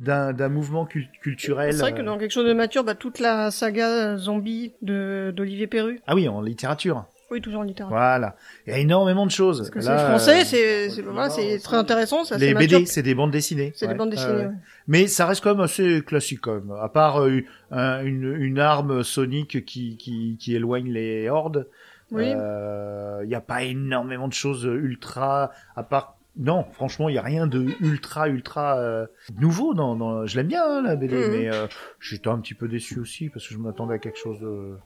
d'un 0.00 0.32
d'un 0.32 0.48
mouvement 0.48 0.84
cul- 0.86 1.08
culturel. 1.22 1.72
c'est 1.74 1.80
vrai 1.80 1.92
que 1.94 2.00
euh, 2.00 2.04
dans 2.04 2.18
quelque 2.18 2.30
chose 2.32 2.46
de 2.46 2.52
mature, 2.54 2.82
bah, 2.84 2.94
toute 2.94 3.18
la 3.18 3.50
saga 3.50 3.88
euh, 3.88 4.16
zombie 4.16 4.72
de 4.82 5.32
d'Olivier 5.36 5.66
Perru. 5.66 6.00
Ah 6.06 6.14
oui, 6.14 6.28
en 6.28 6.40
littérature. 6.40 7.04
Oui, 7.30 7.40
toujours 7.40 7.60
en 7.60 7.64
littérature. 7.64 7.96
Voilà. 7.96 8.36
Il 8.66 8.70
y 8.72 8.76
a 8.76 8.78
énormément 8.78 9.26
de 9.26 9.32
choses. 9.32 9.58
Parce 9.58 9.70
que 9.70 9.78
Là, 9.80 9.98
c'est 9.98 10.04
français, 10.06 10.40
euh, 10.40 10.44
c'est 10.44 10.90
c'est 10.90 11.02
voilà, 11.02 11.28
c'est 11.28 11.58
très 11.58 11.76
intéressant, 11.76 12.22
les. 12.38 12.54
BD, 12.54 12.86
c'est 12.86 13.02
des 13.02 13.14
bandes 13.16 13.32
dessinées. 13.32 13.72
C'est 13.74 13.88
des 13.88 13.94
bandes 13.94 14.10
dessinées. 14.10 14.46
ouais. 14.46 14.50
Mais 14.86 15.06
ça 15.08 15.26
reste 15.26 15.42
quand 15.42 15.50
même 15.54 15.64
assez 15.64 16.02
classique 16.02 16.40
quand 16.42 16.54
même. 16.54 16.70
À 16.80 16.88
part 16.88 17.20
euh, 17.22 17.40
un- 17.70 18.02
une, 18.04 18.32
une 18.38 18.58
arme 18.60 19.02
sonique 19.02 19.64
qui, 19.64 19.96
qui, 19.96 20.36
qui 20.38 20.54
éloigne 20.54 20.90
les 20.92 21.28
hordes. 21.28 21.68
Oui. 22.12 22.26
Il 22.28 23.28
n'y 23.28 23.34
a 23.34 23.40
pas 23.40 23.62
énormément 23.64 24.28
de 24.28 24.32
choses 24.32 24.62
ultra, 24.64 25.50
à 25.74 25.82
part, 25.82 26.15
non, 26.38 26.64
franchement, 26.72 27.08
il 27.08 27.14
y 27.14 27.18
a 27.18 27.22
rien 27.22 27.46
de 27.46 27.66
ultra, 27.80 28.28
ultra 28.28 28.78
euh, 28.78 29.06
nouveau 29.38 29.74
dans, 29.74 29.96
dans, 29.96 30.26
je 30.26 30.36
l'aime 30.36 30.48
bien, 30.48 30.62
hein, 30.64 30.82
la 30.82 30.96
BD, 30.96 31.14
Mhm. 31.16 31.30
mais 31.30 31.48
euh, 31.50 31.66
j'étais 32.00 32.28
un 32.28 32.38
petit 32.40 32.54
peu 32.54 32.68
déçu 32.68 32.98
aussi 33.00 33.28
parce 33.30 33.46
que 33.48 33.54
je 33.54 33.58
m'attendais 33.58 33.94
à 33.94 33.98
quelque 33.98 34.18
chose 34.18 34.40
de, 34.40 34.76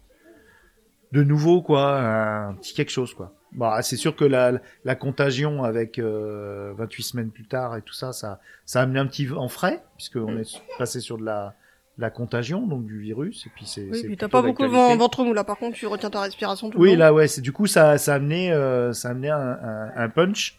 de 1.13 1.23
nouveau, 1.25 1.61
quoi, 1.61 2.01
un 2.01 2.55
petit 2.55 2.75
quelque 2.75 2.91
chose, 2.93 3.15
quoi. 3.15 3.33
Bah, 3.53 3.83
c'est 3.83 3.97
sûr 3.97 4.15
que 4.15 4.25
la, 4.25 4.61
la 4.85 4.95
contagion 4.95 5.65
avec 5.65 5.99
euh, 5.99 6.73
28 6.77 7.03
semaines 7.03 7.31
plus 7.31 7.47
tard 7.49 7.77
et 7.77 7.83
tout 7.83 7.95
ça, 7.95 8.13
ça, 8.13 8.39
ça 8.65 8.79
a 8.79 8.83
amené 8.85 9.01
un 9.01 9.07
petit 9.07 9.29
en 9.33 9.49
frais, 9.49 9.83
puisqu'on 9.97 10.39
est 10.39 10.63
passé 10.79 11.01
sur 11.01 11.19
de 11.19 11.25
la, 11.25 11.55
la 11.99 12.11
contagion, 12.11 12.65
donc 12.69 12.87
du 12.87 13.01
virus, 13.01 13.45
et 13.47 13.51
puis 13.57 13.67
c'est. 13.67 13.89
Oui, 13.91 13.99
c'est 14.01 14.07
puis 14.07 14.17
t'as 14.17 14.29
pas 14.29 14.41
beaucoup 14.41 14.69
vent- 14.69 14.97
ventre 14.97 15.25
mou 15.25 15.35
là. 15.35 15.43
Par 15.43 15.59
contre, 15.59 15.77
tu 15.77 15.89
retiens 15.89 16.11
ta 16.11 16.21
respiration 16.21 16.71
tout 16.71 16.79
le 16.79 16.83
Oui, 16.83 16.95
là, 16.95 17.13
ouais, 17.13 17.27
c'est 17.27 17.41
du 17.41 17.51
coup 17.51 17.67
ça, 17.67 17.99
ça 17.99 18.13
a 18.13 18.17
amené, 18.17 18.53
euh, 18.53 18.93
ça 18.93 19.09
a 19.09 19.11
amené 19.11 19.31
un, 19.31 19.37
un, 19.41 19.91
un 19.97 20.09
punch, 20.11 20.57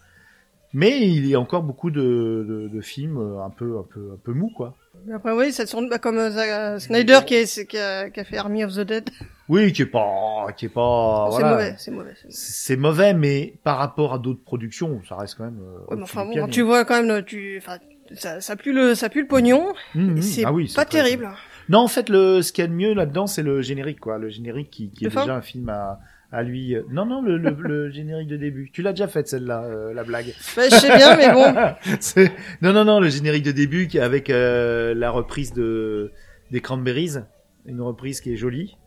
mais 0.73 0.99
il 1.01 1.25
y 1.25 1.35
a 1.35 1.39
encore 1.39 1.63
beaucoup 1.63 1.91
de, 1.91 2.45
de, 2.47 2.69
de 2.73 2.81
films 2.81 3.17
euh, 3.17 3.43
un 3.43 3.49
peu, 3.49 3.77
un 3.77 3.85
peu, 3.91 4.11
un 4.13 4.17
peu 4.23 4.33
mous, 4.33 4.51
quoi. 4.55 4.75
Après, 5.13 5.31
oui, 5.31 5.51
ça 5.51 5.65
tourne 5.65 5.89
bah, 5.89 5.97
comme 5.97 6.17
euh, 6.17 6.29
Zack 6.29 6.79
Snyder 6.81 7.19
qui, 7.25 7.33
est, 7.35 7.67
qui, 7.67 7.77
a, 7.77 8.09
qui 8.09 8.19
a 8.19 8.23
fait 8.23 8.37
Army 8.37 8.63
of 8.63 8.73
the 8.75 8.81
Dead. 8.81 9.09
Oui, 9.49 9.73
qui 9.73 9.81
est 9.81 9.85
pas, 9.87 10.47
qui 10.55 10.65
est 10.67 10.69
pas, 10.69 11.27
c'est 11.31 11.39
voilà. 11.39 11.51
mauvais, 11.55 11.75
c'est 11.77 11.91
mauvais. 11.91 12.13
c'est 12.29 12.75
mauvais. 12.77 13.13
Mais 13.13 13.53
par 13.63 13.77
rapport 13.77 14.13
à 14.13 14.19
d'autres 14.19 14.43
productions, 14.43 15.01
ça 15.09 15.15
reste 15.17 15.35
quand 15.35 15.45
même. 15.45 15.59
euh, 15.61 15.95
Ouais, 15.95 16.01
enfin 16.03 16.25
bon, 16.25 16.33
quand 16.35 16.47
tu 16.47 16.61
vois 16.61 16.85
quand 16.85 16.95
même, 17.01 17.07
le- 17.07 17.23
tu, 17.25 17.57
enfin, 17.57 17.77
ça, 18.15 18.39
ça 18.41 18.55
pue 18.55 18.71
le, 18.73 18.95
ça 18.95 19.09
pue 19.09 19.21
le 19.21 19.27
pognon. 19.27 19.73
Mmh, 19.95 20.11
mmh. 20.13 20.21
C'est 20.21 20.45
Ah 20.45 20.53
oui, 20.53 20.69
c'est 20.69 20.75
pas 20.75 20.85
terrible. 20.85 21.29
Non, 21.67 21.79
en 21.79 21.87
fait, 21.87 22.07
le, 22.09 22.41
ce 22.41 22.51
qu'il 22.53 22.63
y 22.63 22.65
a 22.65 22.67
de 22.67 22.73
mieux 22.73 22.93
là-dedans, 22.93 23.27
c'est 23.27 23.43
le 23.43 23.61
générique, 23.61 23.99
quoi. 23.99 24.17
Le 24.17 24.29
générique 24.29 24.69
qui, 24.69 24.89
qui 24.91 25.05
est 25.05 25.09
fin 25.09 25.21
déjà 25.21 25.35
un 25.35 25.41
film 25.41 25.67
à, 25.69 25.99
à 26.31 26.43
lui. 26.43 26.75
euh, 26.75 26.83
Non, 26.89 27.05
non, 27.05 27.21
le, 27.21 27.37
le, 27.37 27.51
le 27.59 27.89
générique 27.91 28.27
de 28.29 28.37
début. 28.37 28.69
Tu 28.71 28.81
l'as 28.81 28.91
déjà 28.93 29.07
fait 29.07 29.27
celle-là, 29.27 29.63
euh, 29.65 29.93
la 29.93 30.03
blague. 30.03 30.33
Bah, 30.55 30.63
je 30.69 30.75
sais 30.75 30.95
bien, 30.95 31.15
mais 31.17 31.31
bon. 31.31 31.53
Non, 32.61 32.73
non, 32.73 32.85
non, 32.85 32.99
le 32.99 33.09
générique 33.09 33.43
de 33.43 33.51
début 33.51 33.87
qui 33.87 33.97
est 33.97 34.01
avec 34.01 34.29
euh, 34.29 34.93
la 34.93 35.09
reprise 35.11 35.53
de 35.53 36.11
des 36.51 36.61
Cranberries, 36.61 37.17
une 37.65 37.81
reprise 37.81 38.19
qui 38.21 38.33
est 38.33 38.35
jolie 38.37 38.77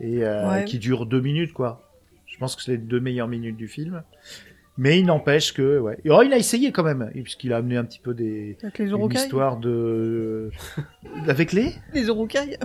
et 0.00 0.24
euh, 0.24 0.48
Ouais. 0.50 0.64
qui 0.64 0.78
dure 0.78 1.06
deux 1.06 1.20
minutes, 1.20 1.52
quoi. 1.52 1.90
Je 2.26 2.36
pense 2.38 2.54
que 2.56 2.62
c'est 2.62 2.72
les 2.72 2.78
deux 2.78 3.00
meilleures 3.00 3.26
minutes 3.28 3.56
du 3.56 3.68
film. 3.68 4.02
Mais 4.80 5.00
il 5.00 5.06
n'empêche 5.06 5.52
que, 5.54 5.78
ouais. 5.80 5.98
Et, 6.04 6.10
Oh, 6.10 6.22
il 6.22 6.32
a 6.32 6.36
essayé 6.36 6.70
quand 6.70 6.84
même, 6.84 7.10
puisqu'il 7.12 7.52
a 7.52 7.56
amené 7.56 7.76
un 7.76 7.84
petit 7.84 7.98
peu 7.98 8.14
des 8.14 8.56
Avec 8.62 8.78
les 8.78 8.90
une 8.90 9.10
histoire 9.12 9.56
de 9.56 10.50
avec 11.26 11.52
les 11.52 11.72
Les 11.94 12.06
Urukai. 12.06 12.56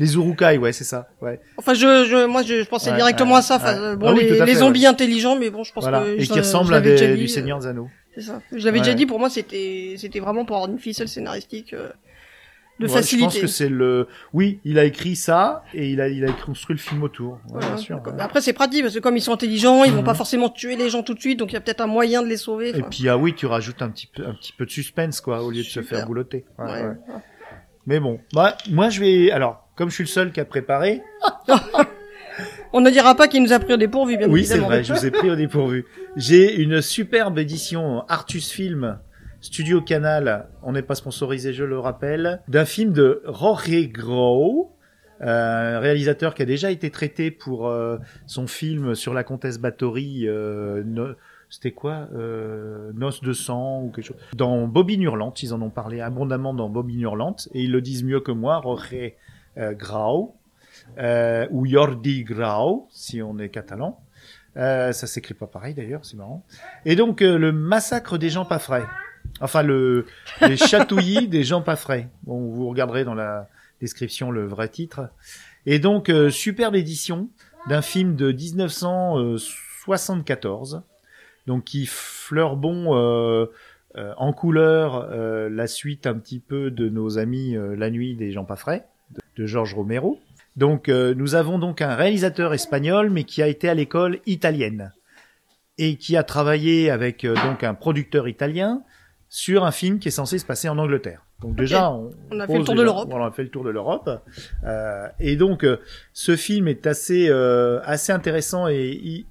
Les 0.00 0.14
Urukai, 0.16 0.58
ouais, 0.58 0.72
c'est 0.72 0.82
ça, 0.84 1.08
ouais. 1.20 1.38
Enfin, 1.56 1.74
je, 1.74 2.04
je, 2.04 2.26
moi, 2.26 2.42
je, 2.42 2.62
je 2.64 2.68
pensais 2.68 2.90
Ouais, 2.90 2.96
directement 2.96 3.34
ouais, 3.34 3.38
à 3.38 3.42
ça. 3.42 3.56
Enfin, 3.56 3.90
ouais. 3.90 3.96
bon, 3.96 4.06
Ah 4.08 4.12
oui, 4.14 4.24
les, 4.24 4.40
à 4.40 4.44
les 4.46 4.54
fait, 4.54 4.58
zombies 4.58 4.86
intelligents, 4.86 5.36
mais 5.38 5.50
bon, 5.50 5.62
je 5.62 5.72
pense 5.72 5.84
Voilà. 5.84 6.00
que 6.00 6.16
Et 6.16 6.20
je- 6.22 6.26
qui 6.28 6.34
je 6.34 6.38
ressemble 6.40 6.74
à 6.74 6.80
des, 6.80 6.96
du 7.16 7.24
euh, 7.24 7.26
Seigneur 7.28 7.60
des 7.60 7.66
Anneaux. 7.68 7.88
C'est 8.16 8.22
ça. 8.22 8.40
Je 8.50 8.64
l'avais 8.64 8.78
déjà 8.80 8.94
dit. 8.94 9.06
Pour 9.06 9.20
moi, 9.20 9.30
c'était, 9.30 9.94
c'était 9.98 10.18
vraiment 10.18 10.44
pour 10.44 10.56
avoir 10.56 10.68
une 10.70 10.78
ficelle 10.80 11.06
scénaristique 11.08 11.74
euh, 11.74 11.90
de 12.80 12.86
Ouais, 12.86 12.92
facilité. 12.92 13.28
Je 13.28 13.34
pense 13.34 13.40
que 13.42 13.46
c'est 13.46 13.68
le. 13.68 14.08
Oui, 14.32 14.58
il 14.64 14.78
a 14.80 14.84
écrit 14.84 15.14
ça 15.14 15.62
et 15.74 15.90
il 15.90 16.00
a 16.00 16.08
il 16.08 16.24
a 16.24 16.32
construit 16.32 16.74
le 16.74 16.80
film 16.80 17.02
autour. 17.04 17.34
Ouais, 17.34 17.38
Voilà. 17.52 17.66
bien 17.68 17.76
sûr. 17.76 17.96
Ouais. 18.04 18.12
Après, 18.20 18.40
c'est 18.40 18.52
pratique 18.54 18.82
parce 18.82 18.94
que 18.94 18.98
comme 19.00 19.16
ils 19.16 19.20
sont 19.22 19.32
intelligents, 19.34 19.84
ils 19.84 19.92
vont 19.92 19.98
Mhm. 19.98 20.04
pas 20.04 20.14
forcément 20.14 20.48
tuer 20.48 20.76
les 20.76 20.88
gens 20.88 21.02
tout 21.02 21.14
de 21.14 21.20
suite, 21.20 21.38
donc 21.38 21.50
il 21.52 21.54
y 21.54 21.56
a 21.56 21.60
peut-être 21.60 21.82
un 21.82 21.86
moyen 21.86 22.22
de 22.22 22.26
les 22.28 22.38
sauver. 22.38 22.70
Et 22.76 22.82
puis 22.82 23.08
ah 23.08 23.16
oui, 23.18 23.34
tu 23.34 23.44
rajoutes 23.46 23.82
un 23.82 23.90
petit 23.90 24.06
peu 24.08 24.26
un 24.26 24.32
petit 24.34 24.52
peu 24.54 24.64
de 24.64 24.70
suspense 24.70 25.20
quoi, 25.20 25.42
au 25.44 25.50
lieu 25.50 25.58
de 25.62 25.68
se 25.68 25.80
faire 25.82 26.06
boulotter. 26.06 26.46
Ouais, 26.58 26.64
Ouais. 26.64 26.82
ouais. 26.84 26.94
Mais 27.86 28.00
bon, 28.00 28.18
bah 28.34 28.56
moi 28.70 28.88
je 28.90 29.00
vais. 29.00 29.30
Alors, 29.30 29.68
comme 29.80 29.88
je 29.88 29.94
suis 29.94 30.04
le 30.04 30.08
seul 30.08 30.30
qui 30.30 30.40
a 30.40 30.44
préparé. 30.44 31.02
On 32.74 32.82
ne 32.82 32.90
dira 32.90 33.14
pas 33.14 33.28
qu'il 33.28 33.42
nous 33.42 33.54
a 33.54 33.58
pris 33.58 33.72
au 33.72 33.76
dépourvu, 33.78 34.18
bien 34.18 34.28
Oui, 34.28 34.44
c'est 34.44 34.52
évidemment. 34.52 34.68
vrai, 34.68 34.84
je 34.84 34.92
vous 34.92 35.06
ai 35.06 35.10
pris 35.10 35.30
au 35.30 35.36
dépourvu. 35.36 35.86
J'ai 36.16 36.60
une 36.60 36.82
superbe 36.82 37.38
édition 37.38 38.04
Artus 38.08 38.50
Film. 38.50 38.98
Studio 39.40 39.80
Canal, 39.80 40.48
on 40.62 40.72
n'est 40.72 40.82
pas 40.82 40.94
sponsorisé, 40.94 41.54
je 41.54 41.64
le 41.64 41.78
rappelle, 41.78 42.42
d'un 42.48 42.66
film 42.66 42.92
de 42.92 43.22
Jorge 43.24 43.88
Grau, 43.90 44.76
euh, 45.22 45.78
réalisateur 45.80 46.34
qui 46.34 46.42
a 46.42 46.44
déjà 46.44 46.70
été 46.70 46.90
traité 46.90 47.30
pour 47.30 47.66
euh, 47.68 47.96
son 48.26 48.46
film 48.46 48.94
sur 48.94 49.14
la 49.14 49.24
comtesse 49.24 49.58
Bathory, 49.58 50.28
euh, 50.28 50.82
no- 50.84 51.14
c'était 51.48 51.70
quoi 51.72 52.06
euh, 52.14 52.92
Noce 52.94 53.22
de 53.22 53.32
sang 53.32 53.82
ou 53.82 53.90
quelque 53.90 54.04
chose. 54.08 54.16
Dans 54.36 54.68
Bobine 54.68 55.02
Hurlante, 55.02 55.42
ils 55.42 55.54
en 55.54 55.62
ont 55.62 55.70
parlé 55.70 56.02
abondamment 56.02 56.52
dans 56.52 56.68
Bobine 56.68 57.00
Hurlante, 57.00 57.48
et 57.54 57.62
ils 57.62 57.72
le 57.72 57.80
disent 57.80 58.04
mieux 58.04 58.20
que 58.20 58.32
moi, 58.32 58.60
euh, 58.66 59.08
Grau, 59.56 60.34
euh, 60.98 61.46
ou 61.50 61.66
Jordi 61.66 62.24
Grau, 62.24 62.88
si 62.90 63.22
on 63.22 63.38
est 63.38 63.48
catalan. 63.48 63.98
Euh, 64.56 64.90
ça 64.92 65.06
s'écrit 65.06 65.34
pas 65.34 65.46
pareil 65.46 65.74
d'ailleurs, 65.74 66.04
c'est 66.04 66.16
marrant. 66.16 66.44
Et 66.84 66.96
donc 66.96 67.22
euh, 67.22 67.38
le 67.38 67.52
massacre 67.52 68.18
des 68.18 68.30
gens 68.30 68.44
pas 68.44 68.58
frais. 68.58 68.82
Enfin 69.40 69.62
le 69.62 70.06
les 70.40 70.56
chatouillis 70.56 71.28
des 71.28 71.44
gens 71.44 71.62
pas 71.62 71.76
frais. 71.76 72.08
Bon, 72.24 72.50
vous 72.50 72.68
regarderez 72.68 73.04
dans 73.04 73.14
la 73.14 73.48
description 73.80 74.32
le 74.32 74.44
vrai 74.46 74.68
titre. 74.68 75.08
Et 75.66 75.78
donc 75.78 76.08
euh, 76.08 76.30
superbe 76.30 76.74
édition 76.74 77.28
d'un 77.68 77.82
film 77.82 78.16
de 78.16 78.32
1974. 78.32 80.82
Donc 81.46 81.64
qui 81.64 81.86
fleure 81.86 82.56
bon 82.56 82.96
euh, 82.96 83.46
euh, 83.96 84.12
en 84.18 84.32
couleur 84.32 85.08
euh, 85.10 85.48
la 85.48 85.66
suite 85.66 86.06
un 86.06 86.14
petit 86.14 86.38
peu 86.38 86.70
de 86.70 86.88
nos 86.88 87.18
amis 87.18 87.56
euh, 87.56 87.74
La 87.74 87.90
nuit 87.90 88.14
des 88.14 88.30
gens 88.30 88.44
pas 88.44 88.56
frais 88.56 88.86
de, 89.40 89.46
Georges 89.46 89.74
Romero. 89.74 90.18
Donc 90.56 90.88
euh, 90.88 91.14
nous 91.14 91.34
avons 91.34 91.58
donc 91.58 91.80
un 91.80 91.94
réalisateur 91.94 92.52
espagnol 92.52 93.10
mais 93.10 93.24
qui 93.24 93.42
a 93.42 93.48
été 93.48 93.68
à 93.68 93.74
l'école 93.74 94.18
italienne 94.26 94.92
et 95.78 95.96
qui 95.96 96.16
a 96.16 96.22
travaillé 96.22 96.90
avec 96.90 97.24
euh, 97.24 97.34
donc 97.34 97.62
un 97.62 97.74
producteur 97.74 98.28
italien 98.28 98.82
sur 99.28 99.64
un 99.64 99.70
film 99.70 99.98
qui 99.98 100.08
est 100.08 100.12
censé 100.12 100.38
se 100.38 100.44
passer 100.44 100.68
en 100.68 100.76
Angleterre. 100.76 101.24
Donc 101.40 101.54
déjà, 101.56 101.90
on, 101.90 102.10
On 102.30 102.40
a 102.40 102.46
fait 102.46 102.58
le 102.58 102.64
tour 102.64 102.74
de 102.74 102.82
l'Europe. 102.82 103.08
on 103.12 103.24
a 103.24 103.30
fait 103.30 103.44
le 103.44 103.48
tour 103.48 103.64
de 103.64 103.70
l'Europe. 103.70 104.10
Euh, 104.64 105.08
et 105.20 105.36
donc, 105.36 105.64
ce 106.12 106.36
film 106.36 106.68
est 106.68 106.86
assez 106.86 107.30
assez 107.30 108.12
intéressant 108.12 108.68
et 108.68 109.24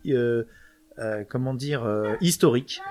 comment 1.27 1.53
dire 1.53 1.85
historique, 2.21 2.81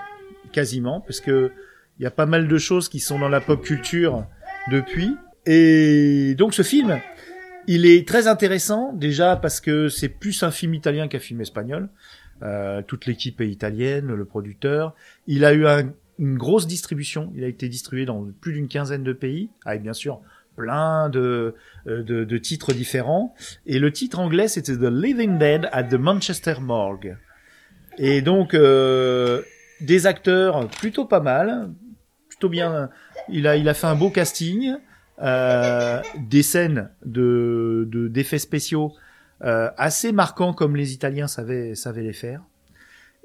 quasiment, 0.52 1.00
parce 1.00 1.20
que 1.20 1.50
il 1.98 2.04
y 2.04 2.06
a 2.06 2.10
pas 2.12 2.26
mal 2.26 2.46
de 2.46 2.58
choses 2.58 2.88
qui 2.88 3.00
sont 3.00 3.18
dans 3.18 3.28
la 3.28 3.40
pop 3.40 3.60
culture 3.60 4.24
depuis. 4.70 5.16
Et 5.50 6.34
donc, 6.36 6.52
ce 6.52 6.60
film, 6.60 7.00
il 7.66 7.86
est 7.86 8.06
très 8.06 8.26
intéressant 8.26 8.92
déjà 8.92 9.34
parce 9.34 9.60
que 9.60 9.88
c'est 9.88 10.10
plus 10.10 10.42
un 10.42 10.50
film 10.50 10.74
italien 10.74 11.08
qu'un 11.08 11.18
film 11.20 11.40
espagnol. 11.40 11.88
Euh, 12.42 12.82
toute 12.82 13.06
l'équipe 13.06 13.40
est 13.40 13.48
italienne, 13.48 14.08
le 14.08 14.24
producteur. 14.26 14.94
Il 15.26 15.46
a 15.46 15.54
eu 15.54 15.66
un- 15.66 15.90
une 16.18 16.36
grosse 16.36 16.66
distribution. 16.66 17.32
Il 17.34 17.44
a 17.44 17.46
été 17.48 17.66
distribué 17.70 18.04
dans 18.04 18.26
plus 18.42 18.52
d'une 18.52 18.68
quinzaine 18.68 19.02
de 19.04 19.14
pays, 19.14 19.48
avec 19.64 19.82
bien 19.82 19.94
sûr 19.94 20.20
plein 20.54 21.08
de, 21.08 21.54
euh, 21.86 22.02
de, 22.02 22.24
de 22.24 22.38
titres 22.38 22.74
différents. 22.74 23.34
Et 23.64 23.78
le 23.78 23.90
titre 23.90 24.18
anglais, 24.18 24.48
c'était 24.48 24.76
The 24.76 24.90
Living 24.90 25.38
Dead 25.38 25.68
at 25.72 25.84
the 25.84 25.94
Manchester 25.94 26.56
Morgue. 26.60 27.16
Et 27.96 28.20
donc, 28.20 28.52
euh, 28.52 29.40
des 29.80 30.06
acteurs 30.06 30.68
plutôt 30.68 31.06
pas 31.06 31.20
mal, 31.20 31.70
plutôt 32.28 32.50
bien. 32.50 32.90
Il 33.30 33.46
a, 33.46 33.56
il 33.56 33.66
a 33.68 33.72
fait 33.74 33.86
un 33.86 33.94
beau 33.96 34.10
casting, 34.10 34.74
euh, 35.22 36.00
des 36.18 36.42
scènes 36.42 36.90
de 37.04 37.88
de- 37.90 38.08
d'effets 38.08 38.38
spéciaux 38.38 38.92
euh, 39.44 39.70
assez 39.76 40.12
marquants 40.12 40.52
comme 40.52 40.76
les 40.76 40.92
Italiens 40.92 41.26
savaient 41.28 41.74
savaient 41.74 42.02
les 42.02 42.12
faire. 42.12 42.42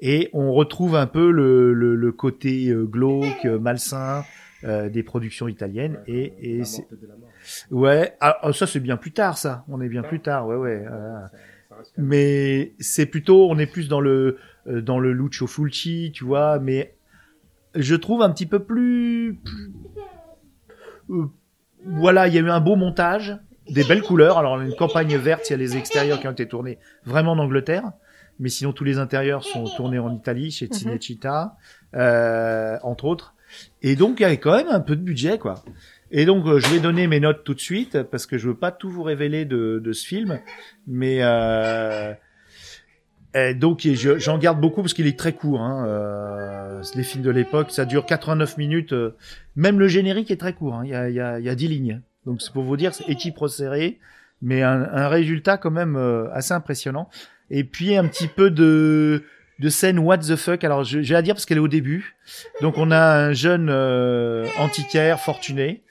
Et 0.00 0.28
on 0.32 0.52
retrouve 0.52 0.96
un 0.96 1.06
peu 1.06 1.30
le, 1.30 1.72
le, 1.72 1.94
le 1.94 2.12
côté 2.12 2.68
euh, 2.68 2.84
glauque, 2.84 3.44
euh, 3.46 3.58
malsain 3.58 4.24
euh, 4.64 4.88
des 4.88 5.02
productions 5.02 5.46
italiennes. 5.48 5.98
Et, 6.06 6.32
et 6.40 6.62
ouais, 7.70 8.16
ah, 8.20 8.38
ah, 8.42 8.52
ça 8.52 8.66
c'est 8.66 8.80
bien 8.80 8.96
plus 8.96 9.12
tard, 9.12 9.38
ça. 9.38 9.64
On 9.68 9.80
est 9.80 9.88
bien 9.88 10.02
plus 10.02 10.20
tard, 10.20 10.46
ouais, 10.48 10.56
ouais. 10.56 10.84
mais 11.96 12.74
c'est 12.80 13.06
plutôt, 13.06 13.48
on 13.50 13.58
est 13.58 13.66
plus 13.66 13.88
dans 13.88 14.00
le 14.00 14.38
euh, 14.66 14.80
dans 14.82 14.98
le 14.98 15.12
Lucio 15.12 15.46
Fulci, 15.46 16.10
tu 16.14 16.24
vois. 16.24 16.58
Mais 16.58 16.94
je 17.74 17.94
trouve 17.94 18.22
un 18.22 18.30
petit 18.30 18.46
peu 18.46 18.58
plus, 18.58 19.38
plus- 19.44 19.72
voilà, 21.86 22.28
il 22.28 22.34
y 22.34 22.38
a 22.38 22.40
eu 22.40 22.50
un 22.50 22.60
beau 22.60 22.76
montage, 22.76 23.36
des 23.70 23.84
belles 23.84 24.02
couleurs. 24.02 24.38
Alors 24.38 24.60
une 24.60 24.74
campagne 24.74 25.16
verte, 25.16 25.48
il 25.48 25.52
y 25.52 25.54
a 25.54 25.58
les 25.58 25.76
extérieurs 25.76 26.20
qui 26.20 26.28
ont 26.28 26.32
été 26.32 26.46
tournés 26.46 26.78
vraiment 27.04 27.32
en 27.32 27.38
Angleterre, 27.38 27.92
mais 28.38 28.48
sinon 28.48 28.72
tous 28.72 28.84
les 28.84 28.98
intérieurs 28.98 29.44
sont 29.44 29.64
tournés 29.64 29.98
en 29.98 30.14
Italie 30.14 30.50
chez 30.50 30.68
Cinecittà, 30.70 31.56
euh, 31.94 32.78
entre 32.82 33.04
autres. 33.04 33.34
Et 33.82 33.96
donc 33.96 34.20
il 34.20 34.22
y 34.22 34.26
avait 34.26 34.38
quand 34.38 34.56
même 34.56 34.68
un 34.68 34.80
peu 34.80 34.96
de 34.96 35.02
budget, 35.02 35.38
quoi. 35.38 35.62
Et 36.10 36.26
donc 36.26 36.46
euh, 36.46 36.58
je 36.58 36.68
vais 36.68 36.80
donner 36.80 37.06
mes 37.06 37.20
notes 37.20 37.44
tout 37.44 37.54
de 37.54 37.60
suite 37.60 38.02
parce 38.02 38.26
que 38.26 38.38
je 38.38 38.48
veux 38.48 38.56
pas 38.56 38.72
tout 38.72 38.90
vous 38.90 39.02
révéler 39.02 39.44
de, 39.44 39.80
de 39.82 39.92
ce 39.92 40.06
film, 40.06 40.40
mais 40.86 41.18
euh, 41.22 42.12
et 43.34 43.54
donc 43.54 43.84
et 43.86 43.94
je- 43.96 44.18
j'en 44.18 44.38
garde 44.38 44.60
beaucoup 44.60 44.80
parce 44.82 44.94
qu'il 44.94 45.06
est 45.06 45.18
très 45.18 45.32
court. 45.32 45.60
Hein, 45.60 45.84
euh, 45.86 46.82
les 46.94 47.02
films 47.02 47.22
de 47.24 47.30
l'époque, 47.30 47.70
ça 47.70 47.84
dure 47.84 48.06
89 48.06 48.56
minutes. 48.58 48.92
euh, 48.92 49.16
même 49.56 49.78
le 49.78 49.88
générique 49.88 50.30
est 50.30 50.36
très 50.36 50.52
court. 50.52 50.74
hein, 50.74 50.82
Il 50.84 50.90
y, 50.90 50.94
a, 50.94 51.08
il 51.08 51.14
y, 51.14 51.20
a, 51.20 51.38
il 51.38 51.44
y 51.44 51.48
a 51.48 51.54
10 51.54 51.68
lignes. 51.68 52.00
Donc 52.26 52.40
c'est 52.42 52.52
pour 52.52 52.62
vous 52.64 52.76
dire, 52.76 52.94
c'est 52.94 53.08
équipe 53.08 53.36
resserrée, 53.38 53.98
mais 54.42 54.62
un, 54.62 54.82
un 54.92 55.08
résultat 55.08 55.56
quand 55.58 55.70
même 55.70 55.96
euh, 55.96 56.28
assez 56.32 56.52
impressionnant. 56.54 57.08
Et 57.50 57.64
puis 57.64 57.96
un 57.96 58.06
petit 58.06 58.26
peu 58.28 58.50
de 58.50 59.24
de 59.60 59.68
scène 59.68 60.00
what 60.00 60.18
the 60.18 60.34
fuck. 60.36 60.64
Alors 60.64 60.82
j'ai 60.82 61.14
à 61.14 61.22
dire 61.22 61.34
parce 61.34 61.44
qu'elle 61.46 61.58
est 61.58 61.60
au 61.60 61.68
début. 61.68 62.16
Donc 62.60 62.76
on 62.78 62.90
a 62.90 62.98
un 63.26 63.32
jeune 63.32 63.68
euh, 63.70 64.46
antiquaire 64.58 65.20
fortuné 65.20 65.82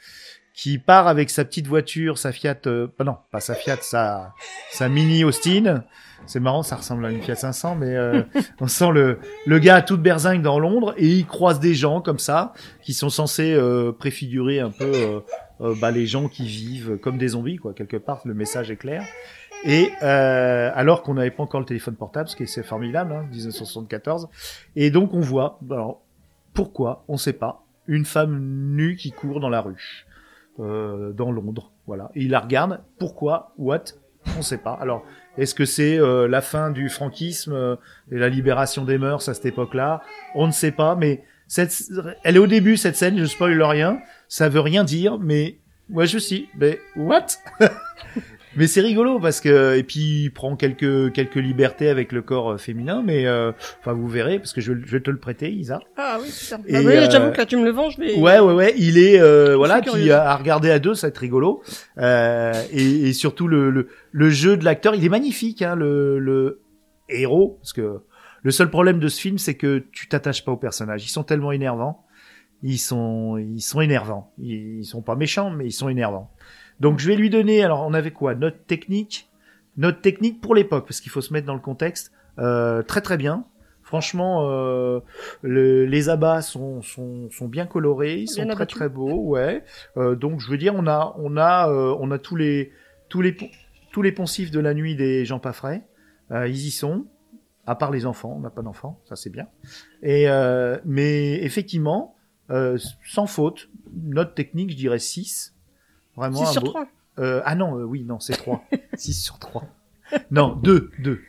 qui 0.54 0.78
part 0.78 1.08
avec 1.08 1.30
sa 1.30 1.46
petite 1.46 1.68
voiture, 1.68 2.18
sa 2.18 2.32
Fiat, 2.32 2.58
euh, 2.68 2.88
non, 3.04 3.18
pas 3.32 3.40
sa 3.40 3.56
Fiat, 3.56 3.78
sa 3.82 4.34
sa 4.72 4.90
Mini 4.90 5.24
Austin. 5.24 5.84
C'est 6.26 6.40
marrant, 6.40 6.64
ça 6.64 6.78
ressemble 6.78 7.06
à 7.06 7.12
une 7.12 7.22
Fiat 7.22 7.36
500, 7.36 7.76
mais 7.76 7.96
euh, 7.96 8.22
on 8.62 8.68
sent 8.68 8.92
le 8.92 9.20
le 9.46 9.60
gars 9.60 9.76
à 9.76 9.82
toute 9.82 10.02
berzingue 10.02 10.42
dans 10.42 10.60
Londres 10.60 10.94
et 10.98 11.08
il 11.08 11.26
croise 11.26 11.60
des 11.60 11.74
gens 11.74 12.02
comme 12.02 12.20
ça 12.20 12.54
qui 12.82 12.94
sont 12.94 13.10
censés 13.10 13.54
euh, 13.54 13.92
préfigurer 13.92 14.60
un 14.60 14.70
peu 14.70 14.92
euh, 14.94 15.20
euh, 15.62 15.76
bah, 15.80 15.92
les 15.92 16.06
gens 16.06 16.28
qui 16.28 16.46
vivent 16.46 16.98
comme 16.98 17.18
des 17.18 17.30
zombies, 17.30 17.58
quoi. 17.58 17.74
Quelque 17.74 17.98
part, 17.98 18.22
le 18.26 18.34
message 18.34 18.72
est 18.72 18.76
clair. 18.76 19.04
Et 19.64 19.92
euh, 20.02 20.72
alors 20.76 21.04
qu'on 21.04 21.14
n'avait 21.14 21.32
pas 21.32 21.44
encore 21.44 21.62
le 21.62 21.66
téléphone 21.66 21.96
portable, 21.96 22.28
ce 22.28 22.36
qui 22.36 22.44
est 22.44 22.64
formidable, 22.64 23.14
hein, 23.14 23.26
1974. 23.32 24.28
Et 24.76 24.92
donc 24.92 25.14
on 25.14 25.22
voit, 25.22 25.60
alors 25.72 26.02
pourquoi, 26.54 27.06
on 27.08 27.18
sait 27.18 27.34
pas, 27.34 27.64
une 27.88 28.06
femme 28.06 28.40
nue 28.76 28.98
qui 28.98 29.12
court 29.12 29.40
dans 29.40 29.50
la 29.50 29.62
rue, 29.62 30.06
dans 30.58 31.32
Londres, 31.32 31.72
voilà. 31.88 32.12
Et 32.16 32.24
il 32.24 32.30
la 32.30 32.40
regarde, 32.40 32.82
pourquoi, 33.00 33.54
what, 33.58 33.84
on 34.38 34.42
sait 34.42 34.58
pas. 34.58 34.74
Alors 34.74 35.04
est-ce 35.38 35.56
que 35.56 35.66
c'est 35.66 35.98
euh, 35.98 36.28
la 36.28 36.42
fin 36.42 36.70
du 36.70 36.90
franquisme 36.90 37.54
euh, 37.54 37.76
et 38.12 38.18
la 38.18 38.30
libération 38.30 38.86
des 38.86 38.98
mœurs 38.98 39.28
à 39.30 39.34
cette 39.34 39.46
époque-là? 39.46 40.02
On 40.36 40.48
ne 40.48 40.52
sait 40.52 40.72
pas, 40.72 40.96
mais 40.96 41.24
cette, 41.48 41.84
elle 42.24 42.36
est 42.36 42.40
au 42.40 42.48
début 42.48 42.78
cette 42.78 42.96
scène, 42.96 43.18
je 43.18 43.26
spoil 43.26 43.62
rien, 43.62 44.00
ça 44.28 44.50
veut 44.50 44.60
rien 44.60 44.84
dire, 44.84 45.18
mais 45.20 45.58
moi 45.90 46.06
je 46.06 46.18
suis, 46.18 46.50
mais 46.58 46.80
what? 46.96 47.26
Mais 48.56 48.68
c'est 48.68 48.82
rigolo 48.82 49.20
parce 49.20 49.42
que 49.42 49.76
et 49.78 49.84
puis 49.84 50.24
il 50.26 50.30
prend 50.32 50.56
quelques 50.56 51.12
quelques 51.14 51.36
libertés 51.36 51.90
avec 51.90 52.12
le 52.12 52.22
corps 52.22 52.52
euh, 52.54 52.58
féminin, 52.58 53.02
mais 53.04 53.26
euh, 53.26 53.52
enfin 53.80 53.94
vous 53.94 54.08
verrez 54.08 54.38
parce 54.40 54.54
que 54.54 54.62
je, 54.62 54.74
je 54.86 54.92
vais 54.92 55.00
te 55.02 55.10
le 55.10 55.18
prêter, 55.18 55.52
Isa. 55.52 55.80
Ah 55.98 56.18
oui, 56.22 56.30
super. 56.30 56.60
Et, 56.68 56.74
Bah 56.74 56.80
oui, 56.86 56.94
euh, 56.96 57.08
j'avoue 57.10 57.32
que 57.32 57.38
là 57.38 57.46
tu 57.46 57.58
me 57.58 57.64
le 57.66 57.72
vends, 57.72 57.90
je 57.90 58.00
vais. 58.00 58.16
Ouais, 58.16 58.40
ouais, 58.40 58.54
ouais. 58.54 58.74
Il 58.78 58.98
est 58.98 59.20
euh, 59.20 59.56
voilà, 59.56 59.82
puis 59.82 59.92
curieuse. 59.92 60.12
à, 60.12 60.32
à 60.32 60.36
regarder 60.36 60.70
à 60.70 60.80
deux, 60.80 60.94
ça 60.94 61.08
va 61.08 61.10
être 61.10 61.18
rigolo. 61.18 61.64
Euh, 61.98 62.54
et, 62.72 63.10
et 63.10 63.14
surtout 63.14 63.48
le, 63.48 63.70
le 63.72 63.88
le 64.12 64.30
jeu 64.30 64.56
de 64.58 64.66
l'acteur, 64.66 64.94
il 64.96 65.04
est 65.04 65.10
magnifique, 65.10 65.62
hein, 65.62 65.76
le 65.76 66.20
le 66.20 66.62
héros, 67.10 67.58
parce 67.62 67.74
que 67.74 68.02
le 68.44 68.52
seul 68.52 68.70
problème 68.70 69.00
de 69.00 69.08
ce 69.08 69.20
film, 69.22 69.38
c'est 69.38 69.56
que 69.56 69.84
tu 69.92 70.08
t'attaches 70.08 70.44
pas 70.46 70.52
aux 70.52 70.58
personnages. 70.58 71.04
Ils 71.06 71.10
sont 71.10 71.24
tellement 71.24 71.52
énervants. 71.52 72.06
Ils 72.62 72.78
sont 72.78 73.38
ils 73.38 73.62
sont 73.62 73.82
énervants. 73.82 74.32
Ils, 74.38 74.80
ils 74.80 74.86
sont 74.86 75.02
pas 75.02 75.16
méchants, 75.16 75.50
mais 75.50 75.66
ils 75.66 75.72
sont 75.72 75.90
énervants. 75.90 76.32
Donc 76.80 77.00
je 77.00 77.08
vais 77.08 77.16
lui 77.16 77.30
donner. 77.30 77.64
Alors 77.64 77.86
on 77.88 77.94
avait 77.94 78.12
quoi? 78.12 78.36
Note 78.36 78.66
technique. 78.68 79.30
Note 79.78 80.02
technique 80.02 80.40
pour 80.42 80.54
l'époque, 80.56 80.86
parce 80.88 81.02
qu'il 81.02 81.12
faut 81.12 81.22
se 81.22 81.34
mettre 81.34 81.48
dans 81.48 81.56
le 81.56 81.60
contexte. 81.60 82.12
Euh, 82.40 82.84
très 82.84 83.02
très 83.02 83.18
bien. 83.18 83.46
Franchement, 83.82 84.48
euh, 84.50 85.02
le- 85.42 85.86
les 85.86 86.10
abats 86.10 86.42
sont, 86.42 86.82
sont, 86.82 87.30
sont 87.32 87.48
bien 87.48 87.66
colorés, 87.66 88.16
ils 88.22 88.28
sont 88.28 88.44
Bien 88.44 88.54
très 88.56 88.66
très 88.66 88.90
beaux, 88.90 89.20
ouais. 89.28 89.64
Euh, 89.98 90.16
donc 90.16 90.40
je 90.40 90.50
veux 90.50 90.58
dire, 90.58 90.74
on 90.76 90.88
a 90.88 91.16
on 91.20 91.38
a 91.38 91.70
euh, 91.70 91.96
on 92.00 92.10
a 92.12 92.18
tous 92.18 92.36
les 92.36 92.72
tous 93.10 93.22
les 93.22 93.36
tous 93.92 94.02
les 94.02 94.12
poncifs 94.12 94.52
de 94.52 94.60
la 94.60 94.74
nuit 94.74 94.96
des 94.96 95.26
Jean 95.26 95.40
Paffray. 95.40 95.84
Euh, 96.32 96.48
ils 96.48 96.66
y 96.68 96.72
sont, 96.72 97.06
à 97.68 97.76
part 97.76 97.92
les 97.92 98.06
enfants, 98.08 98.34
on 98.36 98.40
n'a 98.40 98.50
pas 98.50 98.62
d'enfants, 98.64 99.00
ça 99.06 99.16
c'est 99.16 99.30
bien. 99.30 99.48
Et 100.02 100.28
euh, 100.30 100.78
mais 100.86 101.44
effectivement, 101.44 102.16
euh, 102.50 102.78
sans 103.06 103.28
faute, 103.28 103.70
note 103.94 104.34
technique, 104.34 104.72
je 104.72 104.78
dirais 104.78 105.00
6. 105.00 105.53
Vraiment 106.16 106.38
6 106.46 106.50
un 106.50 106.52
sur 106.52 106.62
beau- 106.62 106.70
3. 106.70 106.86
euh, 107.20 107.42
ah 107.46 107.56
non, 107.56 107.78
euh, 107.80 107.84
oui, 107.84 108.04
non, 108.04 108.20
c'est 108.20 108.34
3. 108.34 108.64
6 108.96 109.14
sur 109.24 109.40
3. 109.40 109.64
Non, 110.32 110.56
2, 110.64 110.92
2. 111.00 111.20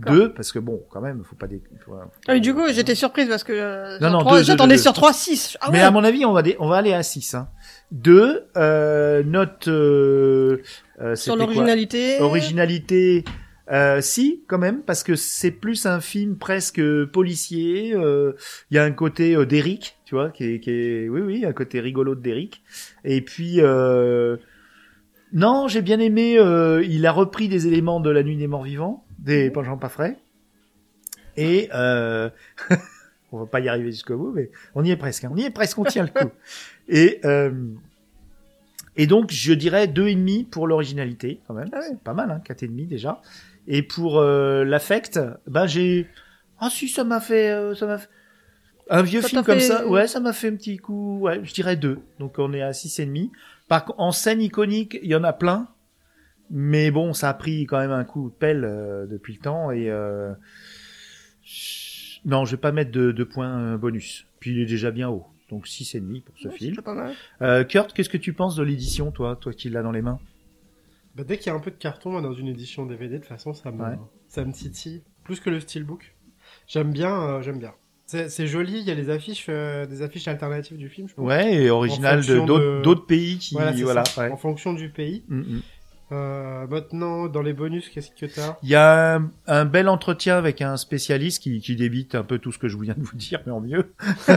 D'accord. 0.00 0.14
2, 0.14 0.32
parce 0.32 0.52
que 0.52 0.58
bon, 0.60 0.80
quand 0.90 1.00
même, 1.00 1.24
faut 1.24 1.34
pas 1.34 1.48
des... 1.48 1.60
faut- 1.84 1.94
Ah 1.96 2.06
pas- 2.26 2.38
du 2.38 2.54
coup, 2.54 2.62
j'étais 2.70 2.94
surprise 2.94 3.28
parce 3.28 3.42
que 3.42 3.52
euh, 3.52 3.98
Non, 4.00 4.10
non, 4.10 4.18
trois- 4.20 4.32
deux, 4.34 4.38
deux, 4.38 4.44
j'attendais 4.44 4.76
deux, 4.76 4.82
sur 4.82 4.92
deux. 4.92 4.96
3 4.96 5.12
6. 5.12 5.56
Ah 5.60 5.70
Mais 5.72 5.78
ouais. 5.78 5.84
à 5.84 5.90
mon 5.90 6.04
avis, 6.04 6.24
on 6.24 6.32
va, 6.32 6.42
dé- 6.42 6.56
on 6.60 6.68
va 6.68 6.76
aller 6.76 6.92
à 6.94 7.02
6. 7.02 7.34
Hein. 7.34 7.48
2, 7.90 8.46
euh, 8.56 9.22
note... 9.24 9.66
Euh, 9.66 10.62
euh, 11.00 11.16
sur 11.16 11.34
l'originalité. 11.36 12.20
Originalité, 12.20 13.24
euh, 13.70 14.00
si, 14.00 14.42
quand 14.46 14.58
même, 14.58 14.82
parce 14.82 15.02
que 15.02 15.14
c'est 15.14 15.50
plus 15.50 15.86
un 15.86 16.00
film 16.00 16.36
presque 16.36 16.80
policier. 17.06 17.94
euh, 17.94 18.32
Il 18.70 18.76
y 18.76 18.78
a 18.78 18.84
un 18.84 18.92
côté 18.92 19.34
euh, 19.36 19.44
d'Eric, 19.46 19.98
tu 20.04 20.14
vois, 20.14 20.30
qui 20.30 20.44
est, 20.44 20.60
qui 20.60 20.70
est, 20.70 21.08
oui, 21.08 21.20
oui, 21.20 21.44
un 21.44 21.52
côté 21.52 21.80
rigolo 21.80 22.14
d'Eric. 22.14 22.62
Et 23.04 23.20
puis, 23.20 23.56
euh, 23.60 24.36
non, 25.32 25.68
j'ai 25.68 25.82
bien 25.82 26.00
aimé. 26.00 26.38
euh, 26.38 26.82
il 26.84 27.06
a 27.06 27.12
repris 27.12 27.48
des 27.48 27.66
éléments 27.66 28.00
de 28.00 28.10
La 28.10 28.22
Nuit 28.22 28.36
des 28.36 28.46
Morts 28.46 28.64
Vivants, 28.64 29.04
des 29.18 29.52
Jean 29.54 29.76
pas 29.76 29.88
frais. 29.90 30.18
Et 31.36 31.68
euh, 31.74 32.30
on 33.32 33.38
va 33.40 33.46
pas 33.46 33.60
y 33.60 33.68
arriver 33.68 33.90
jusqu'au 33.92 34.16
bout, 34.16 34.32
mais 34.32 34.50
on 34.74 34.84
y 34.84 34.90
est 34.90 34.96
presque. 34.96 35.24
hein, 35.24 35.30
on 35.32 35.36
y 35.36 35.44
est 35.44 35.50
presque, 35.50 35.78
on 35.78 35.84
tient 35.84 36.04
le 36.04 36.08
coup. 36.20 36.30
Et 36.88 37.20
euh, 37.24 37.50
et 38.96 39.06
donc, 39.06 39.30
je 39.30 39.52
dirais 39.52 39.86
deux 39.86 40.08
et 40.08 40.14
demi 40.16 40.42
pour 40.42 40.66
l'originalité, 40.66 41.38
quand 41.46 41.54
même. 41.54 41.68
Ah 41.72 41.78
ouais. 41.78 41.86
C'est 41.90 42.00
pas 42.00 42.14
mal, 42.14 42.32
hein, 42.32 42.40
quatre 42.44 42.64
et 42.64 42.66
demi 42.66 42.84
déjà. 42.84 43.20
Et 43.68 43.82
pour 43.82 44.18
euh, 44.18 44.64
l'affect, 44.64 45.20
ben 45.46 45.66
j'ai, 45.66 46.08
ah 46.58 46.70
si, 46.70 46.88
ça 46.88 47.04
m'a 47.04 47.20
fait, 47.20 47.50
euh, 47.50 47.74
ça 47.74 47.86
m'a 47.86 47.98
fait 47.98 48.08
un 48.90 49.02
vieux 49.02 49.20
Ça 49.20 49.28
film 49.28 49.44
comme 49.44 49.58
fait- 49.60 49.66
ça. 49.66 49.86
Ouais, 49.86 50.06
ça 50.08 50.20
m'a 50.20 50.32
fait 50.32 50.48
un 50.48 50.56
petit 50.56 50.78
coup. 50.78 51.18
Ouais, 51.20 51.40
je 51.44 51.52
dirais 51.52 51.76
deux. 51.76 51.98
Donc 52.18 52.38
on 52.38 52.52
est 52.54 52.62
à 52.62 52.72
six 52.72 52.98
et 52.98 53.04
demi. 53.06 53.30
Par 53.68 53.92
en 53.98 54.10
scène 54.12 54.40
iconique, 54.40 54.98
il 55.02 55.08
y 55.10 55.14
en 55.14 55.22
a 55.24 55.32
plein. 55.34 55.68
Mais 56.50 56.90
bon, 56.90 57.12
ça 57.12 57.28
a 57.28 57.34
pris 57.34 57.66
quand 57.66 57.78
même 57.78 57.90
un 57.92 58.04
coup 58.04 58.30
de 58.30 58.34
pelle 58.34 58.64
euh, 58.64 59.04
depuis 59.06 59.34
le 59.34 59.40
temps 59.40 59.70
et 59.70 59.90
euh, 59.90 60.32
non, 62.24 62.44
je 62.46 62.52
vais 62.52 62.60
pas 62.60 62.72
mettre 62.72 62.90
de, 62.90 63.12
de 63.12 63.24
points 63.24 63.74
euh, 63.74 63.76
bonus. 63.76 64.24
Puis 64.40 64.52
il 64.52 64.60
est 64.60 64.66
déjà 64.66 64.90
bien 64.90 65.08
haut. 65.10 65.26
donc 65.50 65.66
six 65.66 65.94
et 65.94 66.00
demi 66.00 66.20
pour 66.22 66.34
ce 66.38 66.48
Ouais, 66.48 66.56
film. 66.56 66.76
pas 66.82 66.94
mal. 66.94 67.12
Euh, 67.42 67.64
Kurt, 67.64 67.92
qu'est-ce 67.92 68.08
que 68.08 68.16
tu 68.16 68.32
penses 68.32 68.56
de 68.56 68.62
l'édition, 68.62 69.10
toi, 69.10 69.36
toi 69.38 69.52
qui 69.52 69.68
l'as 69.68 69.82
dans 69.82 69.92
les 69.92 70.02
mains? 70.02 70.18
Bah, 71.18 71.24
dès 71.26 71.36
qu'il 71.36 71.48
y 71.48 71.50
a 71.50 71.54
un 71.54 71.60
peu 71.60 71.70
de 71.72 71.76
carton 71.76 72.20
dans 72.20 72.32
une 72.32 72.46
édition 72.46 72.86
DVD, 72.86 73.14
de 73.14 73.18
toute 73.18 73.26
façon, 73.28 73.52
ça 73.52 73.72
me, 73.72 73.82
Ouais. 73.82 73.98
ça 74.28 74.44
me 74.44 74.52
titille. 74.52 75.02
Plus 75.24 75.40
que 75.40 75.50
le 75.50 75.58
steelbook. 75.60 76.14
J'aime 76.68 76.92
bien, 76.92 77.20
euh, 77.20 77.42
j'aime 77.42 77.58
bien. 77.58 77.74
C'est 78.06 78.46
joli, 78.46 78.78
il 78.78 78.84
y 78.86 78.90
a 78.90 78.94
les 78.94 79.10
affiches, 79.10 79.46
euh, 79.50 79.84
des 79.84 80.00
affiches 80.00 80.28
alternatives 80.28 80.78
du 80.78 80.88
film, 80.88 81.08
je 81.08 81.14
pense. 81.14 81.26
Ouais, 81.26 81.52
et 81.56 81.68
original 81.70 82.24
d'autres 82.24 82.80
de- 82.94 83.00
pays 83.06 83.36
qui, 83.36 83.52
Voilà, 83.54 83.72
ouais. 84.16 84.30
En 84.30 84.36
fonction 84.38 84.72
du 84.72 84.88
pays. 84.88 85.24
Mm, 85.28 85.40
mm. 85.40 85.62
Euh, 86.10 86.66
maintenant, 86.66 87.26
dans 87.28 87.42
les 87.42 87.52
bonus, 87.52 87.88
qu'est-ce 87.90 88.10
que 88.10 88.26
t'as? 88.26 88.56
Il 88.62 88.68
y 88.70 88.74
a 88.74 89.16
un, 89.16 89.30
un 89.46 89.64
bel 89.66 89.88
entretien 89.88 90.36
avec 90.38 90.62
un 90.62 90.76
spécialiste 90.78 91.42
qui, 91.42 91.60
qui 91.60 91.76
débite 91.76 92.14
un 92.14 92.22
peu 92.22 92.38
tout 92.38 92.50
ce 92.50 92.58
que 92.58 92.68
je 92.68 92.78
viens 92.78 92.94
de 92.96 93.02
vous 93.02 93.16
dire, 93.16 93.40
mais 93.44 93.52
en 93.52 93.60
mieux. 93.60 93.92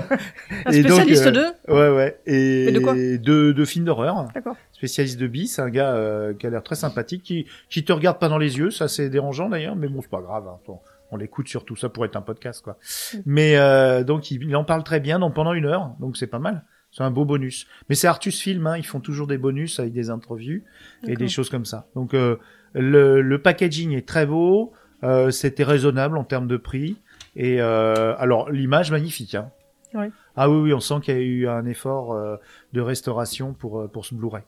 Un 0.66 0.72
Et 0.72 0.84
donc, 0.84 1.02
spécialiste 1.02 1.28
euh, 1.28 1.32
de? 1.32 1.74
Ouais, 1.74 1.96
ouais. 1.96 2.20
Et 2.26 2.66
Mais 2.66 2.72
de 2.74 2.80
quoi? 2.80 2.94
de, 2.94 3.52
de 3.54 3.66
films 3.66 3.86
d'horreur. 3.86 4.28
D'accord. 4.36 4.56
Spécialiste 4.74 5.20
de 5.20 5.28
bis, 5.28 5.60
un 5.60 5.70
gars 5.70 5.94
euh, 5.94 6.34
qui 6.34 6.46
a 6.46 6.50
l'air 6.50 6.64
très 6.64 6.76
sympathique, 6.76 7.24
qui, 7.24 7.46
qui 7.70 7.86
te 7.86 7.94
regarde 7.94 8.20
pas 8.20 8.28
dans 8.30 8.38
les 8.38 8.58
yeux, 8.58 8.72
ça 8.72 8.88
c'est 8.88 9.10
dérangeant 9.10 9.48
d'ailleurs, 9.48 9.76
mais 9.76 9.88
bon 9.88 10.02
c'est 10.02 10.10
pas 10.10 10.22
grave. 10.22 10.48
hein. 10.48 10.58
On, 10.68 10.80
on 11.12 11.18
l'écoute 11.18 11.48
sur 11.48 11.66
tout 11.66 11.76
ça 11.76 11.90
pour 11.90 12.04
être 12.06 12.16
un 12.16 12.22
podcast 12.22 12.64
quoi. 12.64 12.78
Mais 13.26 13.58
euh, 13.58 14.04
donc 14.04 14.32
il, 14.32 14.42
il 14.44 14.56
en 14.56 14.64
parle 14.64 14.84
très 14.84 15.00
bien 15.00 15.20
donc 15.20 15.34
pendant 15.36 15.54
une 15.54 15.66
heure, 15.66 15.92
donc 16.00 16.18
c'est 16.18 16.28
pas 16.28 16.40
mal. 16.40 16.64
C'est 16.92 17.04
un 17.04 17.12
beau 17.12 17.24
bonus. 17.26 17.68
Mais 17.90 17.96
c'est 17.96 18.08
Artus 18.08 18.40
Film, 18.42 18.68
hein, 18.68 18.78
ils 18.78 18.86
font 18.86 19.00
toujours 19.00 19.28
des 19.28 19.38
bonus 19.38 19.80
avec 19.80 19.94
des 19.94 20.10
interviews 20.10 20.62
et 21.08 21.16
des 21.16 21.28
choses 21.30 21.50
comme 21.50 21.66
ça. 21.66 21.88
Donc 21.96 22.14
euh, 22.14 22.36
le, 22.74 23.22
le 23.22 23.42
packaging 23.42 23.94
est 23.94 24.08
très 24.08 24.26
beau, 24.26 24.74
euh, 25.04 25.32
c'était 25.32 25.64
raisonnable 25.64 26.18
en 26.18 26.24
termes 26.26 26.48
de 26.48 26.58
prix 26.58 26.98
et 27.36 27.62
euh, 27.62 28.14
alors 28.18 28.52
l'image 28.52 28.92
magnifique. 28.92 29.36
Hein. 29.36 29.50
Oui. 29.94 30.06
Ah 30.36 30.50
oui 30.50 30.58
oui, 30.62 30.74
on 30.74 30.80
sent 30.80 30.96
qu'il 31.04 31.14
y 31.16 31.18
a 31.18 31.22
eu 31.22 31.48
un 31.48 31.66
effort 31.66 32.14
euh, 32.14 32.36
de 32.74 32.82
restauration 32.82 33.54
pour 33.54 33.82
euh, 33.82 33.88
pour 33.88 34.06
ce 34.06 34.14
Blu-ray. 34.16 34.44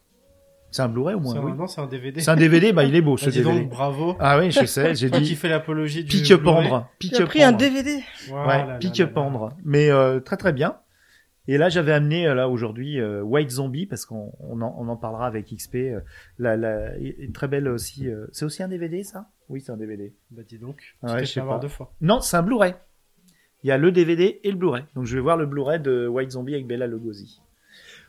C'est 0.71 0.81
un 0.81 0.89
Blu-ray 0.89 1.15
au 1.15 1.19
moins 1.19 1.35
oui. 1.39 1.51
Non, 1.53 1.67
c'est 1.67 1.81
un 1.81 1.87
DVD. 1.87 2.19
C'est 2.19 2.31
un 2.31 2.35
DVD, 2.35 2.73
bah 2.73 2.83
il 2.83 2.95
est 2.95 3.01
beau 3.01 3.15
ce 3.17 3.29
dis 3.29 3.37
DVD. 3.39 3.61
donc, 3.61 3.69
bravo. 3.69 4.15
Ah 4.19 4.39
oui, 4.39 4.51
je 4.51 4.65
sais, 4.65 4.95
j'ai 4.95 5.09
Toi 5.09 5.19
qui 5.19 5.25
dit 5.25 5.35
fais 5.35 5.49
l'apologie 5.49 6.03
du 6.03 6.09
pique 6.09 6.33
Blu-ray. 6.33 6.67
pendre, 6.69 6.89
pique 6.99 7.19
as 7.19 7.25
pris 7.25 7.43
un 7.43 7.51
pendre. 7.53 7.57
DVD. 7.59 8.03
Voilà, 8.27 8.47
Ouais, 8.47 8.67
là, 8.67 8.77
pique 8.79 8.97
là, 8.97 9.05
là. 9.05 9.11
pendre. 9.11 9.49
Mais 9.63 9.89
euh, 9.89 10.19
très 10.19 10.35
très 10.37 10.51
bien. 10.53 10.75
Et 11.47 11.57
là, 11.57 11.67
j'avais 11.69 11.91
amené 11.91 12.25
euh, 12.27 12.35
là 12.35 12.47
aujourd'hui 12.47 12.99
euh, 13.01 13.21
White 13.21 13.49
Zombie 13.49 13.85
parce 13.85 14.05
qu'on 14.05 14.31
on 14.39 14.61
en, 14.61 14.75
on 14.77 14.87
en 14.87 14.95
parlera 14.95 15.27
avec 15.27 15.53
XP. 15.53 15.75
euh, 15.75 15.99
la, 16.39 16.97
et 16.97 17.29
très 17.33 17.47
belle 17.49 17.67
aussi. 17.67 18.07
euh, 18.09 18.27
c'est 18.31 18.45
aussi 18.45 18.63
un 18.63 18.69
DVD 18.69 19.03
ça? 19.03 19.29
Oui, 19.49 19.59
c'est 19.59 19.71
un 19.71 19.77
DVD. 19.77 20.13
Bah 20.31 20.43
dis 20.47 20.57
donc, 20.57 20.81
Ouais, 21.03 21.19
je 21.19 21.25
sais 21.25 21.41
pas. 21.41 21.59
deux 21.59 21.67
fois. 21.67 21.93
Non, 21.99 22.21
c'est 22.21 22.37
un 22.37 22.43
Blu-ray. 22.43 22.75
Il 23.63 23.67
y 23.67 23.71
a 23.71 23.77
le 23.77 23.91
DVD 23.91 24.39
et 24.43 24.51
le 24.51 24.57
Blu-ray. 24.57 24.83
Donc 24.95 25.05
je 25.05 25.15
vais 25.15 25.21
voir 25.21 25.35
le 25.37 25.45
Blu-ray 25.45 25.79
de 25.81 26.07
White 26.07 26.31
Zombie 26.31 26.53
avec 26.53 26.65
Bella 26.67 26.87
Lugosi. 26.87 27.41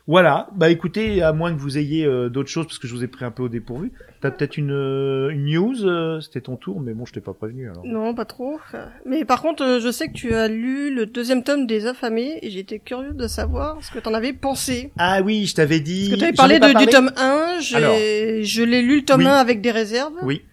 Voilà. 0.07 0.49
Bah 0.55 0.69
écoutez, 0.69 1.23
à 1.23 1.33
moins 1.33 1.51
que 1.53 1.59
vous 1.59 1.79
ayez 1.79 2.05
euh, 2.05 2.29
d'autres 2.29 2.49
choses 2.49 2.67
parce 2.67 2.77
que 2.77 2.87
je 2.87 2.93
vous 2.93 3.03
ai 3.03 3.07
pris 3.07 3.25
un 3.25 3.31
peu 3.31 3.41
au 3.43 3.49
dépourvu. 3.49 3.91
T'as 4.21 4.29
peut-être 4.29 4.55
une, 4.57 4.71
euh, 4.71 5.29
une 5.29 5.45
news 5.45 5.83
euh, 5.83 6.19
C'était 6.21 6.41
ton 6.41 6.57
tour, 6.57 6.79
mais 6.79 6.93
bon, 6.93 7.05
je 7.07 7.13
t'ai 7.13 7.21
pas 7.21 7.33
prévenu 7.33 7.69
alors. 7.71 7.83
Non, 7.85 8.13
pas 8.13 8.25
trop. 8.25 8.59
Mais 9.05 9.25
par 9.25 9.41
contre, 9.41 9.63
euh, 9.63 9.79
je 9.79 9.91
sais 9.91 10.07
que 10.09 10.13
tu 10.13 10.35
as 10.35 10.47
lu 10.47 10.93
le 10.93 11.07
deuxième 11.07 11.41
tome 11.43 11.65
des 11.65 11.87
Affamés 11.87 12.37
et 12.43 12.51
j'étais 12.51 12.77
curieux 12.77 13.13
de 13.13 13.27
savoir 13.27 13.77
ce 13.83 13.89
que 13.91 13.97
t'en 13.97 14.13
avais 14.13 14.33
pensé. 14.33 14.91
Ah 14.99 15.21
oui, 15.23 15.47
je 15.47 15.55
t'avais 15.55 15.79
dit. 15.79 16.09
Parce 16.09 16.15
que 16.15 16.19
t'avais 16.25 16.33
parlé 16.35 16.59
pas 16.59 16.67
de, 16.67 16.73
parlé 16.73 16.85
du 16.85 16.91
tome 16.91 17.11
1, 17.17 17.59
j'ai- 17.61 17.75
Alors. 17.77 17.95
je 17.95 18.61
l'ai 18.63 18.83
lu 18.83 18.97
le 18.97 19.05
tome 19.05 19.21
Oui. 19.21 19.27
1 19.27 19.31
avec 19.33 19.61
des 19.61 19.71
réserves. 19.71 20.13
Oui, 20.21 20.43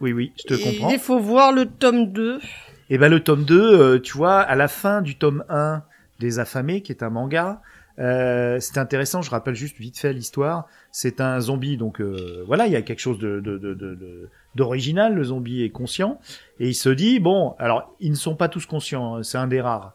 oui, 0.00 0.14
oui, 0.14 0.32
je 0.38 0.54
te 0.54 0.54
et 0.54 0.62
comprends. 0.62 0.90
il 0.90 0.98
faut 0.98 1.18
voir 1.18 1.52
le 1.52 1.66
tome 1.66 2.12
2. 2.12 2.40
Et 2.88 2.96
ben 2.96 3.10
le 3.10 3.20
tome 3.20 3.44
2, 3.44 3.60
euh, 3.60 3.98
tu 4.00 4.16
vois, 4.16 4.40
à 4.40 4.54
la 4.54 4.68
fin 4.68 5.02
du 5.02 5.16
tome 5.16 5.44
1 5.50 5.82
des 6.18 6.38
Affamés, 6.38 6.80
qui 6.82 6.92
est 6.92 7.02
un 7.02 7.10
manga, 7.10 7.60
euh, 7.98 8.58
c'était 8.60 8.78
intéressant, 8.80 9.22
je 9.22 9.30
rappelle 9.30 9.54
juste 9.54 9.78
vite 9.78 9.98
fait 9.98 10.12
l'histoire. 10.12 10.66
C'est 10.90 11.20
un 11.20 11.40
zombie, 11.40 11.76
donc 11.76 12.00
euh, 12.00 12.42
voilà, 12.46 12.66
il 12.66 12.72
y 12.72 12.76
a 12.76 12.82
quelque 12.82 13.00
chose 13.00 13.18
de, 13.18 13.40
de, 13.40 13.58
de, 13.58 13.74
de- 13.74 14.28
d'original, 14.54 15.14
le 15.14 15.24
zombie 15.24 15.62
est 15.62 15.70
conscient, 15.70 16.18
et 16.60 16.68
il 16.68 16.74
se 16.74 16.88
dit, 16.88 17.20
bon, 17.20 17.54
alors 17.58 17.94
ils 18.00 18.10
ne 18.10 18.16
sont 18.16 18.34
pas 18.36 18.48
tous 18.48 18.66
conscients, 18.66 19.16
hein, 19.16 19.22
c'est 19.22 19.38
un 19.38 19.46
des 19.48 19.60
rares. 19.60 19.94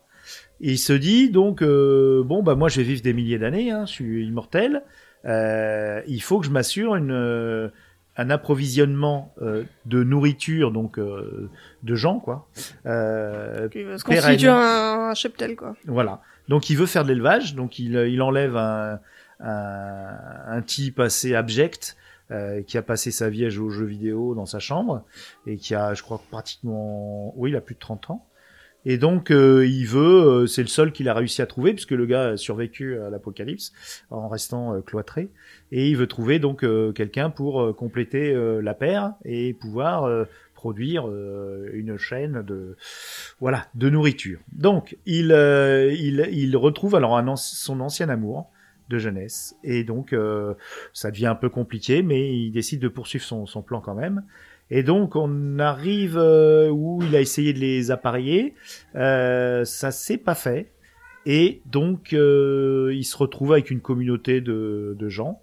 Et 0.61 0.71
il 0.71 0.77
se 0.79 0.93
dit, 0.93 1.29
donc, 1.29 1.61
euh, 1.61 2.23
bon, 2.23 2.41
bah 2.43 2.55
moi 2.55 2.67
je 2.69 2.77
vais 2.77 2.83
vivre 2.87 3.01
des 3.01 3.13
milliers 3.13 3.37
d'années, 3.39 3.71
hein, 3.71 3.85
je 3.85 3.91
suis 3.91 4.25
immortel, 4.25 4.83
euh, 5.25 6.01
il 6.07 6.21
faut 6.21 6.39
que 6.39 6.45
je 6.45 6.51
m'assure 6.51 6.95
une... 6.95 7.11
euh, 7.11 7.69
un 8.19 8.31
approvisionnement 8.31 9.31
euh, 9.43 9.61
de 9.85 10.01
nourriture, 10.03 10.71
donc 10.71 10.97
euh, 10.97 11.51
de 11.83 11.93
gens, 11.93 12.17
quoi, 12.19 12.47
euh, 12.87 13.69
qui 13.69 13.83
va 13.83 13.99
se 13.99 14.03
constituer 14.03 14.47
un, 14.47 15.09
un 15.11 15.13
cheptel, 15.13 15.55
quoi. 15.55 15.75
voilà. 15.85 16.21
Donc 16.47 16.69
il 16.69 16.77
veut 16.77 16.85
faire 16.85 17.03
de 17.03 17.09
l'élevage, 17.09 17.55
donc 17.55 17.79
il, 17.79 17.95
il 17.95 18.21
enlève 18.21 18.55
un, 18.55 18.99
un, 19.39 20.17
un 20.47 20.61
type 20.61 20.99
assez 20.99 21.35
abject 21.35 21.97
euh, 22.31 22.61
qui 22.61 22.77
a 22.77 22.81
passé 22.81 23.11
sa 23.11 23.29
vie 23.29 23.45
à 23.45 23.49
jouer 23.49 23.67
aux 23.67 23.71
jeux 23.71 23.85
vidéo 23.85 24.35
dans 24.35 24.45
sa 24.45 24.59
chambre 24.59 25.03
et 25.45 25.57
qui 25.57 25.75
a, 25.75 25.93
je 25.93 26.03
crois, 26.03 26.21
pratiquement, 26.29 27.33
oui, 27.37 27.51
il 27.51 27.55
a 27.55 27.61
plus 27.61 27.75
de 27.75 27.79
30 27.79 28.09
ans. 28.09 28.25
Et 28.85 28.97
donc 28.97 29.31
euh, 29.31 29.65
il 29.67 29.85
veut, 29.85 30.43
euh, 30.43 30.45
c'est 30.45 30.61
le 30.61 30.67
seul 30.67 30.93
qu'il 30.93 31.09
a 31.09 31.13
réussi 31.13 31.41
à 31.41 31.45
trouver 31.45 31.73
puisque 31.73 31.91
le 31.91 32.05
gars 32.05 32.29
a 32.29 32.37
survécu 32.37 32.97
à 32.99 33.09
l'apocalypse 33.09 33.73
en 34.11 34.29
restant 34.29 34.75
euh, 34.75 34.81
cloîtré 34.81 35.29
et 35.73 35.89
il 35.89 35.97
veut 35.97 36.07
trouver 36.07 36.39
donc 36.39 36.63
euh, 36.63 36.93
quelqu'un 36.93 37.29
pour 37.29 37.61
euh, 37.61 37.73
compléter 37.73 38.31
euh, 38.33 38.61
la 38.61 38.73
paire 38.73 39.13
et 39.25 39.53
pouvoir 39.53 40.05
euh, 40.05 40.23
produire 40.57 41.07
euh, 41.07 41.69
une 41.73 41.97
chaîne 41.97 42.41
de 42.41 42.75
voilà 43.39 43.67
de 43.75 43.89
nourriture. 43.89 44.39
Donc 44.51 44.97
il 45.05 45.31
euh, 45.31 45.93
il, 45.93 46.27
il 46.31 46.57
retrouve 46.57 46.95
alors 46.95 47.15
un 47.15 47.35
son 47.35 47.79
ancien 47.79 48.09
amour 48.09 48.49
de 48.89 48.97
jeunesse 48.97 49.55
et 49.63 49.83
donc 49.83 50.13
euh, 50.13 50.55
ça 50.93 51.11
devient 51.11 51.27
un 51.27 51.35
peu 51.35 51.49
compliqué 51.49 52.01
mais 52.01 52.35
il 52.35 52.51
décide 52.51 52.79
de 52.81 52.87
poursuivre 52.87 53.23
son, 53.23 53.45
son 53.45 53.61
plan 53.61 53.81
quand 53.81 53.93
même. 53.93 54.23
Et 54.71 54.83
donc 54.83 55.15
on 55.15 55.59
arrive 55.59 56.17
euh, 56.17 56.69
où 56.69 57.01
il 57.03 57.15
a 57.15 57.21
essayé 57.21 57.53
de 57.53 57.59
les 57.59 57.91
appareiller. 57.91 58.55
Euh, 58.95 59.63
ça 59.63 59.91
s'est 59.91 60.17
pas 60.17 60.35
fait. 60.35 60.71
Et 61.25 61.61
donc 61.65 62.13
euh, 62.13 62.91
il 62.93 63.03
se 63.03 63.15
retrouve 63.15 63.53
avec 63.53 63.69
une 63.69 63.81
communauté 63.81 64.41
de, 64.41 64.95
de 64.97 65.09
gens. 65.09 65.39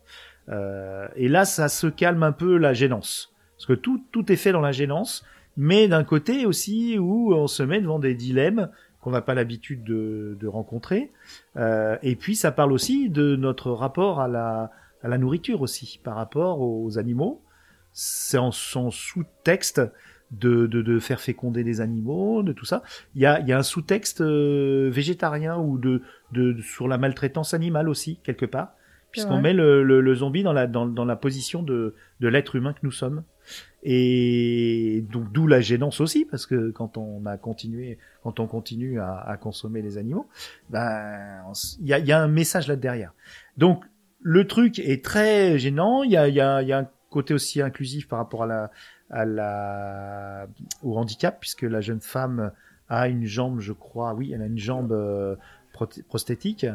Et 1.17 1.29
là 1.29 1.45
ça 1.45 1.69
se 1.69 1.87
calme 1.87 2.23
un 2.23 2.33
peu 2.33 2.59
la 2.59 2.75
gênance 2.75 3.34
parce 3.67 3.79
que 3.79 3.83
tout 3.83 4.03
tout 4.13 4.31
est 4.31 4.37
fait 4.37 4.53
dans 4.53 4.61
la 4.61 4.73
gênance 4.73 5.25
mais 5.57 5.89
d'un 5.89 6.05
côté 6.05 6.47
aussi 6.47 6.99
où 6.99 7.33
on 7.35 7.47
se 7.47 7.63
met 7.63 7.81
devant 7.81 7.99
des 7.99 8.15
dilemmes 8.15 8.71
qu'on 9.01 9.11
n'a 9.11 9.21
pas 9.21 9.35
l'habitude 9.35 9.85
de, 9.85 10.47
rencontrer. 10.47 11.13
Euh, 11.57 11.99
et 12.03 12.17
puis 12.17 12.37
ça 12.37 12.53
parle 12.53 12.73
aussi 12.73 13.11
de 13.11 13.37
notre 13.37 13.71
rapport 13.71 14.21
à 14.21 14.29
la, 14.29 14.71
à 15.03 15.09
la 15.09 15.19
nourriture 15.19 15.61
aussi, 15.61 16.01
par 16.03 16.17
rapport 16.17 16.61
aux 16.61 16.99
animaux. 16.99 17.43
C'est 17.93 18.39
en 18.39 18.51
son 18.51 18.91
sous-texte 18.91 19.83
de, 20.31 20.67
de, 20.67 20.81
de 20.83 20.99
faire 20.99 21.21
féconder 21.21 21.65
des 21.65 21.81
animaux, 21.81 22.43
de 22.43 22.53
tout 22.53 22.65
ça. 22.65 22.83
Il 23.15 23.21
y 23.21 23.27
a, 23.27 23.41
il 23.41 23.47
y 23.47 23.53
a 23.53 23.59
un 23.59 23.63
sous-texte 23.63 24.23
euh, 24.23 24.91
végétarien 24.91 25.59
ou 25.59 25.79
de, 25.79 26.03
de, 26.33 26.61
sur 26.63 26.89
la 26.89 26.97
maltraitance 26.97 27.53
animale 27.53 27.89
aussi, 27.89 28.19
quelque 28.25 28.47
part. 28.47 28.73
Puisqu'on 29.15 29.41
met 29.41 29.53
le, 29.53 29.85
le, 29.85 30.01
le 30.01 30.15
zombie 30.15 30.43
dans 30.43 30.53
la, 30.53 30.67
dans, 30.67 30.87
dans 30.87 31.05
la 31.05 31.15
position 31.15 31.63
de, 31.63 31.95
de 32.19 32.29
l'être 32.29 32.57
humain 32.57 32.73
que 32.73 32.81
nous 32.83 32.91
sommes. 32.91 33.23
Et 33.85 35.05
donc 35.13 35.31
d'où 35.31 35.47
la 35.47 35.61
gênance 35.61 36.01
aussi, 36.01 36.25
parce 36.25 36.47
que 36.47 36.71
quand 36.73 36.97
on 36.97 37.25
a 37.27 37.37
continué, 37.37 37.99
quand 38.25 38.41
on 38.41 38.49
continue 38.49 38.99
à, 38.99 39.19
à 39.19 39.37
consommer 39.37 39.83
les 39.83 39.99
animaux, 39.99 40.27
ben 40.69 41.43
il 41.79 41.87
y 41.87 41.93
a, 41.93 41.99
y 42.01 42.11
a 42.11 42.21
un 42.21 42.27
message 42.27 42.67
là 42.67 42.77
derrière. 42.77 43.13
Donc 43.57 43.85
le 44.21 44.47
truc 44.47 44.79
est 44.81 45.05
très 45.05 45.59
gênant. 45.59 46.03
Il 46.03 46.11
y 46.11 46.17
a, 46.17 46.27
il 46.29 46.35
y 46.35 46.41
a, 46.41 46.63
y 46.63 46.73
a 46.73 46.79
un 46.79 46.89
côté 47.11 47.35
aussi 47.35 47.63
inclusif 47.63 48.09
par 48.09 48.19
rapport 48.19 48.43
à 48.43 48.47
la, 48.47 48.71
à 49.11 49.25
la, 49.25 50.47
au 50.83 50.97
handicap, 50.99 51.39
puisque 51.39 51.63
la 51.63 51.81
jeune 51.81 52.01
femme 52.01 52.51
a 52.89 53.07
une 53.09 53.25
jambe, 53.25 53.61
je 53.61 53.73
crois, 53.73 54.15
oui, 54.15 54.33
elle 54.33 54.43
a 54.43 54.47
une 54.47 54.59
jambe 54.59 54.93
euh, 54.93 55.37
prosthétique, 56.09 56.67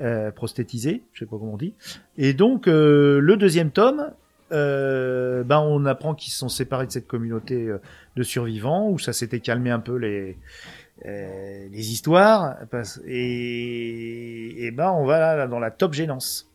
euh, 0.00 0.30
prosthétisée, 0.30 1.02
je 1.12 1.20
sais 1.20 1.26
pas 1.26 1.36
comment 1.38 1.54
on 1.54 1.56
dit. 1.56 1.74
Et 2.18 2.34
donc 2.34 2.68
euh, 2.68 3.20
le 3.20 3.36
deuxième 3.36 3.70
tome, 3.70 4.12
euh, 4.52 5.44
ben 5.44 5.60
on 5.60 5.86
apprend 5.86 6.14
qu'ils 6.14 6.32
se 6.32 6.38
sont 6.38 6.48
séparés 6.50 6.86
de 6.86 6.92
cette 6.92 7.06
communauté 7.06 7.68
euh, 7.68 7.78
de 8.16 8.22
survivants 8.22 8.90
où 8.90 8.98
ça 8.98 9.12
s'était 9.12 9.40
calmé 9.40 9.70
un 9.70 9.80
peu 9.80 9.96
les 9.96 10.36
euh, 11.06 11.68
les 11.70 11.90
histoires 11.90 12.56
et, 13.06 14.66
et 14.66 14.70
ben 14.70 14.90
on 14.90 15.06
va 15.06 15.18
là, 15.18 15.36
là, 15.36 15.46
dans 15.46 15.58
la 15.58 15.70
top 15.70 15.94
gênance. 15.94 16.48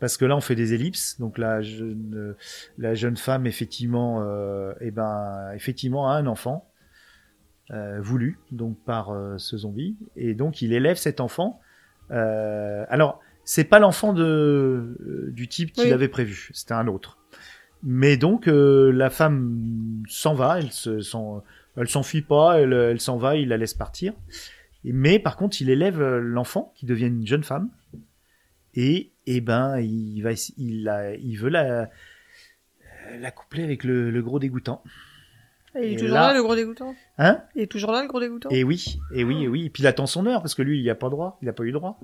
Parce 0.00 0.16
que 0.16 0.24
là 0.24 0.36
on 0.36 0.40
fait 0.40 0.56
des 0.56 0.72
ellipses. 0.74 1.20
Donc 1.20 1.38
la 1.38 1.60
jeune 1.60 2.34
la 2.78 2.94
jeune 2.94 3.16
femme 3.16 3.46
effectivement 3.46 4.22
euh, 4.22 4.72
et 4.80 4.90
ben 4.90 5.52
effectivement 5.54 6.08
a 6.08 6.14
un 6.14 6.26
enfant 6.26 6.68
euh, 7.70 7.98
voulu 8.00 8.38
donc 8.52 8.76
par 8.84 9.10
euh, 9.10 9.38
ce 9.38 9.56
zombie. 9.56 9.96
Et 10.16 10.34
donc 10.34 10.62
il 10.62 10.72
élève 10.72 10.96
cet 10.96 11.20
enfant. 11.20 11.60
Euh, 12.10 12.84
alors 12.88 13.20
c'est 13.44 13.64
pas 13.64 13.78
l'enfant 13.78 14.12
de 14.12 14.22
euh, 14.24 15.30
du 15.32 15.48
type 15.48 15.72
qu'il 15.72 15.84
Oui. 15.84 15.92
avait 15.92 16.08
prévu. 16.08 16.50
C'était 16.52 16.74
un 16.74 16.86
autre. 16.86 17.18
Mais 17.82 18.16
donc 18.16 18.48
euh, 18.48 18.90
la 18.92 19.10
femme 19.10 20.02
s'en 20.08 20.34
va. 20.34 20.58
Elle 20.58 20.70
se 20.72 21.00
elle 21.76 21.88
s'enfuit 21.88 22.22
pas. 22.22 22.60
Elle, 22.60 22.72
elle 22.72 23.00
s'en 23.00 23.16
va. 23.18 23.36
Il 23.36 23.48
la 23.48 23.56
laisse 23.56 23.74
partir. 23.74 24.12
Mais 24.84 25.18
par 25.18 25.36
contre, 25.36 25.60
il 25.62 25.70
élève 25.70 26.02
l'enfant 26.18 26.72
qui 26.76 26.84
devient 26.86 27.06
une 27.06 27.26
jeune 27.26 27.42
femme. 27.44 27.70
Et, 28.74 29.12
et 29.26 29.40
ben, 29.40 29.78
il 29.78 30.20
va, 30.22 30.30
il, 30.58 30.82
la- 30.84 31.14
il 31.14 31.36
veut 31.36 31.48
la, 31.48 31.88
la 33.18 33.30
coupler 33.30 33.62
avec 33.64 33.84
le, 33.84 34.10
le 34.10 34.22
gros 34.22 34.38
dégoûtant. 34.38 34.82
Et 35.76 35.88
il 35.88 35.92
est 35.94 35.96
toujours 35.96 36.14
là- 36.14 36.32
le 36.34 36.42
gros 36.42 36.54
dégoûtant. 36.54 36.94
Hein? 37.18 37.42
Il 37.54 37.62
est 37.62 37.66
toujours 37.66 37.90
là, 37.92 38.02
le 38.02 38.08
gros 38.08 38.20
dégoûtant? 38.20 38.48
Et 38.50 38.62
oui, 38.64 38.98
et 39.12 39.24
oui, 39.24 39.42
et 39.44 39.48
oui. 39.48 39.66
Et 39.66 39.70
puis 39.70 39.82
il 39.82 39.86
attend 39.86 40.06
son 40.06 40.26
heure 40.26 40.40
parce 40.40 40.54
que 40.54 40.62
lui, 40.62 40.80
il 40.80 40.88
a 40.90 40.94
pas 40.94 41.08
droit, 41.08 41.38
il 41.42 41.48
a 41.48 41.52
pas 41.52 41.64
eu 41.64 41.72
droit. 41.72 41.98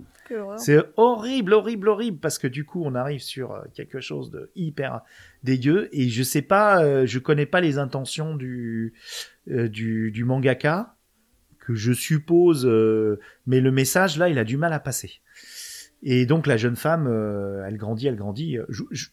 C'est 0.58 0.78
horrible, 0.96 1.52
horrible, 1.52 1.88
horrible 1.88 2.18
parce 2.18 2.38
que 2.38 2.46
du 2.46 2.64
coup, 2.64 2.82
on 2.84 2.94
arrive 2.94 3.20
sur 3.20 3.52
euh, 3.52 3.60
quelque 3.74 4.00
chose 4.00 4.30
de 4.30 4.50
hyper 4.56 5.02
dégueu 5.44 5.88
et 5.92 6.08
je 6.08 6.22
sais 6.22 6.42
pas, 6.42 6.82
euh, 6.82 7.06
je 7.06 7.18
connais 7.18 7.46
pas 7.46 7.60
les 7.60 7.78
intentions 7.78 8.34
du 8.34 8.94
euh, 9.50 9.68
du, 9.68 10.10
du 10.10 10.24
mangaka 10.24 10.94
que 11.58 11.74
je 11.74 11.92
suppose, 11.92 12.66
euh, 12.66 13.20
mais 13.46 13.60
le 13.60 13.70
message 13.70 14.16
là, 14.18 14.28
il 14.28 14.38
a 14.38 14.44
du 14.44 14.56
mal 14.56 14.72
à 14.72 14.80
passer. 14.80 15.20
Et 16.02 16.24
donc 16.26 16.46
la 16.46 16.56
jeune 16.56 16.76
femme, 16.76 17.06
elle 17.66 17.76
grandit, 17.76 18.06
elle 18.08 18.16
grandit. 18.16 18.58
je- 18.68 18.84
je- 18.90 19.08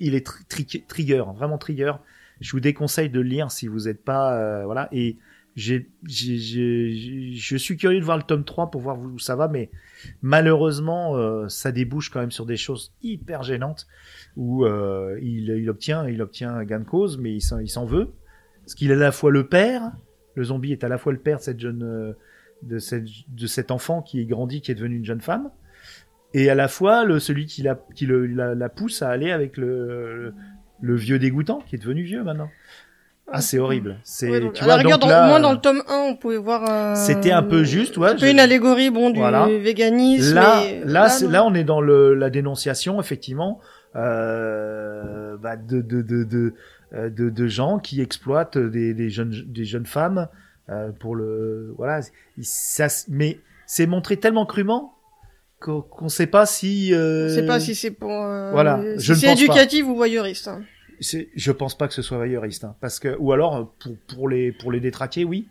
il 0.00 0.14
est 0.16 0.26
tri- 0.26 0.44
tri- 0.46 0.84
trigger, 0.88 1.22
vraiment 1.36 1.58
trigger. 1.58 1.92
Je 2.40 2.52
vous 2.52 2.60
déconseille 2.60 3.10
de 3.10 3.20
le 3.20 3.28
lire 3.28 3.50
si 3.50 3.68
vous 3.68 3.80
n'êtes 3.80 4.04
pas, 4.04 4.38
euh, 4.38 4.64
voilà. 4.64 4.88
Et 4.92 5.18
j'ai, 5.56 5.88
je 6.04 7.56
suis 7.56 7.76
curieux 7.76 8.00
de 8.00 8.04
voir 8.04 8.16
le 8.16 8.24
tome 8.24 8.44
3 8.44 8.70
pour 8.70 8.80
voir 8.80 8.98
où 8.98 9.18
ça 9.18 9.36
va, 9.36 9.48
mais 9.48 9.70
malheureusement, 10.20 11.16
euh, 11.16 11.48
ça 11.48 11.70
débouche 11.70 12.10
quand 12.10 12.20
même 12.20 12.32
sur 12.32 12.46
des 12.46 12.56
choses 12.56 12.92
hyper 13.02 13.42
gênantes 13.42 13.86
où 14.36 14.64
euh, 14.64 15.18
il, 15.22 15.50
il 15.50 15.70
obtient, 15.70 16.08
il 16.08 16.20
obtient 16.22 16.64
gain 16.64 16.80
de 16.80 16.84
cause, 16.84 17.18
mais 17.18 17.32
il 17.32 17.40
s'en, 17.40 17.60
il 17.60 17.68
s'en 17.68 17.84
veut, 17.84 18.10
parce 18.62 18.74
qu'il 18.74 18.90
est 18.90 18.94
à 18.94 18.98
la 18.98 19.12
fois 19.12 19.30
le 19.30 19.46
père, 19.46 19.92
le 20.34 20.44
zombie 20.44 20.72
est 20.72 20.82
à 20.82 20.88
la 20.88 20.98
fois 20.98 21.12
le 21.12 21.20
père 21.20 21.38
de 21.38 21.42
cette 21.42 21.60
jeune, 21.60 21.84
euh, 21.84 22.12
de 22.62 22.78
cette, 22.78 23.06
de 23.28 23.46
cet 23.46 23.70
enfant 23.70 24.02
qui 24.02 24.20
est 24.20 24.26
grandi, 24.26 24.60
qui 24.60 24.72
est 24.72 24.74
devenu 24.74 24.96
une 24.96 25.04
jeune 25.04 25.20
femme, 25.20 25.50
et 26.32 26.50
à 26.50 26.56
la 26.56 26.66
fois 26.66 27.04
le 27.04 27.20
celui 27.20 27.46
qui 27.46 27.62
la, 27.62 27.80
qui 27.94 28.06
le, 28.06 28.26
la, 28.26 28.56
la 28.56 28.68
pousse 28.68 29.02
à 29.02 29.08
aller 29.10 29.30
avec 29.30 29.56
le, 29.56 30.34
le, 30.84 30.94
vieux 30.96 31.18
dégoûtant 31.18 31.62
qui 31.66 31.76
est 31.76 31.78
devenu 31.78 32.02
vieux 32.02 32.22
maintenant. 32.22 32.50
Ah, 33.32 33.40
c'est 33.40 33.58
horrible. 33.58 33.96
C'est, 34.04 34.28
Ouais, 34.30 34.40
tu 34.52 34.62
à 34.62 34.66
la 34.66 34.74
vois, 34.74 34.74
rigueur, 34.76 34.98
donc 34.98 35.08
dans, 35.08 35.08
là, 35.08 35.28
moi, 35.28 35.40
dans 35.40 35.52
le 35.52 35.58
tome 35.58 35.82
1, 35.88 35.94
on 36.10 36.14
pouvait 36.16 36.36
voir 36.36 36.62
un... 36.70 36.94
C'était 36.94 37.32
un 37.32 37.42
peu 37.42 37.64
juste, 37.64 37.96
ouais, 37.96 38.10
Un 38.10 38.16
peu 38.16 38.28
une 38.30 38.38
allégorie, 38.38 38.90
bon, 38.90 39.08
du 39.10 39.18
Voilà. 39.18 39.46
véganisme. 39.46 40.34
Là, 40.34 40.60
mais- 40.62 40.82
là, 40.84 41.08
là, 41.30 41.44
on 41.44 41.54
est 41.54 41.64
dans 41.64 41.80
le, 41.80 42.12
la 42.14 42.28
dénonciation, 42.28 43.00
effectivement, 43.00 43.60
euh, 43.96 45.36
bah, 45.38 45.56
de, 45.56 45.80
de, 45.80 46.02
de, 46.02 46.24
de, 46.24 46.54
euh, 46.94 47.10
de, 47.10 47.30
de 47.30 47.46
gens 47.46 47.78
qui 47.78 48.00
exploitent 48.00 48.58
des, 48.58 48.94
des 48.94 49.10
jeunes, 49.10 49.34
des 49.46 49.64
jeunes 49.64 49.86
femmes 49.86 50.28
euh, 50.70 50.90
pour 50.92 51.14
le, 51.16 51.74
voilà. 51.76 52.00
Ça, 52.42 52.86
mais 53.08 53.38
c'est 53.66 53.86
montré 53.86 54.16
tellement 54.18 54.46
crûment 54.46 54.94
qu'on 55.60 55.80
qu'on 55.80 56.08
sait 56.08 56.26
pas 56.26 56.44
si. 56.46 56.92
Euh, 56.94 57.28
Je 57.28 57.34
sais 57.34 57.46
pas 57.46 57.58
si 57.60 57.74
c'est 57.74 57.90
pour... 57.90 58.10
euh, 58.12 58.50
voilà, 58.52 58.80
si 58.98 59.04
je 59.06 59.12
ne 59.12 59.18
c'est 59.18 59.26
pense 59.28 59.36
pas. 59.38 59.44
éducatif 59.44 59.86
ou 59.86 59.94
voyeuriste. 59.96 60.48
hein. 60.48 60.62
Je 61.00 61.52
pense 61.52 61.76
pas 61.76 61.88
que 61.88 61.94
ce 61.94 62.02
soit 62.02 62.16
voyeuriste, 62.18 62.64
hein, 62.64 62.76
parce 62.80 62.98
que 63.00 63.16
ou 63.18 63.32
alors 63.32 63.56
euh, 63.56 63.64
pour 63.80 63.96
pour 64.08 64.28
les 64.28 64.52
pour 64.52 64.72
les 64.72 64.80
détraquer, 64.80 65.24
oui. 65.24 65.48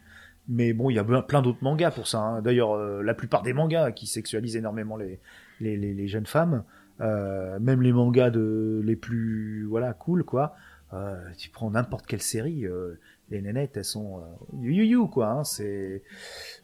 Mais 0.49 0.73
bon, 0.73 0.89
il 0.89 0.95
y 0.95 0.99
a 0.99 1.03
plein 1.21 1.41
d'autres 1.41 1.63
mangas 1.63 1.91
pour 1.91 2.05
ça. 2.05 2.19
hein. 2.19 2.41
D'ailleurs, 2.41 2.73
euh, 2.73 3.01
la 3.01 3.13
plupart 3.13 3.43
des 3.43 3.53
mangas 3.53 3.91
qui 3.93 4.07
sexualisent 4.07 4.57
énormément 4.57 4.97
les 4.97 5.19
les, 5.61 5.77
les, 5.77 5.93
jeunes 6.09 6.25
femmes, 6.25 6.63
euh, 6.99 7.57
même 7.59 7.81
les 7.81 7.93
mangas 7.93 8.29
de 8.29 8.81
les 8.83 8.97
plus 8.97 9.63
voilà 9.69 9.93
cool 9.93 10.23
quoi. 10.25 10.55
Euh, 10.93 11.15
tu 11.37 11.49
prends 11.49 11.71
n'importe 11.71 12.05
quelle 12.05 12.21
série, 12.21 12.65
euh, 12.67 12.99
les 13.31 13.41
nénettes 13.41 13.77
elles 13.77 13.85
sont 13.85 14.19
euh, 14.19 14.57
you 14.61 14.83
you 14.83 15.07
quoi. 15.07 15.27
Hein, 15.29 15.43
c'est 15.45 16.03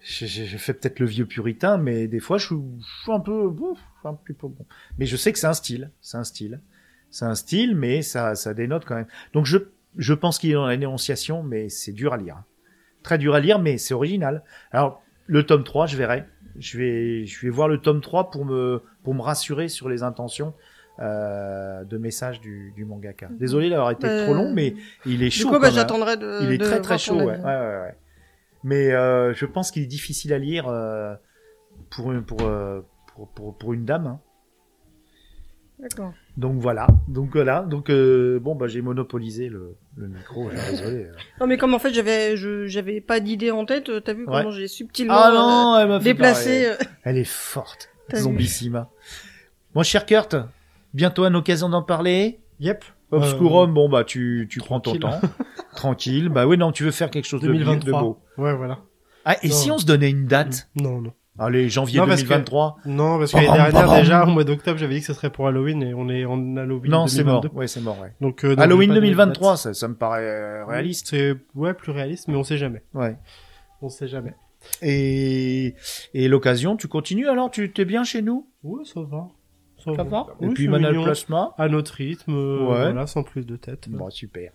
je, 0.02 0.26
je- 0.26 0.58
fais 0.58 0.74
peut-être 0.74 1.00
le 1.00 1.06
vieux 1.06 1.26
puritain, 1.26 1.78
mais 1.78 2.08
des 2.08 2.20
fois 2.20 2.38
je 2.38 2.48
suis, 2.48 2.56
je 2.56 3.04
suis 3.04 3.12
un 3.12 3.20
peu 3.22 3.50
suis 4.02 4.08
un 4.08 4.14
peu 4.14 4.34
bon. 4.42 4.66
Mais 4.98 5.06
je 5.06 5.16
sais 5.16 5.32
que 5.32 5.40
c'est 5.40 5.48
un 5.48 5.54
style, 5.54 5.92
c'est 6.02 6.18
un 6.18 6.24
style. 6.24 6.60
C'est 7.12 7.26
un 7.26 7.36
style, 7.36 7.76
mais 7.76 8.02
ça, 8.02 8.36
ça 8.36 8.54
dénote 8.54 8.86
quand 8.86 8.96
même. 8.96 9.08
Donc 9.34 9.46
je, 9.46 9.58
je 9.98 10.14
pense 10.14 10.38
qu'il 10.40 10.52
est 10.52 10.54
dans 10.54 10.68
la 10.68 10.78
dénonciation, 10.78 11.42
mais 11.44 11.70
c'est 11.70 11.92
dur 11.92 12.14
à 12.14 12.18
lire. 12.18 12.44
Très 13.04 13.18
dur 13.18 13.34
à 13.34 13.40
lire, 13.40 13.60
mais 13.60 13.78
c'est 13.78 13.94
original. 13.94 14.44
Alors, 14.72 15.02
le 15.26 15.46
tome 15.46 15.64
3, 15.64 15.88
je 15.88 15.98
verrai. 15.98 16.26
Je 16.58 16.78
vais, 16.78 17.26
je 17.26 17.42
vais 17.42 17.50
voir 17.50 17.68
le 17.68 17.80
tome 17.80 18.02
3 18.02 18.30
pour 18.32 18.46
me, 18.46 18.84
pour 19.04 19.14
me 19.16 19.22
rassurer 19.22 19.70
sur 19.70 19.88
les 19.90 20.04
intentions 20.04 20.54
euh, 21.00 21.84
de 21.86 21.98
message 21.98 22.42
du, 22.42 22.74
du 22.76 22.84
mangaka. 22.86 23.30
Désolé 23.32 23.70
d'avoir 23.70 23.92
été 23.92 24.06
Euh, 24.08 24.26
trop 24.26 24.34
long, 24.34 24.52
mais 24.54 24.76
il 25.06 25.24
est 25.24 25.30
Du 25.30 25.32
chaud. 25.32 25.48
coup, 25.48 25.54
quand 25.56 25.62
bah, 25.62 25.68
même. 25.68 25.76
j'attendrai 25.76 26.18
de 26.18 26.40
Il 26.44 26.52
est 26.52 26.58
de 26.58 26.64
très 26.66 26.82
très 26.82 26.98
chaud. 26.98 27.16
Ouais, 27.16 27.38
ouais, 27.38 27.44
ouais. 27.44 27.96
Mais 28.64 28.92
euh, 28.92 29.34
je 29.34 29.46
pense 29.46 29.72
qu'il 29.72 29.84
est 29.84 29.88
difficile 29.88 30.34
à 30.34 30.38
lire 30.38 30.68
euh, 30.68 31.16
pour, 31.90 32.12
une- 32.12 32.24
pour, 32.26 32.42
euh, 32.42 32.82
pour, 33.16 33.30
pour, 33.30 33.58
pour 33.58 33.74
une 33.74 33.86
dame. 33.86 34.08
hein. 34.08 34.20
D'accord. 35.80 36.14
Donc 36.40 36.56
voilà, 36.62 36.88
donc 37.10 37.32
voilà, 37.34 37.64
donc 37.64 37.90
euh, 37.90 38.40
bon 38.40 38.56
bah 38.56 38.68
j'ai 38.70 38.82
monopolisé 38.82 39.50
le, 39.50 39.76
le 39.98 40.08
micro, 40.08 40.50
désolé. 40.72 41.08
Non, 41.42 41.48
mais 41.48 41.58
comme 41.58 41.74
en 41.74 41.80
fait, 41.80 41.94
j'avais, 41.94 42.38
je, 42.38 42.66
j'avais 42.66 43.02
pas 43.02 43.20
d'idée 43.20 43.52
en 43.52 43.66
tête, 43.66 43.90
euh, 43.90 44.00
t'as 44.00 44.14
vu 44.14 44.22
Ouais. 44.26 44.38
comment 44.44 44.52
j'ai 44.52 44.70
subtilement 44.70 45.16
Ah 45.18 45.32
euh, 45.32 45.36
non, 45.36 45.78
elle 45.80 45.88
m'a 45.90 46.00
fait 46.00 46.06
déplacé. 46.06 46.66
euh, 46.68 46.76
Elle 47.04 47.18
est 47.18 47.28
forte. 47.28 47.90
Zombissima. 48.16 48.90
Mon 49.76 49.84
cher 49.84 50.06
Kurt, 50.06 50.38
bientôt 50.94 51.26
une 51.26 51.36
occasion 51.36 51.68
d'en 51.68 51.84
parler? 51.84 52.40
Yep. 52.62 52.86
Obscurum, 53.12 53.74
bon 53.74 53.90
bah 53.90 54.06
tu 54.06 54.48
tu 54.50 54.60
prends 54.60 54.80
ton 54.80 54.96
temps, 54.96 55.20
tranquille. 55.76 56.30
Bah 56.30 56.48
oui 56.48 56.58
non, 56.58 56.72
tu 56.72 56.84
veux 56.86 56.92
faire 56.92 57.10
quelque 57.12 57.26
chose 57.26 57.42
de, 57.42 57.48
de 57.48 57.54
2023. 57.54 58.02
beau. 58.02 58.18
Ouais, 58.38 58.56
voilà. 58.56 58.80
Ah 59.26 59.36
et 59.44 59.50
Non. 59.50 59.54
si 59.56 59.72
on 59.72 59.78
se 59.78 59.86
donnait 59.86 60.10
une 60.10 60.26
date? 60.26 60.70
Non, 60.76 61.02
non. 61.02 61.12
Allez, 61.40 61.70
janvier 61.70 62.00
Non, 62.00 62.08
parce 62.08 62.22
que- 62.24 62.28
2023. 62.28 62.78
Non, 62.86 63.18
parce 63.18 63.32
que 63.32 63.38
l'année 63.38 63.48
bam, 63.48 63.58
dernière, 63.72 63.88
bam. 63.88 64.00
déjà, 64.00 64.24
au 64.26 64.30
mois 64.30 64.44
d'octobre, 64.44 64.78
j'avais 64.78 64.96
dit 64.96 65.00
que 65.02 65.06
ce 65.08 65.14
serait 65.14 65.30
pour 65.30 65.48
Halloween 65.48 65.82
et 65.84 65.94
on 65.94 66.10
est 66.10 66.26
en 66.26 66.58
Halloween 66.58 66.92
Non, 66.92 67.08
c'est 67.08 67.24
mort. 67.24 67.42
2022. 67.42 67.60
Ouais, 67.60 67.68
c'est 67.68 67.82
mort. 67.82 68.00
Ouais. 68.02 68.12
Donc, 68.22 68.44
euh, 68.44 68.56
Halloween 68.58 68.90
j'ai 68.90 68.96
pas 68.96 69.02
de 69.02 69.06
2023, 69.06 69.52
date. 69.54 69.58
ça, 69.60 69.74
ça 69.74 69.88
me 69.88 69.96
paraît 69.96 70.24
euh, 70.28 70.66
réaliste. 70.66 71.08
C'est, 71.10 71.36
ouais, 71.56 71.74
plus 71.74 71.92
réaliste, 71.92 72.28
mais 72.28 72.36
on 72.36 72.44
sait 72.44 72.58
jamais. 72.58 72.84
Ouais. 72.94 73.16
On 73.82 73.90
sait 73.90 74.08
jamais. 74.08 74.34
Et 74.82 75.76
et 76.14 76.28
l'occasion, 76.28 76.76
tu 76.76 76.88
continues 76.90 77.30
alors? 77.30 77.50
Tu 77.50 77.72
t'es 77.72 77.86
bien 77.86 78.04
chez 78.04 78.22
nous? 78.22 78.46
Ouais, 78.64 78.84
ça 78.84 79.00
va. 79.02 79.28
Ça, 79.84 79.94
Ça 79.96 80.04
va 80.04 80.28
Et 80.42 80.48
Oui, 80.48 80.54
puis 80.54 80.68
Manal. 80.68 81.02
Plasma? 81.02 81.54
À 81.58 81.70
notre 81.70 81.94
rythme, 81.94 82.34
euh, 82.36 82.60
Ouais. 82.68 82.92
voilà, 82.92 83.08
sans 83.08 83.24
plus 83.24 83.46
de 83.46 83.56
tête. 83.56 83.88
Bon, 83.88 84.10
super. 84.10 84.52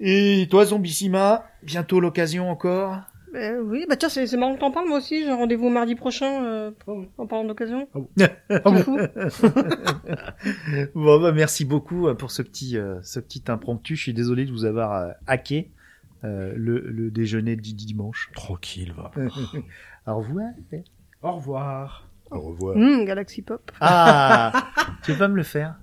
Et 0.00 0.46
toi, 0.50 0.64
Zombissima, 0.66 1.44
bientôt 1.62 2.00
l'occasion 2.00 2.50
encore? 2.50 2.98
Euh, 3.34 3.60
oui, 3.62 3.84
bah 3.88 3.96
tiens, 3.96 4.08
c'est, 4.08 4.26
c'est 4.26 4.36
marrant 4.36 4.54
que 4.54 4.60
t'en 4.60 4.70
parles, 4.70 4.88
moi 4.88 4.98
aussi. 4.98 5.22
J'ai 5.22 5.30
un 5.30 5.36
rendez-vous 5.36 5.68
mardi 5.68 5.94
prochain, 5.94 6.44
euh, 6.44 6.70
en 7.18 7.26
parlant 7.26 7.44
d'occasion. 7.44 7.88
Ah 7.94 7.98
bon. 8.70 8.86
C'est 9.14 9.30
fou. 9.30 9.46
Bon, 10.94 11.20
bah, 11.20 11.32
merci 11.32 11.64
beaucoup 11.64 12.08
euh, 12.08 12.14
pour 12.14 12.30
ce 12.30 12.42
petit, 12.42 12.76
euh, 12.76 13.00
ce 13.02 13.20
petit 13.20 13.44
impromptu. 13.48 13.96
Je 13.96 14.02
suis 14.02 14.14
désolé 14.14 14.44
de 14.44 14.50
vous 14.52 14.64
avoir 14.64 14.92
euh, 14.92 15.10
hacké 15.26 15.70
euh, 16.24 16.52
le, 16.56 16.80
le 16.80 17.10
déjeuner 17.10 17.56
du 17.56 17.72
dimanche. 17.74 18.30
Tranquille, 18.34 18.92
va. 18.96 19.10
Au 20.06 20.16
revoir. 20.18 20.50
Au 21.22 21.32
revoir. 21.32 22.08
Au 22.30 22.40
revoir. 22.40 22.76
Hum, 22.76 23.04
Galaxy 23.04 23.42
Pop. 23.42 23.70
Ah, 23.80 24.70
tu 25.02 25.12
vas 25.12 25.28
me 25.28 25.36
le 25.36 25.42
faire? 25.42 25.76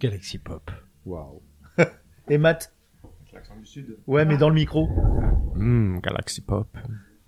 Galaxy 0.00 0.38
Pop. 0.38 0.70
Waouh. 1.06 1.42
Et 2.28 2.38
Matt? 2.38 2.72
Ouais, 4.06 4.24
mais 4.24 4.36
dans 4.36 4.48
le 4.48 4.54
micro. 4.54 4.88
Hum, 5.56 6.00
Galaxy 6.02 6.40
Pop. 6.40 6.68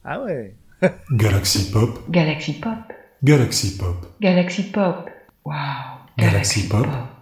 Ah 0.05 0.23
ouais. 0.23 0.57
Galaxy 1.13 1.71
Pop, 1.71 2.11
Galaxy 2.11 2.55
Pop. 2.55 2.77
Galaxy 3.23 3.77
Pop, 3.79 4.07
Galaxy 4.21 4.71
Pop. 4.71 5.09
Wow. 5.45 5.55
Galaxy 6.19 6.69
Pop. 6.69 6.87
Pop. 6.87 7.14